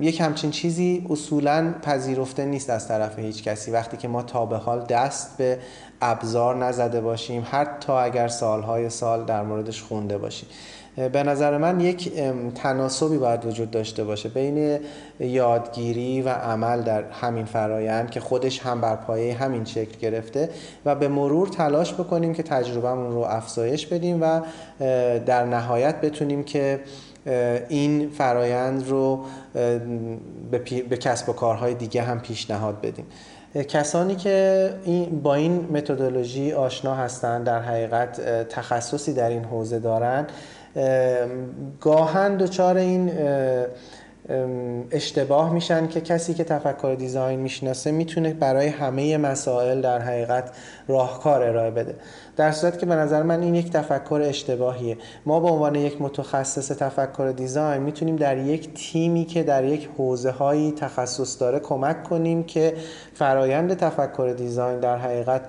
یک 0.00 0.20
همچین 0.20 0.50
چیزی 0.50 1.06
اصولا 1.10 1.74
پذیرفته 1.82 2.44
نیست 2.44 2.70
از 2.70 2.88
طرف 2.88 3.18
هیچ 3.18 3.42
کسی. 3.42 3.70
وقتی 3.70 3.96
که 3.96 4.08
ما 4.08 4.22
تا 4.22 4.46
به 4.46 4.56
حال 4.56 4.84
دست 4.84 5.36
به 5.38 5.58
ابزار 6.02 6.56
نزده 6.56 7.00
باشیم 7.00 7.46
حتی 7.50 7.92
اگر 7.92 8.28
سالهای 8.28 8.90
سال 8.90 9.24
در 9.24 9.42
موردش 9.42 9.82
خونده 9.82 10.18
باشیم. 10.18 10.48
به 10.96 11.22
نظر 11.22 11.58
من 11.58 11.80
یک 11.80 12.12
تناسبی 12.54 13.18
باید 13.18 13.46
وجود 13.46 13.70
داشته 13.70 14.04
باشه 14.04 14.28
بین 14.28 14.78
یادگیری 15.20 16.22
و 16.22 16.28
عمل 16.28 16.82
در 16.82 17.04
همین 17.10 17.44
فرایند 17.44 18.10
که 18.10 18.20
خودش 18.20 18.60
هم 18.60 18.80
بر 18.80 18.96
پایه 18.96 19.34
همین 19.34 19.64
شکل 19.64 19.98
گرفته 19.98 20.50
و 20.84 20.94
به 20.94 21.08
مرور 21.08 21.48
تلاش 21.48 21.94
بکنیم 21.94 22.34
که 22.34 22.42
تجربهمون 22.42 23.12
رو 23.12 23.18
افزایش 23.18 23.86
بدیم 23.86 24.22
و 24.22 24.40
در 25.26 25.44
نهایت 25.44 26.00
بتونیم 26.00 26.42
که 26.42 26.80
این 27.68 28.10
فرایند 28.10 28.88
رو 28.88 29.24
به 30.90 30.96
کسب 30.96 31.28
و 31.28 31.32
کارهای 31.32 31.74
دیگه 31.74 32.02
هم 32.02 32.20
پیشنهاد 32.20 32.80
بدیم. 32.80 33.06
کسانی 33.68 34.16
که 34.16 34.70
با 35.22 35.34
این 35.34 35.68
متدولوژی 35.72 36.52
آشنا 36.52 36.94
هستند 36.94 37.46
در 37.46 37.60
حقیقت 37.60 38.20
تخصصی 38.48 39.14
در 39.14 39.28
این 39.28 39.44
حوزه 39.44 39.78
دارند 39.78 40.32
گاهن 41.80 42.36
دچار 42.36 42.76
این 42.76 43.12
اشتباه 44.90 45.52
میشن 45.52 45.88
که 45.88 46.00
کسی 46.00 46.34
که 46.34 46.44
تفکر 46.44 46.96
دیزاین 46.98 47.40
می‌شناسه 47.40 47.90
می‌تونه 47.90 48.34
برای 48.34 48.68
همه 48.68 49.16
مسائل 49.16 49.80
در 49.80 49.98
حقیقت 49.98 50.50
راهکار 50.88 51.42
ارائه 51.42 51.70
بده. 51.70 51.94
در 52.36 52.52
صورت 52.52 52.78
که 52.78 52.86
به 52.86 52.94
نظر 52.94 53.22
من 53.22 53.42
این 53.42 53.54
یک 53.54 53.70
تفکر 53.70 54.22
اشتباهیه. 54.24 54.98
ما 55.26 55.40
به 55.40 55.48
عنوان 55.48 55.74
یک 55.74 56.02
متخصص 56.02 56.68
تفکر 56.68 57.32
دیزاین 57.36 57.82
می‌تونیم 57.82 58.16
در 58.16 58.38
یک 58.38 58.74
تیمی 58.74 59.24
که 59.24 59.42
در 59.42 59.64
یک 59.64 59.88
حوزه 59.98 60.30
هایی 60.30 60.72
تخصص 60.72 61.40
داره 61.40 61.58
کمک 61.58 62.02
کنیم 62.02 62.42
که 62.42 62.74
فرایند 63.14 63.74
تفکر 63.74 64.34
دیزاین 64.36 64.80
در 64.80 64.96
حقیقت 64.96 65.42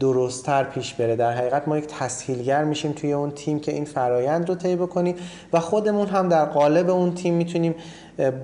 درستتر 0.00 0.64
پیش 0.64 0.94
بره. 0.94 1.16
در 1.16 1.32
حقیقت 1.32 1.68
ما 1.68 1.78
یک 1.78 1.86
تسهیلگر 1.86 2.64
میشیم 2.64 2.92
توی 2.92 3.12
اون 3.12 3.30
تیم 3.30 3.60
که 3.60 3.72
این 3.72 3.84
فرایند 3.84 4.48
رو 4.48 4.54
طی 4.54 4.76
بکنیم 4.76 5.16
و 5.52 5.60
خودمون 5.60 6.06
هم 6.06 6.28
در 6.28 6.44
قالب 6.44 6.90
اون 6.90 7.14
تیم 7.14 7.34
می‌تونیم 7.34 7.74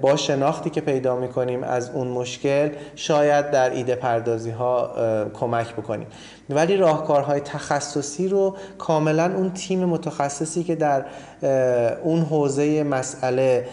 با 0.01 0.17
شناختی 0.17 0.71
که 0.71 0.81
پیدا 0.81 1.17
می‌کنیم 1.17 1.63
از 1.63 1.91
اون 1.91 2.09
مشکل 2.09 2.71
شاید 2.95 3.51
در 3.51 3.71
ایده 3.71 3.95
پردازی 3.95 4.51
ها 4.51 4.91
کمک 5.35 5.73
بکنیم. 5.73 6.07
ولی 6.53 6.77
راهکارهای 6.77 7.41
تخصصی 7.41 8.29
رو 8.29 8.57
کاملا 8.79 9.33
اون 9.37 9.51
تیم 9.51 9.85
متخصصی 9.85 10.65
که 10.65 10.75
در 10.75 11.05
اون 12.03 12.21
حوزه 12.21 12.83
مسئله 12.83 13.67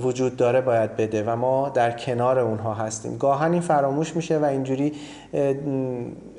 وجود 0.00 0.36
داره 0.36 0.60
باید 0.60 0.96
بده 0.96 1.22
و 1.22 1.36
ما 1.36 1.68
در 1.68 1.90
کنار 1.90 2.38
اونها 2.38 2.74
هستیم. 2.74 3.16
گاهن 3.16 3.52
این 3.52 3.60
فراموش 3.60 4.16
میشه 4.16 4.38
و 4.38 4.44
اینجوری 4.44 4.92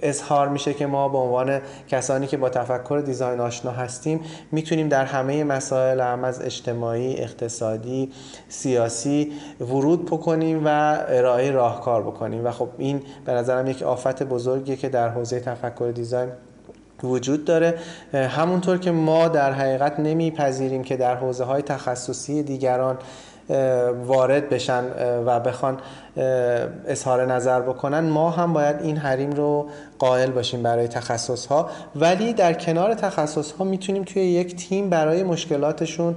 اظهار 0.02 0.48
میشه 0.48 0.74
که 0.74 0.86
ما 0.86 1.10
به 1.10 1.18
عنوان 1.18 1.62
کسانی 1.88 2.28
که 2.28 2.38
با 2.38 2.50
تفکر 2.50 3.04
دیزاین 3.06 3.40
آشنا 3.40 3.72
هستیم 3.72 4.20
می‌تونیم 4.52 4.90
در 4.90 5.06
همه 5.06 5.44
مسائل 5.44 6.00
هم 6.00 6.24
از 6.24 6.42
اجتماعی 6.42 7.18
اقتصادی 7.18 8.12
سیاسی 8.50 9.32
ورود 9.62 10.06
بکنیم 10.06 10.62
و 10.66 10.98
ارائه 11.08 11.52
راهکار 11.52 12.04
بکنیم. 12.04 12.46
و 12.46 12.52
خب 12.52 12.70
این 12.78 13.02
به 13.26 13.32
نظرم 13.32 13.68
یک 13.68 13.84
آفت 13.84 14.24
بزرگیه 14.24 14.76
که 14.76 14.90
در 14.90 15.10
حوزه 15.10 15.40
تفکر 15.48 15.92
دیزاین 15.96 16.30
وجود 17.04 17.46
داره. 17.46 17.80
همونطور 18.14 18.78
که 18.78 18.92
ما 18.92 19.28
در 19.28 19.52
حقیقت 19.52 20.00
نمیپذیریم 20.00 20.84
که 20.84 20.98
در 20.98 21.16
حوزه 21.16 21.44
های 21.44 21.62
تخصصی 21.62 22.44
دیگران 22.44 22.98
وارد 24.06 24.50
بشن 24.50 24.84
و 25.26 25.40
بخوان 25.40 25.78
اظهار 26.88 27.26
نظر 27.26 27.62
بکنن 27.62 28.00
ما 28.00 28.30
هم 28.30 28.54
باید 28.54 28.82
این 28.82 28.98
حریم 28.98 29.32
رو 29.32 29.70
قائل 30.00 30.32
باشیم 30.32 30.64
برای 30.64 30.88
تخصص 30.88 31.46
ها 31.46 31.70
ولی 31.96 32.34
در 32.34 32.54
کنار 32.54 32.94
تخصص 32.94 33.52
ها 33.52 33.66
می‌تونیم 33.66 34.04
توی 34.04 34.22
یک 34.22 34.56
تیم 34.56 34.90
برای 34.90 35.24
مشکلاتشون 35.24 36.16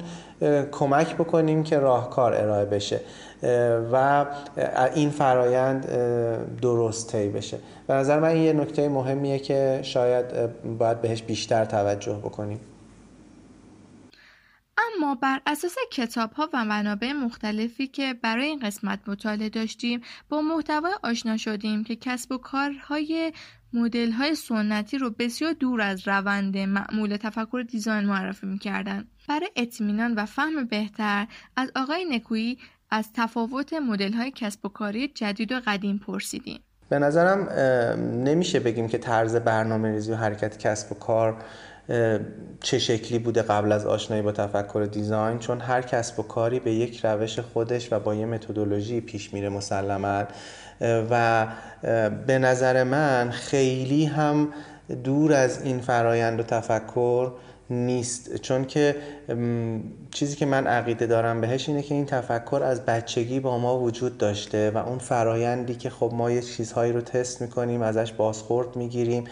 کمک 0.72 1.14
بکنیم 1.14 1.62
که 1.62 1.78
راهکار 1.78 2.34
ارائه 2.34 2.64
بشه. 2.64 3.00
و 3.92 4.26
این 4.94 5.10
فرایند 5.10 5.86
درست 6.60 7.12
طی 7.12 7.28
بشه 7.28 7.58
به 7.86 7.94
نظر 7.94 8.20
من 8.20 8.28
این 8.28 8.42
یه 8.42 8.52
نکته 8.52 8.88
مهمیه 8.88 9.38
که 9.38 9.80
شاید 9.82 10.26
باید 10.78 11.02
بهش 11.02 11.22
بیشتر 11.22 11.64
توجه 11.64 12.14
بکنیم 12.14 12.60
اما 14.78 15.14
بر 15.14 15.40
اساس 15.46 15.74
کتاب 15.92 16.32
ها 16.32 16.48
و 16.52 16.64
منابع 16.64 17.12
مختلفی 17.12 17.86
که 17.86 18.14
برای 18.22 18.46
این 18.46 18.58
قسمت 18.58 19.00
مطالعه 19.06 19.48
داشتیم 19.48 20.00
با 20.28 20.40
محتوای 20.40 20.92
آشنا 21.02 21.36
شدیم 21.36 21.84
که 21.84 21.96
کسب 21.96 22.32
و 22.32 22.38
کارهای 22.38 23.32
مدل 23.72 24.10
های 24.10 24.34
سنتی 24.34 24.98
رو 24.98 25.10
بسیار 25.10 25.52
دور 25.52 25.80
از 25.80 26.08
روند 26.08 26.58
معمول 26.58 27.16
تفکر 27.16 27.64
دیزاین 27.68 28.04
معرفی 28.04 28.46
می‌کردن. 28.46 29.08
برای 29.28 29.50
اطمینان 29.56 30.14
و 30.14 30.26
فهم 30.26 30.64
بهتر 30.64 31.26
از 31.56 31.70
آقای 31.76 32.04
نکویی 32.04 32.58
از 32.90 33.08
تفاوت 33.14 33.72
مدل 33.72 34.12
های 34.12 34.30
کسب 34.30 34.66
و 34.66 34.68
کاری 34.68 35.08
جدید 35.08 35.52
و 35.52 35.60
قدیم 35.66 36.00
پرسیدیم. 36.06 36.60
به 36.88 36.98
نظرم 36.98 37.48
نمیشه 38.24 38.60
بگیم 38.60 38.88
که 38.88 38.98
طرز 38.98 39.36
برنامه 39.36 39.90
ریزی 39.90 40.12
و 40.12 40.16
حرکت 40.16 40.58
کسب 40.58 40.92
و 40.92 40.94
کار 40.94 41.36
چه 42.60 42.78
شکلی 42.78 43.18
بوده 43.18 43.42
قبل 43.42 43.72
از 43.72 43.86
آشنایی 43.86 44.22
با 44.22 44.32
تفکر 44.32 44.88
دیزاین 44.92 45.38
چون 45.38 45.60
هر 45.60 45.82
کسب 45.82 46.20
و 46.20 46.22
کاری 46.22 46.60
به 46.60 46.72
یک 46.72 47.04
روش 47.04 47.38
خودش 47.38 47.92
و 47.92 48.00
با 48.00 48.14
یه 48.14 48.26
متدولوژی 48.26 49.00
پیش 49.00 49.34
میره 49.34 49.48
مسلما 49.48 50.24
و 51.10 51.46
به 52.26 52.38
نظر 52.38 52.84
من 52.84 53.30
خیلی 53.30 54.04
هم 54.04 54.48
دور 55.04 55.32
از 55.32 55.62
این 55.62 55.80
فرایند 55.80 56.40
و 56.40 56.42
تفکر 56.42 57.32
نیست. 57.70 58.36
چون 58.36 58.64
که 58.64 58.96
چیزی 60.10 60.36
که 60.36 60.46
من 60.46 60.66
عقیده 60.66 61.06
دارم 61.06 61.40
بهش 61.40 61.68
اینه 61.68 61.82
که 61.82 61.94
این 61.94 62.06
تفکر 62.06 62.62
از 62.64 62.80
بچگی 62.80 63.40
با 63.40 63.58
ما 63.58 63.80
وجود 63.80 64.18
داشته 64.18 64.70
و 64.70 64.78
اون 64.78 64.98
فرایندی 64.98 65.74
که 65.74 65.90
خب 65.90 66.10
ما 66.14 66.30
یه 66.30 66.40
چیزهایی 66.40 66.92
رو 66.92 67.00
تست 67.00 67.42
می‌کنیم 67.42 67.82
ازش 67.82 68.12
بازخورد 68.12 68.76
می‌گیریم 68.76 69.24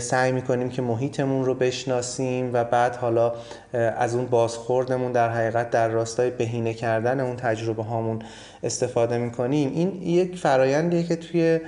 سعی 0.00 0.32
می‌کنیم 0.32 0.68
که 0.68 0.82
محیطمون 0.82 1.44
رو 1.44 1.54
بشناسیم 1.54 2.50
و 2.52 2.64
بعد 2.64 2.96
حالا 2.96 3.32
از 3.72 4.14
اون 4.14 4.26
بازخوردمون 4.26 5.12
در 5.12 5.30
حقیقت 5.30 5.70
در 5.70 5.88
راستای 5.88 6.30
بهینه 6.30 6.74
کردن 6.74 7.20
اون 7.20 7.36
تجربه 7.36 7.82
هامون 7.82 8.18
استفاده 8.62 9.18
می‌کنیم. 9.18 9.72
این 9.74 10.02
یک 10.02 10.38
فرایندیه 10.38 11.02
که 11.02 11.16
توی 11.16 11.60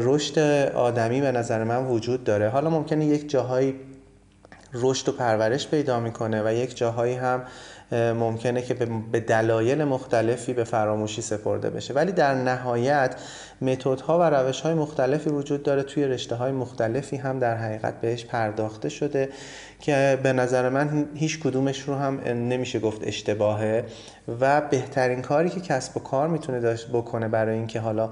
رشد 0.00 0.38
آدمی 0.74 1.20
به 1.20 1.32
نظر 1.32 1.64
من 1.64 1.86
وجود 1.86 2.24
داره. 2.24 2.48
حالا 2.48 2.70
ممکنه 2.70 3.04
یک 3.04 3.30
جاهایی 3.30 3.74
رشد 4.74 5.08
و 5.08 5.12
پرورش 5.12 5.68
پیدا 5.68 6.00
می‌کنه 6.00 6.42
و 6.46 6.52
یک 6.52 6.76
جاهایی 6.76 7.14
هم 7.14 7.42
ممکنه 7.92 8.62
که 8.62 8.74
به 9.12 9.20
دلایل 9.20 9.84
مختلفی 9.84 10.52
به 10.52 10.64
فراموشی 10.64 11.22
سپرده 11.22 11.70
بشه. 11.70 11.94
ولی 11.94 12.12
در 12.12 12.34
نهایت 12.34 13.14
متدها 13.62 14.18
و 14.18 14.22
روش 14.22 14.60
های 14.60 14.74
مختلفی 14.74 15.30
وجود 15.30 15.62
داره. 15.62 15.82
توی 15.82 16.04
رشته 16.04 16.34
های 16.34 16.52
مختلفی 16.52 17.16
هم 17.16 17.38
در 17.38 17.56
حقیقت 17.56 18.00
بهش 18.00 18.24
پرداخته 18.24 18.88
شده 18.88 19.28
که 19.80 20.18
به 20.22 20.32
نظر 20.32 20.68
من 20.68 21.06
هیچ 21.14 21.40
کدومش 21.40 21.80
رو 21.80 21.94
هم 21.94 22.20
نمیشه 22.24 22.78
گفت 22.78 23.06
اشتباهه 23.06 23.84
و 24.40 24.60
بهترین 24.60 25.22
کاری 25.22 25.50
که 25.50 25.60
کسب 25.60 25.96
و 25.96 26.00
کار 26.00 26.28
می‌تونه 26.28 26.60
داشت 26.60 26.88
بکنه 26.88 27.28
برای 27.28 27.54
اینکه 27.54 27.80
حالا 27.80 28.10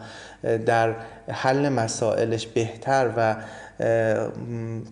در 0.67 0.95
حل 1.29 1.69
مسائلش 1.69 2.47
بهتر 2.47 3.11
و 3.17 3.37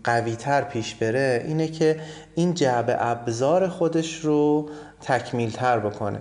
قویتر 0.05 0.63
پیش 0.63 0.95
بره 0.95 1.45
اینه 1.47 1.69
که 1.69 2.01
این 2.35 2.55
جعب 2.55 2.97
ابزار 2.99 3.69
خودش 3.69 4.21
رو 4.21 4.69
تکمیل 5.01 5.51
تر 5.51 5.79
بکنه 5.79 6.21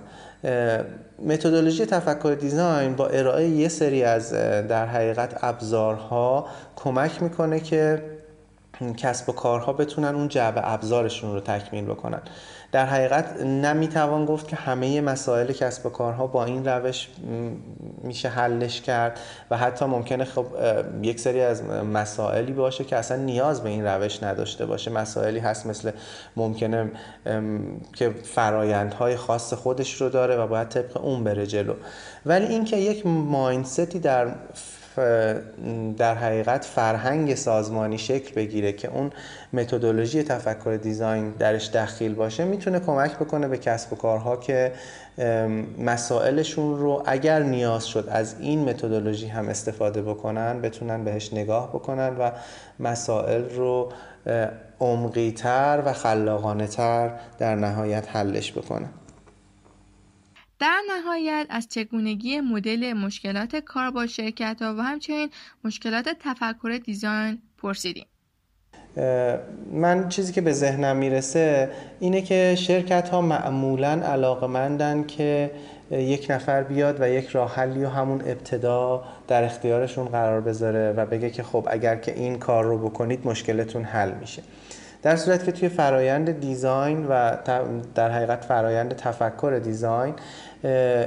متدولوژی 1.26 1.86
تفکر 1.86 2.38
دیزاین 2.40 2.96
با 2.96 3.08
ارائه 3.08 3.50
یه 3.50 3.68
سری 3.68 4.04
از 4.04 4.34
در 4.68 4.86
حقیقت 4.86 5.44
ابزارها 5.44 6.48
کمک 6.76 7.24
می‌کنه 7.24 7.60
که 7.60 8.04
کسب 8.98 9.30
و 9.30 9.32
کارها 9.32 9.74
بتونن 9.74 10.16
اون 10.16 10.28
جعب 10.28 10.54
ابزارشون 10.64 11.34
رو 11.34 11.40
تکمیل 11.40 11.86
بکنن. 11.86 12.22
در 12.72 12.86
حقیقت 12.86 13.42
نمی‌توان 13.42 14.26
گفت 14.26 14.48
که 14.48 14.56
همه 14.56 15.02
مسائل 15.02 15.52
کسب 15.52 15.86
و 15.86 15.90
کارها 15.90 16.28
با 16.28 16.46
این 16.46 16.66
روش 16.66 17.08
میشه 18.04 18.30
حلش 18.30 18.82
کرد 18.82 19.20
و 19.52 19.58
حتی 19.58 19.86
ممکنه 19.86 20.24
خب 20.24 20.46
یک 21.02 21.20
سری 21.20 21.42
از 21.42 21.64
مسائلی 21.64 22.52
باشه 22.52 22.84
که 22.84 22.96
اصلا 22.96 23.18
نیاز 23.18 23.64
به 23.64 23.70
این 23.70 23.86
روش 23.86 24.24
نداشته 24.24 24.66
باشه. 24.66 24.92
مسائلی 24.92 25.40
هست 25.40 25.66
مثل 25.66 25.92
ممکنه 26.36 26.92
که 27.94 28.10
فرایندهای 28.10 29.16
خاص 29.16 29.54
خودش 29.54 30.02
رو 30.02 30.10
داره 30.10 30.36
و 30.36 30.48
باید 30.48 30.70
طبق 30.70 31.06
اون 31.06 31.24
بره 31.24 31.48
جلو. 31.48 31.74
ولی 32.26 32.46
اینکه 32.46 32.78
یک 32.78 33.06
مایندستی 33.06 34.00
در 34.00 34.28
در 35.98 36.16
حقیقت 36.16 36.66
فرهنگ 36.66 37.36
سازمانی 37.36 37.98
شکل 37.98 38.36
بگیره 38.36 38.72
که 38.72 38.88
اون 38.88 39.12
متدولوژی 39.54 40.24
تفکر 40.24 40.80
دیزاین 40.82 41.30
درش 41.30 41.70
دخیل 41.70 42.14
باشه 42.14 42.46
می‌تونه 42.46 42.80
کمک 42.80 43.16
بکنه 43.16 43.48
به 43.48 43.58
کسب 43.58 43.94
و 43.94 43.96
کارها 43.96 44.38
که 44.38 44.72
مسائلشون 45.80 46.80
رو 46.80 47.04
اگر 47.06 47.44
نیاز 47.44 47.88
شد 47.88 48.08
از 48.12 48.36
این 48.40 48.70
متدولوژی 48.70 49.28
هم 49.28 49.50
استفاده 49.50 50.02
بکنن 50.02 50.62
بتونن 50.62 51.04
بهش 51.04 51.34
نگاه 51.34 51.70
بکنن 51.70 52.18
و 52.18 52.32
مسائل 52.80 53.50
رو 53.50 53.90
عمقیتر 54.80 55.84
و 55.86 55.94
خلاقانه 55.94 56.68
تر 56.68 57.12
در 57.40 57.56
نهایت 57.56 58.08
حلش 58.16 58.52
بکنن. 58.52 58.90
در 60.60 60.82
نهایت 60.90 61.46
از 61.50 61.68
چگونگی 61.68 62.40
مدل 62.40 62.94
مشکلات 62.94 63.56
کار 63.56 63.92
با 63.92 64.08
شرکت 64.08 64.62
ها 64.62 64.76
و 64.76 64.82
همچنین 64.82 65.30
مشکلات 65.64 66.10
تفکر 66.20 66.80
دیزاین 66.86 67.42
پرسیدیم. 67.58 68.06
من 69.72 70.10
چیزی 70.10 70.34
که 70.34 70.42
به 70.42 70.54
ذهنم 70.54 70.98
می‌رسه 70.98 71.72
اینه 72.00 72.22
که 72.22 72.56
شرکت 72.58 73.10
ها 73.10 73.22
معمولا 73.22 74.02
علاقمندن 74.02 75.04
که 75.04 75.52
یک 75.92 76.28
نفر 76.30 76.64
بیاد 76.64 77.02
و 77.02 77.10
یک 77.10 77.28
راه 77.28 77.56
حلی 77.56 77.84
و 77.84 77.90
همون 77.90 78.22
ابتدا 78.22 79.04
در 79.28 79.44
اختیارشون 79.44 80.06
قرار 80.06 80.42
بذاره 80.42 80.94
و 80.98 81.06
بگه 81.06 81.30
که 81.30 81.44
خب 81.44 81.68
اگر 81.72 81.96
که 81.96 82.14
این 82.14 82.40
کار 82.40 82.64
رو 82.64 82.78
بکنید 82.78 83.28
مشکلتون 83.28 83.84
حل 83.84 84.12
میشه 84.12 84.44
در 85.02 85.16
صورت 85.16 85.46
که 85.46 85.52
توی 85.52 85.70
فرایند 85.70 86.40
دیزاین 86.40 87.06
و 87.10 87.38
در 87.96 88.12
حقیقت 88.12 88.46
فرایند 88.46 88.96
تفکر 88.96 89.62
دیزاین 89.64 90.14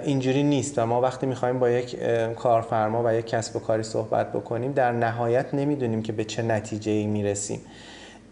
اینجوری 0.05 0.43
نیست 0.43 0.79
و 0.79 0.87
ما 0.87 1.01
وقتی 1.01 1.27
می‌خوایم 1.27 1.59
با 1.59 1.71
یک 1.71 1.97
کارفرما 2.37 3.03
و 3.07 3.15
یک 3.15 3.27
کسب 3.27 3.57
و 3.57 3.59
کاری 3.59 3.83
صحبت 3.83 4.33
بکنیم 4.33 4.73
در 4.73 4.93
نهایت 4.93 5.55
نمی‌دونیم 5.55 6.03
که 6.03 6.13
به 6.13 6.25
چه 6.25 6.43
نتیجه 6.43 6.93
ای 6.93 7.07
می‌رسیم. 7.07 7.61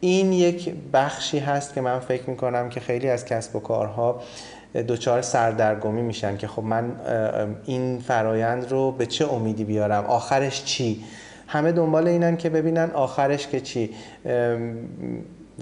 این 0.01 0.33
یک 0.33 0.75
بخشی 0.93 1.39
هست 1.39 1.75
که 1.75 1.81
من 1.81 1.99
فکر 1.99 2.31
می‌کنم 2.31 2.69
که 2.69 2.81
خیلی 2.81 3.09
از 3.11 3.25
کسب 3.25 3.57
و 3.57 3.61
کارها 3.61 4.23
دچار 4.89 5.23
سردرگمی 5.23 6.03
میشن 6.03 6.37
که 6.37 6.47
خب 6.47 6.63
من 6.63 6.93
این 7.67 7.99
فرایند 7.99 8.71
رو 8.71 8.93
به 8.93 9.07
چه 9.07 9.33
امیدی 9.33 9.65
بیارم؟ 9.65 10.05
آخرش 10.05 10.65
چی؟ 10.65 11.05
همه 11.47 11.73
دنبال 11.73 12.09
اینن 12.09 12.37
که 12.37 12.51
ببینن 12.51 12.91
آخرش 12.91 13.47
که 13.47 13.61
چی. 13.61 13.91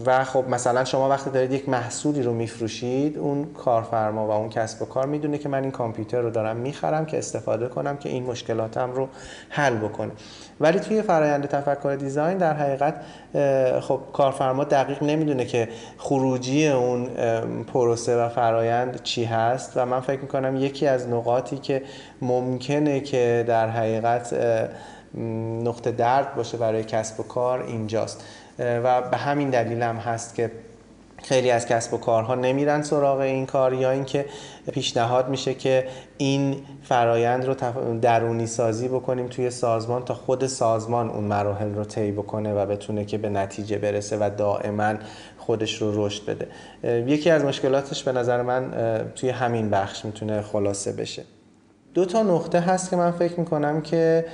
و 0.07 0.25
خب 0.25 0.45
مثلا 0.49 0.85
شما 0.85 1.09
وقتی 1.09 1.31
دارید 1.31 1.53
یک 1.53 1.69
محصولی 1.69 2.23
رو 2.23 2.33
میفروشید 2.33 3.19
اون 3.19 3.45
کارفرما 3.45 4.27
و 4.27 4.31
اون 4.31 4.49
کسب 4.49 4.83
و 4.83 4.85
کار 4.85 5.07
می‌دونه 5.07 5.39
که 5.39 5.49
من 5.49 5.63
این 5.63 5.71
کامپیوتر 5.71 6.21
رو 6.21 6.31
دارم 6.31 6.57
می‌خرم 6.57 7.07
که 7.07 7.19
استفاده 7.19 7.69
کنم 7.69 7.97
که 7.97 8.09
این 8.09 8.23
مشکلاتم 8.23 8.93
رو 8.93 9.09
حل 9.49 9.77
بکنه. 9.77 10.11
ولی 10.61 10.81
توی 10.81 11.03
فرایند 11.03 11.47
تفکر 11.47 11.95
دیزاین 11.95 12.39
در 12.39 12.55
حقیقت 12.55 12.95
خب 13.81 14.01
کارفرما 14.13 14.65
دقیق 14.65 15.03
نمی‌دونه 15.03 15.45
که 15.45 15.69
خروجی 15.99 16.69
اون 16.69 17.09
پروسه 17.65 18.25
و 18.25 18.29
فرایند 18.29 19.03
چی 19.03 19.25
هست 19.25 19.73
و 19.77 19.87
من 19.87 20.01
فکر 20.01 20.21
می‌کنم 20.21 20.57
یکی 20.57 20.87
از 20.87 21.09
نقاطی 21.09 21.59
که 21.59 21.83
ممکنه 22.23 23.01
که 23.01 23.45
در 23.49 23.69
حقیقت 23.69 24.35
نقطه 25.65 25.93
درد 25.93 26.35
باشه 26.35 26.59
برای 26.59 26.85
کسب 26.85 27.21
و 27.21 27.23
کار 27.23 27.63
اینجاست. 27.63 28.25
و 28.59 29.03
به 29.03 29.17
همین 29.17 29.51
دلیل 29.51 29.83
هم 29.83 29.97
هست 29.97 30.35
که 30.35 30.51
خیلی 31.23 31.51
از 31.51 31.67
کسب 31.67 31.95
و 31.95 31.99
کارها 31.99 32.35
نمیرن 32.35 32.83
سراغ 32.83 33.19
این 33.19 33.47
کار 33.47 33.73
یا 33.73 33.91
اینکه 33.91 34.27
پیشنهاد 34.73 35.29
میشه 35.29 35.55
که 35.55 35.89
این 36.19 36.57
فرایند 36.83 37.45
رو 37.45 37.55
درونی 38.01 38.47
سازی 38.47 38.89
بکنیم 38.89 39.27
توی 39.27 39.51
سازمان 39.51 40.05
تا 40.05 40.15
خود 40.15 40.47
سازمان 40.47 41.11
اون 41.11 41.25
مراحل 41.25 41.75
رو 41.75 41.85
طی 41.85 42.13
بکنه 42.13 42.53
و 42.55 42.67
بتونه 42.67 43.05
که 43.05 43.19
به 43.19 43.29
نتیجه 43.29 43.79
برسه 43.79 44.17
و 44.21 44.31
دائما 44.37 44.95
خودش 45.39 45.83
رو 45.83 46.07
رشد 46.07 46.23
بده. 46.27 46.49
یکی 47.07 47.31
از 47.31 47.45
مشکلاتش 47.45 48.03
به 48.03 48.13
نظر 48.13 48.43
من 48.43 48.71
توی 49.15 49.31
همین 49.31 49.71
بخش 49.71 50.05
می‌تونه 50.05 50.43
خلاصه 50.43 50.93
بشه. 50.93 51.23
دو 51.99 52.05
تا 52.05 52.23
نقطه 52.23 52.61
هست 52.61 52.91
که 52.91 52.97
من 52.97 53.11
فکر 53.11 53.41
می‌کنم 53.41 53.81
که 53.81 54.25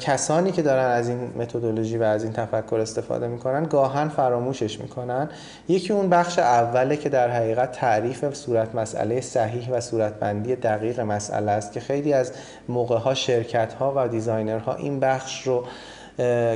کسانی 0.00 0.52
که 0.52 0.62
دارن 0.62 0.90
از 0.90 1.08
این 1.08 1.30
متدولوژی 1.36 1.98
و 1.98 2.02
از 2.02 2.24
این 2.24 2.32
تفکر 2.32 2.78
استفاده 2.80 3.28
می‌کنن 3.28 3.64
گاهن 3.64 4.08
فراموشش 4.08 4.80
می‌کنن. 4.80 5.28
یکی 5.68 5.92
اون 5.92 6.08
بخش 6.08 6.38
اوله 6.38 6.96
که 6.96 7.08
در 7.08 7.30
حقیقت 7.30 7.72
تعریف 7.72 8.34
صورت 8.34 8.74
مسئله 8.74 9.20
صحیح 9.20 9.70
و 9.70 9.80
صورتبندی 9.80 10.56
دقیق 10.56 11.00
مسئله 11.00 11.50
است 11.50 11.72
که 11.72 11.80
خیلی 11.80 12.12
از 12.12 12.32
موقع 12.68 12.98
ها 12.98 13.14
شرکت 13.14 13.72
ها 13.72 13.92
و 13.96 14.08
دیزاینرها 14.08 14.74
این 14.74 15.00
بخش 15.00 15.46
رو 15.46 15.64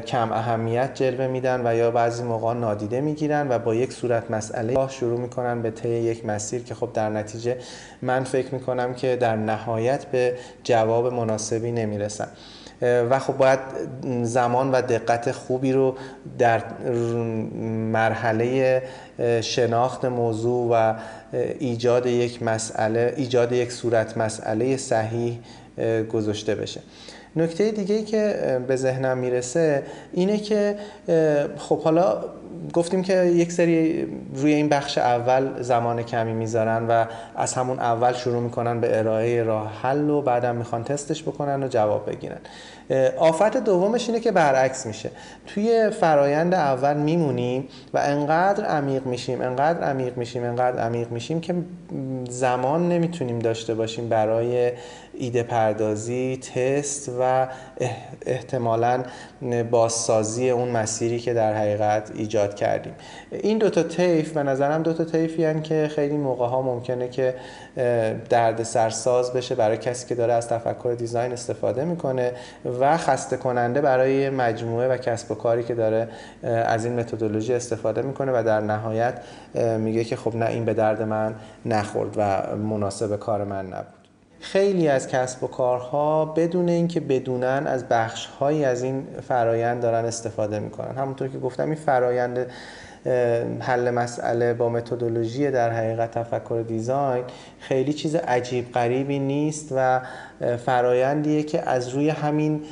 کم 0.06 0.32
اهمیت 0.32 0.90
جلوه 0.94 1.26
میدن 1.26 1.66
و 1.66 1.76
یا 1.76 1.90
بعضی 1.90 2.22
موقع 2.22 2.54
نادیده 2.54 3.00
می‌گیرن 3.00 3.46
و 3.50 3.58
با 3.58 3.74
یک 3.74 3.92
صورت 3.92 4.30
مسئله 4.30 4.88
شروع 4.88 5.20
می‌کنن 5.20 5.62
به 5.62 5.70
طی 5.70 5.88
یک 5.88 6.26
مسیر 6.26 6.62
که 6.62 6.74
خب 6.74 6.88
در 6.94 7.08
نتیجه 7.08 7.56
من 8.02 8.24
فکر 8.24 8.54
می‌کنم 8.54 8.94
که 8.94 9.16
در 9.16 9.36
نهایت 9.36 10.04
به 10.04 10.34
جواب 10.64 11.12
مناسبی 11.12 11.72
نمی‌رسن. 11.72 12.28
و 12.82 13.18
خب 13.18 13.36
باید 13.36 13.58
زمان 14.22 14.70
و 14.70 14.82
دقت 14.82 15.32
خوبی 15.32 15.72
رو 15.72 15.94
در 16.38 16.62
مرحله 17.92 18.82
شناخت 19.40 20.04
موضوع 20.04 20.68
و 20.72 20.94
ایجاد 21.58 22.06
یک 22.06 22.42
مسئله 22.42 23.14
ایجاد 23.16 23.52
یک 23.52 23.72
صورت 23.72 24.16
مسئله 24.16 24.76
صحیح 24.76 25.38
گذاشته 26.12 26.54
بشه. 26.54 26.80
نکته 27.36 27.70
دیگه 27.70 27.94
ای 27.94 28.02
که 28.02 28.58
به 28.68 28.76
ذهنم 28.76 29.18
می‌رسه 29.18 29.82
اینه 30.12 30.38
که 30.38 30.76
خب 31.56 31.80
حالا 31.80 32.24
گفتیم 32.72 33.02
که 33.02 33.24
یک 33.24 33.52
سری 33.52 34.06
روی 34.34 34.54
این 34.54 34.68
بخش 34.68 34.98
اول 34.98 35.62
زمان 35.62 36.02
کمی 36.02 36.32
می‌ذارن 36.32 36.86
و 36.88 37.04
از 37.36 37.54
همون 37.54 37.78
اول 37.78 38.12
شروع 38.12 38.42
می‌کنن 38.42 38.80
به 38.80 38.98
ارائه 38.98 39.42
راه 39.42 39.72
حل 39.82 40.10
و 40.10 40.22
بعدم 40.22 40.56
می‌خوان 40.56 40.84
تستش 40.84 41.22
بکنن 41.22 41.62
و 41.62 41.68
جواب 41.68 42.10
بگیرن. 42.10 42.38
آفت 43.18 43.56
دومش 43.56 44.08
اینه 44.08 44.20
که 44.20 44.32
برعکس 44.32 44.86
میشه. 44.86 45.10
توی 45.46 45.90
فرایند 45.90 46.54
اول 46.54 46.96
میمونیم 46.96 47.68
و 47.94 47.98
انقدر 47.98 48.64
عمیق 48.64 49.06
میشیم 49.06 49.40
انقدر 49.40 49.84
عمیق 49.84 50.16
میشیم 50.16 50.44
انقدر 50.44 50.78
عمیق 50.78 51.10
میشیم 51.10 51.40
که 51.40 51.54
زمان 52.28 52.88
نمی‌تونیم 52.88 53.38
داشته 53.38 53.74
باشیم 53.74 54.08
برای 54.08 54.72
ایده 55.14 55.42
پردازی 55.42 56.36
تست 56.36 57.10
و 57.20 57.48
احتمالا 58.26 59.02
بازسازی 59.70 60.50
اون 60.50 60.68
مسیری 60.68 61.18
که 61.18 61.34
در 61.34 61.54
حقیقت 61.54 62.10
ایجاد 62.14 62.54
کردیم. 62.54 62.92
این 63.30 63.58
دوتا 63.58 63.82
طیف 63.82 64.32
به 64.32 64.42
نظرم 64.42 64.82
دوتا 64.82 65.04
طیفی 65.04 65.60
که 65.60 65.90
خیلی 65.94 66.16
موقع 66.16 66.46
ها 66.46 66.62
ممکنه 66.62 67.08
که 67.08 67.34
درد 68.28 68.62
سرساز 68.62 69.32
بشه 69.32 69.54
برای 69.54 69.76
کسی 69.76 70.06
که 70.06 70.14
داره 70.14 70.32
از 70.32 70.48
تفکر 70.48 70.94
دیزاین 70.98 71.32
استفاده 71.32 71.84
می‌کنه 71.84 72.32
و 72.80 72.96
خسته 72.96 73.36
کننده 73.36 73.80
برای 73.80 74.30
مجموعه 74.30 74.88
و 74.88 74.96
کسب 74.96 75.30
و 75.30 75.34
کاری 75.34 75.62
که 75.62 75.74
داره 75.74 76.08
از 76.42 76.84
این 76.84 77.00
متدولوژی 77.00 77.54
استفاده 77.54 78.02
می‌کنه 78.02 78.32
و 78.32 78.42
در 78.42 78.60
نهایت 78.60 79.14
میگه 79.78 80.04
که 80.04 80.16
خب 80.16 80.36
نه 80.36 80.46
این 80.46 80.64
به 80.64 80.74
درد 80.74 81.02
من 81.02 81.34
نخورد 81.66 82.14
و 82.16 82.56
مناسب 82.56 83.16
کار 83.16 83.44
من 83.44 83.66
نبود. 83.66 83.94
خیلی 84.40 84.88
از 84.88 85.08
کسب 85.08 85.44
و 85.44 85.46
کارها 85.46 86.24
بدون 86.24 86.68
اینکه 86.68 87.00
بدونن 87.00 87.66
از 87.66 87.88
بخشهایی 87.88 88.64
از 88.64 88.82
این 88.82 89.06
فرایند 89.28 89.82
دارن 89.82 90.04
استفاده 90.04 90.58
می‌کنن. 90.58 90.96
همونطور 90.96 91.28
که 91.28 91.38
گفتم 91.38 91.64
این 91.64 91.74
فرایند 91.74 92.46
حل 93.60 93.90
مسئله 93.90 94.54
با 94.54 94.68
متدولوژی 94.68 95.50
در 95.50 95.70
حقیقت 95.70 96.10
تفکر 96.10 96.64
دیزاین 96.68 97.24
خیلی 97.58 97.92
چیز 97.92 98.14
عجیب 98.14 98.72
غریبی 98.72 99.18
نیست 99.18 99.68
و 99.76 100.00
فرایندیه 100.56 101.42
که 101.42 101.68
از 101.68 101.88
روی 101.88 102.08
همین 102.08 102.62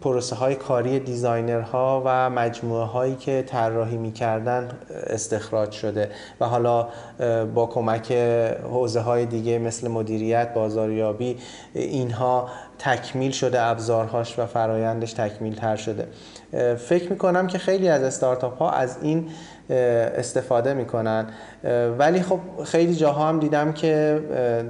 پروسه 0.00 0.36
های 0.36 0.54
کاری 0.54 0.98
دیزاینرها 0.98 2.02
و 2.04 2.30
مجموعه 2.30 2.84
هایی 2.84 3.16
که 3.16 3.44
طراحی 3.46 3.96
می‌کردن 3.96 4.68
استخراج 5.06 5.70
شده 5.70 6.10
و 6.40 6.44
حالا 6.44 6.88
با 7.54 7.66
کمک 7.66 8.12
حوزه 8.62 9.00
های 9.00 9.26
دیگه 9.26 9.58
مثل 9.58 9.88
مدیریت 9.88 10.54
بازاریابی 10.54 11.38
اینها 11.74 12.48
تکمیل 12.82 13.30
شده 13.30 13.62
ابزارهاش 13.62 14.38
و 14.38 14.46
فرایندش 14.46 15.12
تکمیل 15.12 15.54
تر 15.54 15.76
شده 15.76 16.08
فکر 16.76 17.10
می‌کنم 17.10 17.46
که 17.46 17.58
خیلی 17.58 17.88
از 17.88 18.02
استارتاپ 18.02 18.58
ها 18.58 18.70
از 18.70 18.96
این 19.02 19.28
استفاده 20.16 20.74
می‌کنن. 20.74 21.26
ولی 21.98 22.22
خب 22.22 22.38
خیلی 22.64 22.94
جاها 22.94 23.28
هم 23.28 23.40
دیدم 23.40 23.72
که 23.72 24.20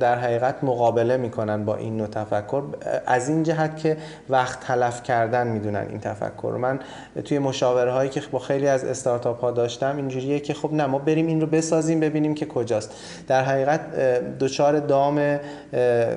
در 0.00 0.18
حقیقت 0.18 0.64
مقابله 0.64 1.16
می‌کنن 1.16 1.64
با 1.64 1.76
این 1.76 1.96
نوع 1.96 2.06
تفکر. 2.06 2.62
از 3.06 3.28
این 3.28 3.42
جهت 3.42 3.76
که 3.76 3.96
وقت 4.28 4.60
تلف 4.60 5.02
کردن 5.02 5.46
می‌دونن 5.46 5.86
این 5.88 6.00
تفکر. 6.00 6.56
من 6.60 6.80
توی 7.24 7.38
مشاوره 7.38 7.92
هایی 7.92 8.10
که 8.10 8.22
با 8.30 8.38
خیلی 8.38 8.68
از 8.68 8.84
استارتاپ 8.84 9.40
ها 9.40 9.50
داشتم 9.50 9.96
اینجوریه 9.96 10.40
که 10.40 10.54
خب 10.54 10.72
نه 10.72 10.86
ما 10.86 10.98
بریم 10.98 11.26
این 11.26 11.40
رو 11.40 11.46
بسازیم 11.46 12.00
ببینیم 12.00 12.34
که 12.34 12.46
کجاست. 12.46 12.94
در 13.28 13.44
حقیقت 13.44 13.80
دچار 14.38 14.78
دام 14.78 15.38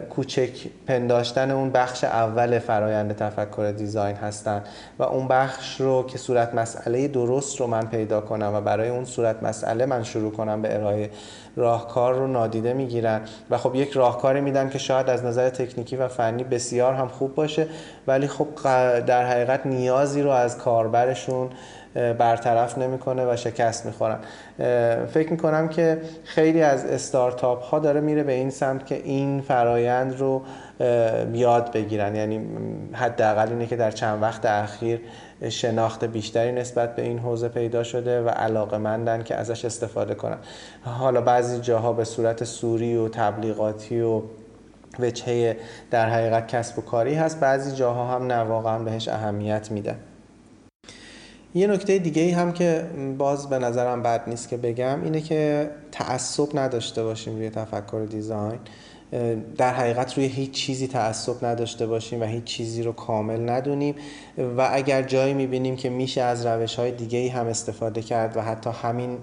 کوچک 0.10 0.50
پنداشتن 0.88 1.52
اون 1.52 1.70
بخش 1.70 2.04
اول 2.04 2.60
فرایند 2.60 3.16
تفکر 3.16 3.74
دیزاین 3.78 4.16
هستن 4.16 4.64
و 5.00 5.04
اون 5.04 5.28
بخش 5.28 5.82
رو 5.82 6.06
که 6.08 6.18
صورت 6.18 6.56
مسئله 6.56 7.08
درست 7.08 7.60
رو 7.60 7.68
من 7.68 7.86
پیدا 7.86 8.22
کنم 8.22 8.52
و 8.56 8.62
برای 8.62 8.90
اون 8.90 9.06
صورت 9.06 9.44
مسئله 9.44 9.86
من 9.86 10.04
شروع 10.04 10.32
کنم 10.32 10.63
به 10.64 10.76
ارائه 10.76 11.10
راهکار 11.56 12.14
رو 12.14 12.28
نادیده 12.28 12.74
می‌گیرن. 12.74 13.22
و 13.50 13.58
خب 13.58 13.76
یک 13.76 13.92
راهکاری 13.92 14.42
میدن 14.42 14.70
که 14.70 14.78
شاید 14.78 15.10
از 15.10 15.26
نظر 15.26 15.50
تکنیکی 15.50 15.96
و 15.96 16.08
فنی 16.08 16.44
بسیار 16.44 16.94
هم 16.94 17.08
خوب 17.08 17.36
باشه 17.36 17.68
ولی 18.08 18.28
خب 18.28 18.48
در 19.06 19.26
حقیقت 19.26 19.66
نیازی 19.66 20.22
رو 20.22 20.30
از 20.30 20.58
کاربرشون 20.58 21.50
برطرف 21.94 22.78
نمی‌کنه 22.78 23.34
و 23.34 23.36
شکست 23.36 23.86
می‌خورن. 23.86 24.18
فکر 25.14 25.32
می‌کنم 25.32 25.68
که 25.68 26.02
خیلی 26.24 26.62
از 26.62 26.86
استارتاپ 26.86 27.64
ها 27.64 27.80
داره 27.80 28.02
میره 28.02 28.24
به 28.24 28.34
این 28.34 28.50
سمت 28.50 28.86
که 28.86 28.96
این 28.96 29.42
فرایند 29.42 30.20
رو 30.20 30.42
یاد 31.34 31.72
بگیرن. 31.72 32.16
یعنی 32.16 32.42
حداقل 32.94 33.50
اینه 33.50 33.66
که 33.66 33.76
در 33.76 33.92
چند 33.92 34.22
وقت 34.22 34.46
اخیر 34.46 35.02
شناخت 35.50 36.04
بیشتری 36.06 36.52
نسبت 36.52 36.96
به 36.96 37.02
این 37.02 37.20
حوزه 37.20 37.50
پیدا 37.50 37.84
شده 37.84 38.24
و 38.24 38.30
علاقه 38.30 38.78
مندن 38.78 39.24
که 39.24 39.36
ازش 39.36 39.66
استفاده 39.66 40.16
کنن. 40.16 40.38
حالا 40.84 41.22
بعضی 41.22 41.60
جاها 41.60 41.94
به 41.94 42.04
صورت 42.04 42.44
سوری 42.44 42.96
و 42.96 43.10
تبلیغاتی 43.10 44.02
و 44.02 44.22
وجهه 45.00 45.58
در 45.92 46.10
حقیقت 46.10 46.48
کسب 46.48 46.80
و 46.80 46.82
کاری 46.82 47.14
هست 47.14 47.40
بعضی 47.40 47.76
جاها 47.76 48.16
هم 48.16 48.28
نه 48.28 48.40
واقعا 48.40 48.80
بهش 48.80 49.08
اهمیت 49.08 49.72
میده. 49.72 49.96
یه 51.56 51.68
نکته 51.68 51.98
دیگه 52.00 52.22
ای 52.22 52.32
هم 52.32 52.54
که 52.54 52.86
باز 53.18 53.50
به 53.50 53.60
نظرم 53.60 54.04
بد 54.04 54.30
نیست 54.30 54.50
که 54.50 54.58
بگم 54.58 55.04
اینه 55.04 55.22
که 55.22 55.70
تعصب 55.92 56.60
نداشته 56.60 57.04
باشیم 57.04 57.36
روی 57.36 57.50
تفکر 57.50 58.06
دیزاین. 58.10 58.60
در 59.58 59.74
حقیقت 59.74 60.18
روی 60.18 60.26
هیچ 60.26 60.52
چیزی 60.52 60.88
تعصب 60.88 61.46
نداشته 61.46 61.88
باشیم 61.88 62.22
و 62.22 62.26
هیچ 62.26 62.44
چیزی 62.44 62.84
رو 62.84 62.92
کامل 62.92 63.50
ندونیم 63.50 63.96
و 64.58 64.70
اگر 64.72 65.02
جایی 65.02 65.34
می‌بینیم 65.34 65.76
که 65.76 65.90
میشه 65.90 66.22
از 66.22 66.46
روش 66.46 66.76
های 66.76 66.92
دیگه 66.92 67.20
ای 67.20 67.28
هم 67.28 67.48
استفاده 67.48 68.02
کرد 68.02 68.38
و 68.38 68.42
حتی 68.42 68.70
همین 68.70 69.18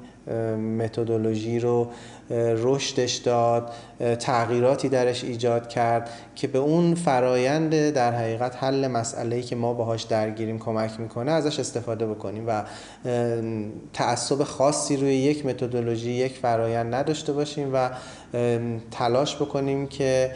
متدولوژی 0.79 1.61
رو 1.61 1.89
رشدش 2.57 3.15
داد 3.15 3.71
تغییراتی 4.19 4.89
درش 4.89 5.25
ایجاد 5.25 5.69
کرد 5.69 6.11
که 6.35 6.47
به 6.47 6.59
اون 6.59 6.95
فرایند 6.95 7.91
در 7.91 8.13
حقیقت 8.13 8.57
حل 8.65 8.87
مسئله 8.87 9.43
که 9.43 9.57
ما 9.57 9.75
باهاش 9.75 10.03
درگیریم 10.03 10.59
کمک 10.59 11.01
می‌کنه 11.01 11.31
ازش 11.31 11.61
استفاده 11.61 12.07
بکنیم 12.07 12.45
و 12.47 12.63
تعصب 13.93 14.45
خاصی 14.45 14.97
روی 14.97 15.15
یک 15.15 15.47
متدولوژی 15.47 16.11
یک 16.11 16.39
فرایند 16.39 16.95
نداشته 16.95 17.33
باشیم 17.33 17.71
و 17.75 17.91
تلاش 18.91 19.37
بکنیم 19.37 19.87
که 19.87 20.33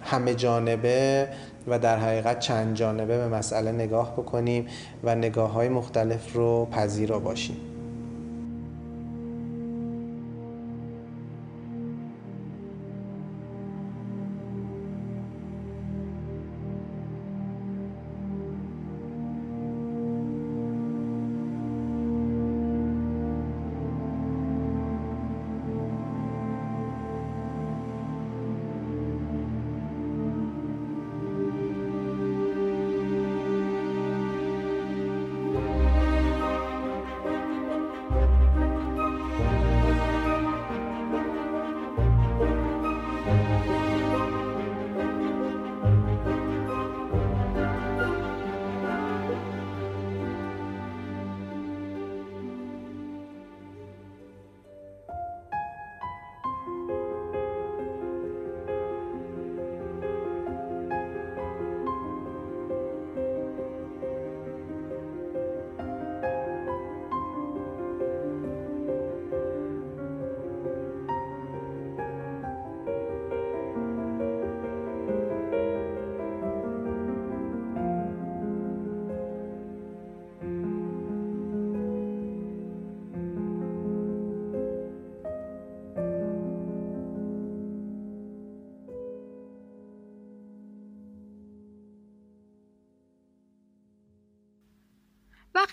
همه 0.00 0.34
جانبه 0.34 1.28
و 1.66 1.78
در 1.78 1.98
حقیقت 1.98 2.38
چند 2.38 2.76
جانبه 2.76 3.18
به 3.18 3.28
مسئله 3.28 3.72
نگاه 3.72 4.12
بکنیم 4.12 4.66
و 5.04 5.14
نگاه 5.14 5.52
های 5.52 5.68
مختلف 5.68 6.32
رو 6.32 6.68
پذیرا 6.72 7.18
باشیم. 7.18 7.73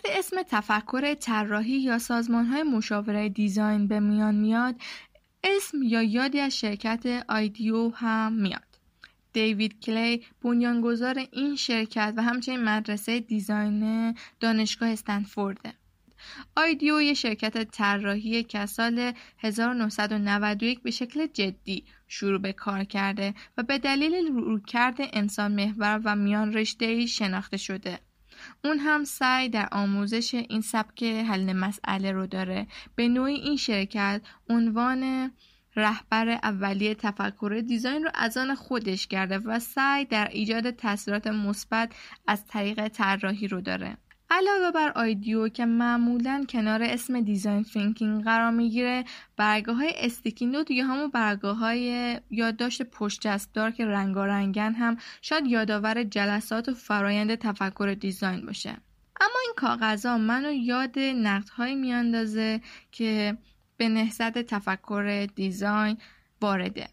وقتی 0.05 0.19
اسم 0.19 0.43
تفکر 0.43 1.13
طراحی 1.13 1.79
یا 1.79 1.99
های 2.29 2.63
مشاوره 2.63 3.29
دیزاین 3.29 3.87
به 3.87 3.99
میان 3.99 4.35
میاد 4.35 4.75
اسم 5.43 5.83
یا 5.83 6.03
یادی 6.03 6.39
از 6.39 6.59
شرکت 6.59 7.25
آیدیو 7.29 7.89
هم 7.89 8.33
میاد. 8.33 8.79
دیوید 9.33 9.79
کلی 9.79 10.23
بنیانگذار 10.41 11.27
این 11.31 11.55
شرکت 11.55 12.13
و 12.17 12.23
همچنین 12.23 12.63
مدرسه 12.63 13.19
دیزاین 13.19 14.15
دانشگاه 14.39 14.89
استنفورده. 14.89 15.73
آیدیو 16.55 17.01
یه 17.01 17.13
شرکت 17.13 17.71
طراحی 17.71 18.43
که 18.43 18.65
سال 18.65 19.13
1991 19.39 20.81
به 20.81 20.91
شکل 20.91 21.27
جدی 21.27 21.85
شروع 22.07 22.41
به 22.41 22.53
کار 22.53 22.83
کرده 22.83 23.33
و 23.57 23.63
به 23.63 23.77
دلیل 23.77 24.27
رویکرد 24.27 24.97
انسان 24.99 25.51
محور 25.51 26.01
و 26.03 26.15
میان 26.15 26.53
رشته 26.53 27.05
شناخته 27.05 27.57
شده. 27.57 27.99
اون 28.63 28.79
هم 28.79 29.03
سعی 29.03 29.49
در 29.49 29.69
آموزش 29.71 30.33
این 30.33 30.61
سبک 30.61 31.03
حل 31.03 31.53
مسئله 31.53 32.11
رو 32.11 32.27
داره. 32.27 32.67
به 32.95 33.07
نوعی 33.07 33.35
این 33.35 33.57
شرکت 33.57 34.21
عنوان 34.49 35.31
رهبر 35.75 36.29
اولیه 36.29 36.95
تفکر 36.95 37.61
design 37.67 38.03
رو 38.03 38.09
از 38.13 38.37
آن 38.37 38.55
خودش 38.55 39.07
کرده 39.07 39.37
و 39.37 39.59
سعی 39.59 40.05
در 40.05 40.27
ایجاد 40.27 40.71
تاثیرات 40.71 41.27
مثبت 41.27 41.93
از 42.27 42.45
طریق 42.47 42.87
طراحی 42.87 43.47
رو 43.47 43.61
داره. 43.61 43.97
علاوه 44.33 44.71
بر 44.71 44.91
IDEO 44.95 45.47
که 45.47 45.65
معمولا 45.65 46.45
کنار 46.49 46.83
اسم 46.83 47.21
design 47.21 47.63
thinking 47.63 48.23
قرار 48.23 48.51
می‌گیره 48.51 49.03
برگه 49.37 49.75
های 49.75 49.93
sticky 49.95 50.45
note 50.45 50.71
یا 50.71 50.85
همون 50.85 51.09
برگه 51.09 51.57
های 51.57 52.19
یادداشت 52.29 52.83
پشت 52.83 53.27
چسب 53.27 53.57
دار 53.57 53.71
که 53.71 53.85
رنگارنگن 53.85 54.73
هم 54.73 54.97
شاید 55.21 55.47
یادآور 55.47 56.03
جلسات 56.03 56.69
و 56.69 56.73
فرایند 56.73 57.35
تفکر 57.35 57.95
design 57.99 58.45
باشه. 58.45 58.77
اما 59.21 59.39
این 59.45 59.53
کاغذها 59.55 60.17
منو 60.17 60.51
یاد 60.51 60.99
نقدهایی 60.99 61.75
میاندازه 61.75 62.61
که 62.91 63.37
به 63.77 63.89
نهضت 63.89 64.37
تفکر 64.37 65.27
design 65.35 65.97
وارده. 66.41 66.87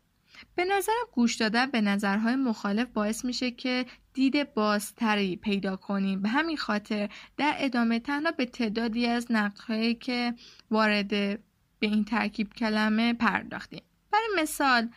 به 0.59 0.65
نظر 0.65 0.93
گوش 1.13 1.35
دادن 1.35 1.71
به 1.71 1.81
نظرهای 1.81 2.37
مخالف 2.37 2.89
باعث 2.89 3.25
میشه 3.25 3.51
که 3.51 3.87
دید 4.15 4.55
بازتری 4.55 5.37
پیدا 5.37 5.77
کنیم. 5.77 6.23
به 6.23 6.29
همین 6.29 6.57
خاطر 6.57 7.09
در 7.37 7.55
ادامه 7.59 7.99
تنها 7.99 8.33
به 8.33 8.45
تعدادی 8.47 9.07
از 9.07 9.27
نقدهایی 9.31 9.95
که 9.95 10.35
وارد 10.71 11.09
به 11.09 11.41
این 11.81 12.05
ترکیب 12.05 12.55
کلمه 12.55 13.13
پرداختیم. 13.13 13.83
برای 14.13 14.43
مثال 14.43 14.89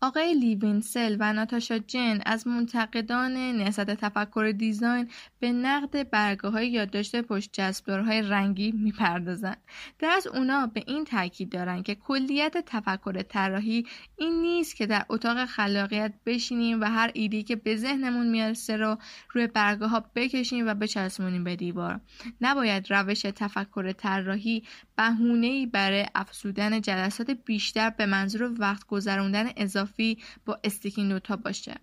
آقای 0.00 0.34
لی 0.34 0.57
وینسل 0.57 1.16
و 1.20 1.32
ناتاشا 1.32 1.78
جن 1.78 2.20
از 2.26 2.46
منتقدان 2.46 3.32
نهضت 3.32 3.90
تفکر 3.90 4.54
design 4.58 5.10
به 5.40 5.52
نقد 5.52 6.10
برگه 6.10 6.48
های 6.48 6.68
یادداشت 6.68 7.16
پشت 7.16 7.50
جذبدارهای 7.52 8.22
رنگی 8.22 8.72
می‌پردازند. 8.72 9.62
در 9.98 10.10
از 10.10 10.26
اونا 10.26 10.66
به 10.66 10.82
این 10.86 11.04
تاکید 11.04 11.50
دارند 11.50 11.84
که 11.84 11.94
کلیت 11.94 12.56
تفکر 12.66 13.22
طراحی 13.22 13.86
این 14.16 14.42
نیست 14.42 14.76
که 14.76 14.86
در 14.86 15.06
اتاق 15.08 15.44
خلاقیت 15.44 16.12
بشینیم 16.26 16.80
و 16.80 16.84
هر 16.84 17.10
ایدی 17.14 17.42
که 17.42 17.56
به 17.56 17.76
ذهنمون 17.76 18.26
می‌رسه 18.26 18.76
رو 18.76 18.98
روی 19.30 19.46
برگه 19.46 19.86
ها 19.86 20.04
بکشیم 20.14 20.68
و 20.68 20.74
بچسبونیم 20.74 21.44
به 21.44 21.56
دیوار. 21.56 22.00
نباید 22.40 22.92
روش 22.92 23.22
تفکر 23.22 23.92
طراحی 23.92 24.62
بهونه 24.96 25.66
برای 25.66 26.06
افزودن 26.14 26.80
جلسات 26.80 27.30
بیشتر 27.30 27.90
به 27.90 28.06
منظور 28.06 28.54
وقت 28.58 28.86
گذروندن 28.86 29.50
اضافی 29.56 30.18
با 30.44 30.60
استیکی 30.64 31.04
نوتا 31.04 31.36
باشه. 31.36 31.74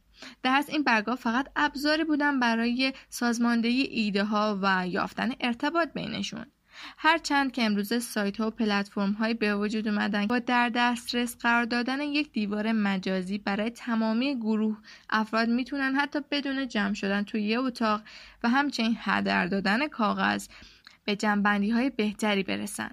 در 0.44 0.56
از 0.56 0.70
این 0.70 0.84
برگاه 0.84 1.16
فقط 1.16 1.48
ابزاری 1.56 2.04
بودن 2.04 2.40
برای 2.40 2.94
سازماندهی 3.10 3.82
ایده 3.82 4.24
ها 4.24 4.60
و 4.62 4.88
یافتن 4.88 5.32
ارتباط 5.40 5.94
بینشون. 5.94 6.46
هرچند 6.98 7.52
که 7.52 7.64
امروزه 7.64 8.00
سایت 8.00 8.40
ها 8.40 8.48
و 8.48 8.50
پلتفرم 8.50 9.12
های 9.12 9.34
به 9.34 9.56
وجود 9.56 9.88
اومدن 9.88 10.28
با 10.28 10.40
در 10.40 10.70
دسترس 10.70 11.38
قرار 11.38 11.66
دادن 11.66 12.02
یک 12.02 12.32
دیوار 12.32 12.72
مجازی 12.72 13.38
برای 13.38 13.70
تمامی 13.70 14.36
گروه 14.36 14.78
افراد 15.10 15.50
می‌تونن 15.50 15.96
حتی 15.96 16.20
بدون 16.32 16.68
جمع 16.68 16.94
شدن 16.94 17.24
توی 17.24 17.44
یه 17.44 17.60
اتاق 17.60 18.02
و 18.44 18.50
همچنین 18.50 18.98
هدر 19.00 19.48
دادن 19.48 19.88
کاغذ 19.88 20.48
به 21.06 21.16
جنبندی 21.16 21.70
های 21.70 21.90
بهتری 21.90 22.44
برسن. 22.44 22.92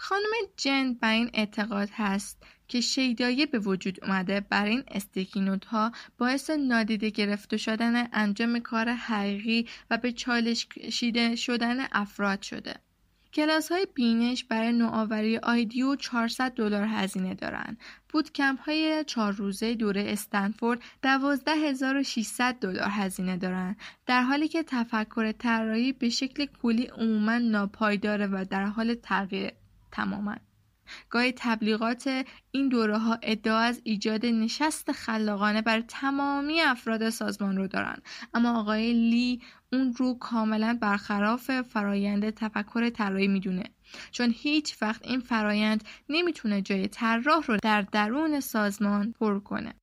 خانم 0.00 0.30
جن 0.56 0.92
بر 0.92 1.12
این 1.12 1.30
اعتقاد 1.34 1.88
هست 1.92 2.42
که 2.68 2.80
شیدایه 2.80 3.46
به 3.46 3.58
وجود 3.58 4.04
اومده 4.04 4.40
برای 4.40 4.70
این 4.70 4.84
استیکی 4.88 5.50
ها 5.66 5.92
باعث 6.18 6.50
نادیده 6.50 7.10
گرفته 7.10 7.56
شدن 7.56 8.08
انجام 8.12 8.58
کار 8.58 8.88
حقیقی 8.88 9.68
و 9.90 9.96
به 9.96 10.12
چالش 10.12 10.66
کشیده 10.66 11.36
شدن 11.36 11.86
افراد 11.92 12.42
شده. 12.42 12.74
کلاس 13.32 13.72
های 13.72 13.86
بینش 13.94 14.44
برای 14.44 14.72
نوآوری 14.72 15.38
آیدیو 15.38 15.96
400 15.96 16.52
دلار 16.52 16.86
هزینه 16.86 17.34
دارند. 17.34 17.78
بود 18.08 18.32
کمپ 18.32 18.60
های 18.60 19.04
چهار 19.06 19.32
روزه 19.32 19.74
دوره 19.74 20.04
استنفورد 20.08 20.80
12600 21.02 22.54
دلار 22.54 22.88
هزینه 22.90 23.36
دارند 23.36 23.76
در 24.06 24.22
حالی 24.22 24.48
که 24.48 24.62
تفکر 24.62 25.32
طراحی 25.32 25.92
به 25.92 26.08
شکل 26.08 26.46
کلی 26.62 26.86
عموما 26.86 27.38
ناپایداره 27.38 28.26
و 28.26 28.44
در 28.50 28.64
حال 28.64 28.94
تغییر 28.94 29.52
تماما. 29.92 30.36
گاهی 31.10 31.32
تبلیغات 31.36 32.26
این 32.50 32.68
دوره 32.68 32.98
ها 32.98 33.18
ادعا 33.22 33.58
از 33.58 33.80
ایجاد 33.84 34.26
نشست 34.26 34.92
خلاقانه 34.92 35.62
بر 35.62 35.80
تمامی 35.80 36.60
افراد 36.60 37.10
سازمان 37.10 37.56
رو 37.56 37.66
دارند. 37.66 38.02
اما 38.34 38.60
آقای 38.60 38.92
لی 38.92 39.42
اون 39.72 39.94
رو 39.96 40.18
کاملا 40.18 40.78
برخلاف 40.80 41.60
فرایند 41.60 42.30
تفکر 42.30 42.90
طراحی 42.90 43.28
می‌دونه. 43.28 43.64
چون 44.10 44.34
هیچ 44.36 44.82
وقت 44.82 45.06
این 45.06 45.20
فرایند 45.20 45.84
نمی‌تونه 46.08 46.62
جای 46.62 46.88
طراح 46.88 47.44
رو 47.46 47.56
در 47.62 47.82
درون 47.82 48.40
سازمان 48.40 49.12
پر 49.12 49.38
کنه. 49.38 49.74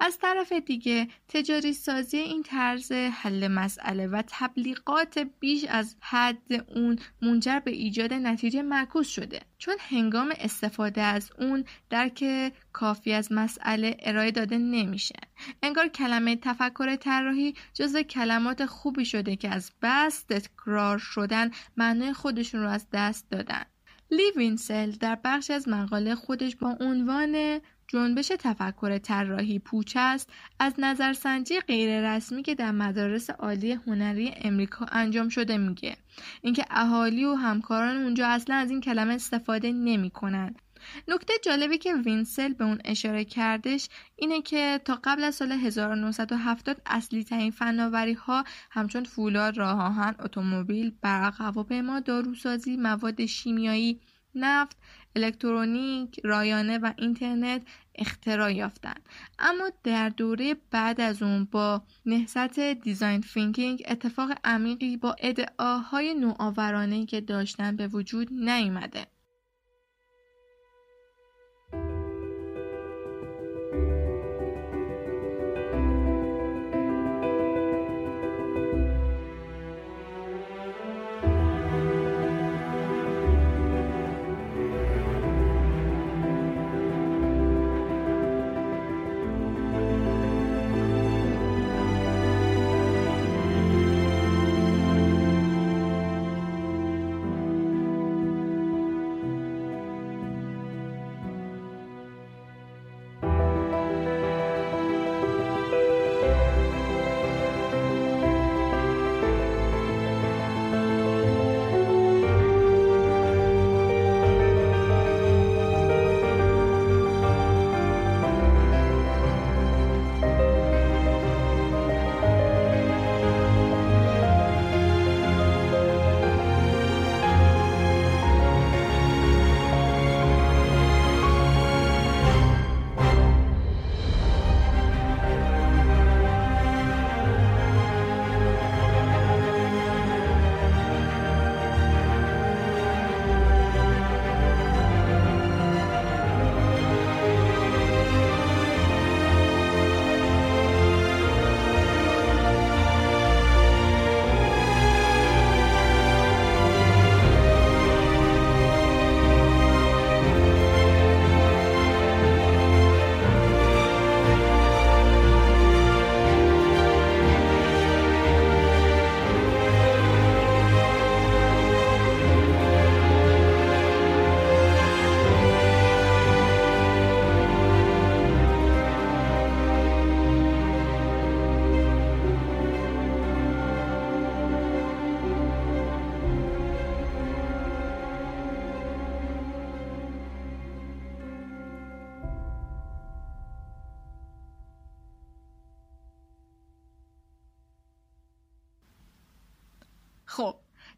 از 0.00 0.18
طرف 0.18 0.52
دیگه 0.52 1.08
تجاری 1.28 1.72
سازی 1.72 2.16
این 2.16 2.42
طرز 2.42 2.92
حل 2.92 3.48
مسئله 3.48 4.06
و 4.06 4.22
تبلیغات 4.26 5.26
بیش 5.40 5.64
از 5.64 5.96
حد 6.00 6.70
اون 6.76 6.98
منجر 7.22 7.58
به 7.58 7.70
ایجاد 7.70 8.12
نتیجه 8.12 8.62
معکوس 8.62 9.08
شده. 9.08 9.40
چون 9.58 9.74
هنگام 9.80 10.32
استفاده 10.38 11.00
از 11.00 11.30
اون 11.38 11.64
درک 11.90 12.52
کافی 12.72 13.12
از 13.12 13.32
مسئله 13.32 13.96
ارائه 14.00 14.30
داده 14.30 14.58
نمیشه. 14.58 15.16
انگار 15.62 15.88
کلمه 15.88 16.36
تفکر 16.36 16.96
طراحی 16.96 17.54
جزو 17.74 18.02
کلمات 18.02 18.66
خوبی 18.66 19.04
شده 19.04 19.36
که 19.36 19.48
از 19.48 19.72
بس 19.82 20.22
تکرار 20.22 20.98
شدن 20.98 21.50
معنای 21.76 22.12
خودشون 22.12 22.62
رو 22.62 22.68
از 22.68 22.86
دست 22.92 23.30
دادن. 23.30 23.64
لی 24.10 24.30
وینسل 24.36 24.90
در 24.90 25.18
بخش 25.24 25.50
از 25.50 25.68
مقاله 25.68 26.14
خودش 26.14 26.56
با 26.56 26.76
عنوان 26.80 27.60
جنبش 27.92 28.28
تفکر 28.28 28.98
طراحی 28.98 29.58
پوچ 29.58 29.96
است 29.96 30.30
از 30.58 30.74
نظرسنجی 30.78 31.60
غیررسمی 31.60 32.42
که 32.42 32.54
در 32.54 32.70
مدارس 32.70 33.30
عالی 33.30 33.72
هنری 33.72 34.34
امریکا 34.36 34.86
انجام 34.92 35.28
شده 35.28 35.58
میگه 35.58 35.96
اینکه 36.42 36.64
اهالی 36.70 37.24
و 37.24 37.34
همکاران 37.34 37.96
اونجا 37.96 38.26
اصلا 38.26 38.56
از 38.56 38.70
این 38.70 38.80
کلمه 38.80 39.14
استفاده 39.14 39.72
نمی 39.72 40.10
کنند. 40.10 40.62
نکته 41.08 41.32
جالبی 41.42 41.78
که 41.78 41.94
وینسل 41.94 42.52
به 42.52 42.64
اون 42.64 42.78
اشاره 42.84 43.24
کردش 43.24 43.88
اینه 44.16 44.42
که 44.42 44.80
تا 44.84 44.98
قبل 45.04 45.24
از 45.24 45.34
سال 45.34 45.52
1970 45.52 46.82
اصلی 46.86 47.24
ترین 47.24 47.50
فناوری 47.50 48.12
ها 48.12 48.44
همچون 48.70 49.04
فولاد، 49.04 49.58
راه 49.58 49.80
آهن، 49.80 50.14
اتومبیل، 50.18 50.92
برق 51.02 51.40
هواپیما، 51.40 52.00
داروسازی، 52.00 52.76
مواد 52.76 53.26
شیمیایی، 53.26 54.00
نفت، 54.34 54.76
الکترونیک، 55.16 56.20
رایانه 56.24 56.78
و 56.78 56.92
اینترنت 56.98 57.62
اختراع 57.94 58.54
یافتند 58.54 59.08
اما 59.38 59.70
در 59.84 60.08
دوره 60.08 60.56
بعد 60.70 61.00
از 61.00 61.22
اون 61.22 61.44
با 61.44 61.82
نهضت 62.06 62.60
design 62.60 63.20
thinking 63.20 63.82
اتفاق 63.88 64.32
عمیقی 64.44 64.96
با 64.96 65.16
ادعاهای 65.18 66.14
نوآورانه 66.14 67.06
که 67.06 67.20
داشتن 67.20 67.76
به 67.76 67.88
وجود 67.88 68.32
نیامده 68.32 69.06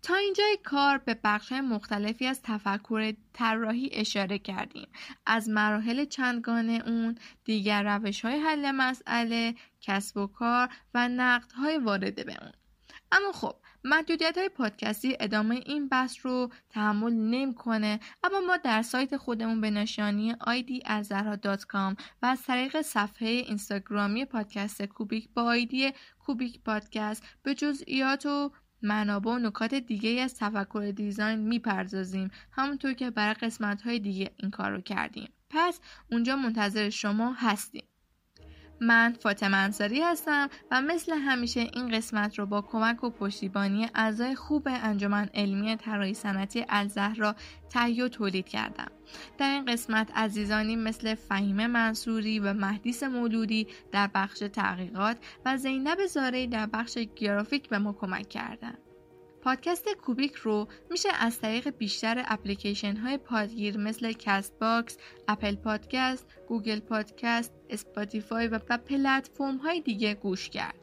تا 0.04 0.14
اینجای 0.14 0.58
کار 0.64 0.98
به 0.98 1.18
بخش 1.24 1.52
مختلفی 1.52 2.26
از 2.26 2.42
تفکر 2.42 3.12
طراحی 3.32 3.90
اشاره 3.92 4.38
کردیم. 4.38 4.88
از 5.26 5.48
مراحل 5.48 6.04
چندگانه 6.04 6.82
اون 6.86 7.18
دیگر 7.44 7.82
روش 7.82 8.24
های 8.24 8.38
حل 8.38 8.70
مسئله 8.70 9.54
کسب 9.80 10.16
و 10.16 10.26
کار 10.26 10.68
و 10.94 11.08
نقد 11.08 11.52
های 11.52 11.78
وارده 11.78 12.24
به 12.24 12.36
اون. 12.42 12.52
اما 13.12 13.32
خب 13.32 13.54
محدودیت 13.84 14.38
های 14.38 14.48
پادکستی 14.48 15.16
ادامه 15.20 15.54
این 15.54 15.88
بحث 15.88 16.16
رو 16.22 16.50
تحمل 16.70 17.12
نمی‌کنه 17.12 18.00
اما 18.24 18.40
ما 18.40 18.56
در 18.56 18.82
سایت 18.82 19.16
خودمون 19.16 19.60
به 19.60 19.70
نشانی 19.70 20.34
idazara.com 20.34 22.02
و 22.22 22.26
از 22.26 22.42
طریق 22.42 22.82
صفحه 22.82 23.28
اینستاگرامی 23.28 24.24
پادکست 24.24 24.82
کوبیک 24.82 25.28
با 25.34 25.42
آیدی 25.42 25.92
کوبیک 26.18 26.60
پادکست 26.64 27.22
به 27.42 27.54
جزئیات 27.54 28.26
و 28.26 28.50
منابع 28.84 29.30
و 29.30 29.38
نکات 29.38 29.74
دیگه 29.74 30.20
از 30.20 30.34
تفکر 30.34 30.92
دیزاین 30.96 31.38
می‌پردازیم. 31.38 32.30
همونطور 32.52 32.92
که 32.92 33.10
برای 33.10 33.34
قسمت 33.34 33.82
های 33.82 33.98
دیگه 33.98 34.30
این 34.36 34.50
کار 34.50 34.70
رو 34.70 34.80
کردیم. 34.80 35.28
پس 35.50 35.80
اونجا 36.10 36.36
منتظر 36.36 36.90
شما 36.90 37.32
هستیم. 37.32 37.84
من 38.86 39.16
فاطمه 39.20 39.56
انصاری 39.56 40.00
هستم 40.00 40.48
و 40.70 40.82
مثل 40.82 41.12
همیشه 41.12 41.60
این 41.60 41.88
قسمت 41.88 42.38
رو 42.38 42.46
با 42.46 42.62
کمک 42.62 43.04
و 43.04 43.10
پشتیبانی 43.10 43.88
اعضای 43.94 44.34
خوب 44.34 44.68
انجمن 44.68 45.28
علمی 45.34 45.76
طراحی 45.76 46.14
صنعتی 46.14 46.64
الزهرا 46.68 47.34
تهیه 47.70 48.04
و 48.04 48.08
تولید 48.08 48.48
کردم. 48.48 48.90
در 49.38 49.50
این 49.50 49.64
قسمت 49.64 50.10
عزیزانی 50.16 50.76
مثل 50.76 51.14
فهیم 51.14 51.66
منصوری 51.66 52.38
و 52.38 52.52
مهدیس 52.52 53.02
مولودی 53.02 53.66
در 53.92 54.10
بخش 54.14 54.38
تحقیقات 54.38 55.16
و 55.44 55.56
زینب 55.56 56.06
زارعی 56.06 56.46
در 56.46 56.66
بخش 56.66 56.98
گرافیک 57.16 57.68
به 57.68 57.78
ما 57.78 57.92
کمک 57.92 58.28
کردند 58.28 58.83
پادکست 59.44 59.88
کوبیک 59.88 60.34
رو 60.34 60.68
میشه 60.90 61.08
از 61.18 61.40
طریق 61.40 61.68
بیشتر 61.68 62.24
اپلیکیشن 62.26 62.96
های 62.96 63.18
پادگیر 63.18 63.76
مثل 63.76 64.12
Castbox، 64.12 64.98
Apple 65.28 65.54
Podcast، 65.54 66.26
Google 66.48 66.80
Podcast، 66.80 67.52
Spotify 67.70 68.48
و 68.48 68.58
پلتفرم 68.58 69.56
های 69.56 69.80
دیگه 69.80 70.14
گوش 70.14 70.50
کرد. 70.50 70.74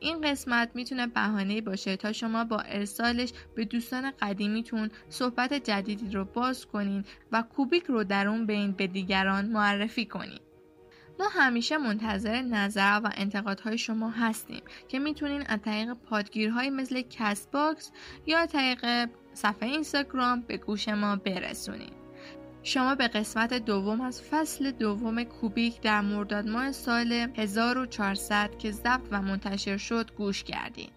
این 0.00 0.20
قسمت 0.20 0.70
می‌تونه 0.74 1.06
بهانه 1.06 1.60
باشه 1.60 1.96
تا 1.96 2.12
شما 2.12 2.44
با 2.44 2.58
ارسالش 2.58 3.32
به 3.54 3.64
دوستان 3.64 4.10
قدیمیتون 4.10 4.90
صحبت 5.08 5.52
جدیدی 5.52 6.10
رو 6.10 6.24
باز 6.24 6.66
کنین 6.66 7.04
و 7.32 7.42
کوبیک 7.42 7.84
رو 7.84 8.04
در 8.04 8.28
اون 8.28 8.46
بین 8.46 8.72
به 8.72 8.86
دیگران 8.86 9.46
معرفی 9.46 10.06
کنین. 10.06 10.40
ما 11.20 11.28
همیشه 11.28 11.78
منتظر 11.78 12.42
نظر 12.42 13.00
و 13.04 13.10
انتقادهای 13.14 13.78
شما 13.78 14.10
هستیم 14.10 14.62
که 14.88 14.98
می‌تونین 14.98 15.42
از 15.46 15.60
طریق 15.60 15.92
پادگیرهایی 15.92 16.70
مثل 16.70 17.02
Castbox 17.02 17.90
یا 18.26 18.46
طریق 18.46 19.08
صفحه 19.34 19.68
اینستاگرام 19.68 20.40
به 20.40 20.56
گوش 20.56 20.88
ما 20.88 21.16
برسونید. 21.16 21.92
شما 22.62 22.94
به 22.94 23.08
قسمت 23.08 23.54
دوم 23.54 24.00
از 24.00 24.22
فصل 24.22 24.70
دوم 24.70 25.24
کوبیک 25.24 25.80
در 25.80 26.00
مرداد 26.00 26.48
ماه 26.48 26.72
سال 26.72 27.12
1400 27.12 28.58
که 28.58 28.70
ضبط 28.70 29.08
و 29.10 29.22
منتشر 29.22 29.76
شد 29.76 30.10
گوش 30.16 30.44
کردید. 30.44 30.92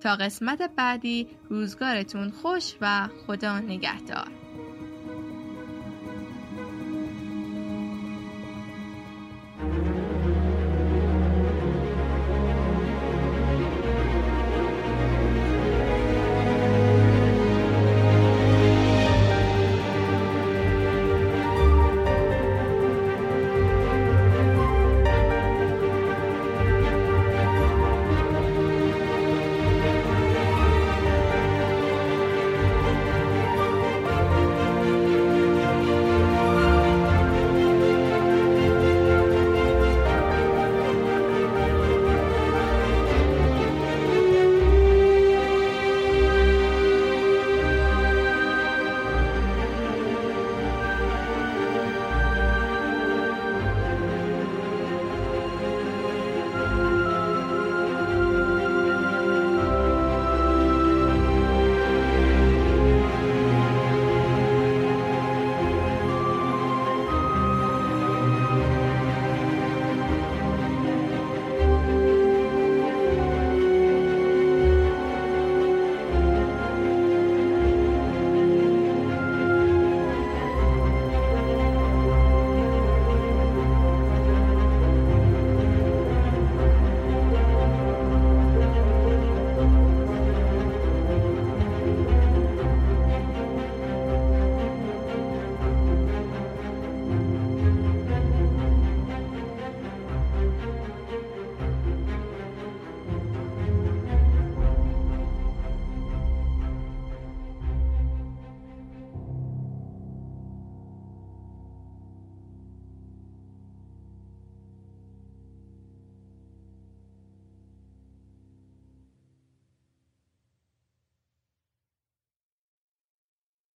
تا 0.00 0.16
قسمت 0.16 0.70
بعدی 0.76 1.28
روزگارتون 1.50 2.30
خوش 2.30 2.74
و 2.80 3.08
خدا 3.26 3.58
نگهدار. 3.58 4.28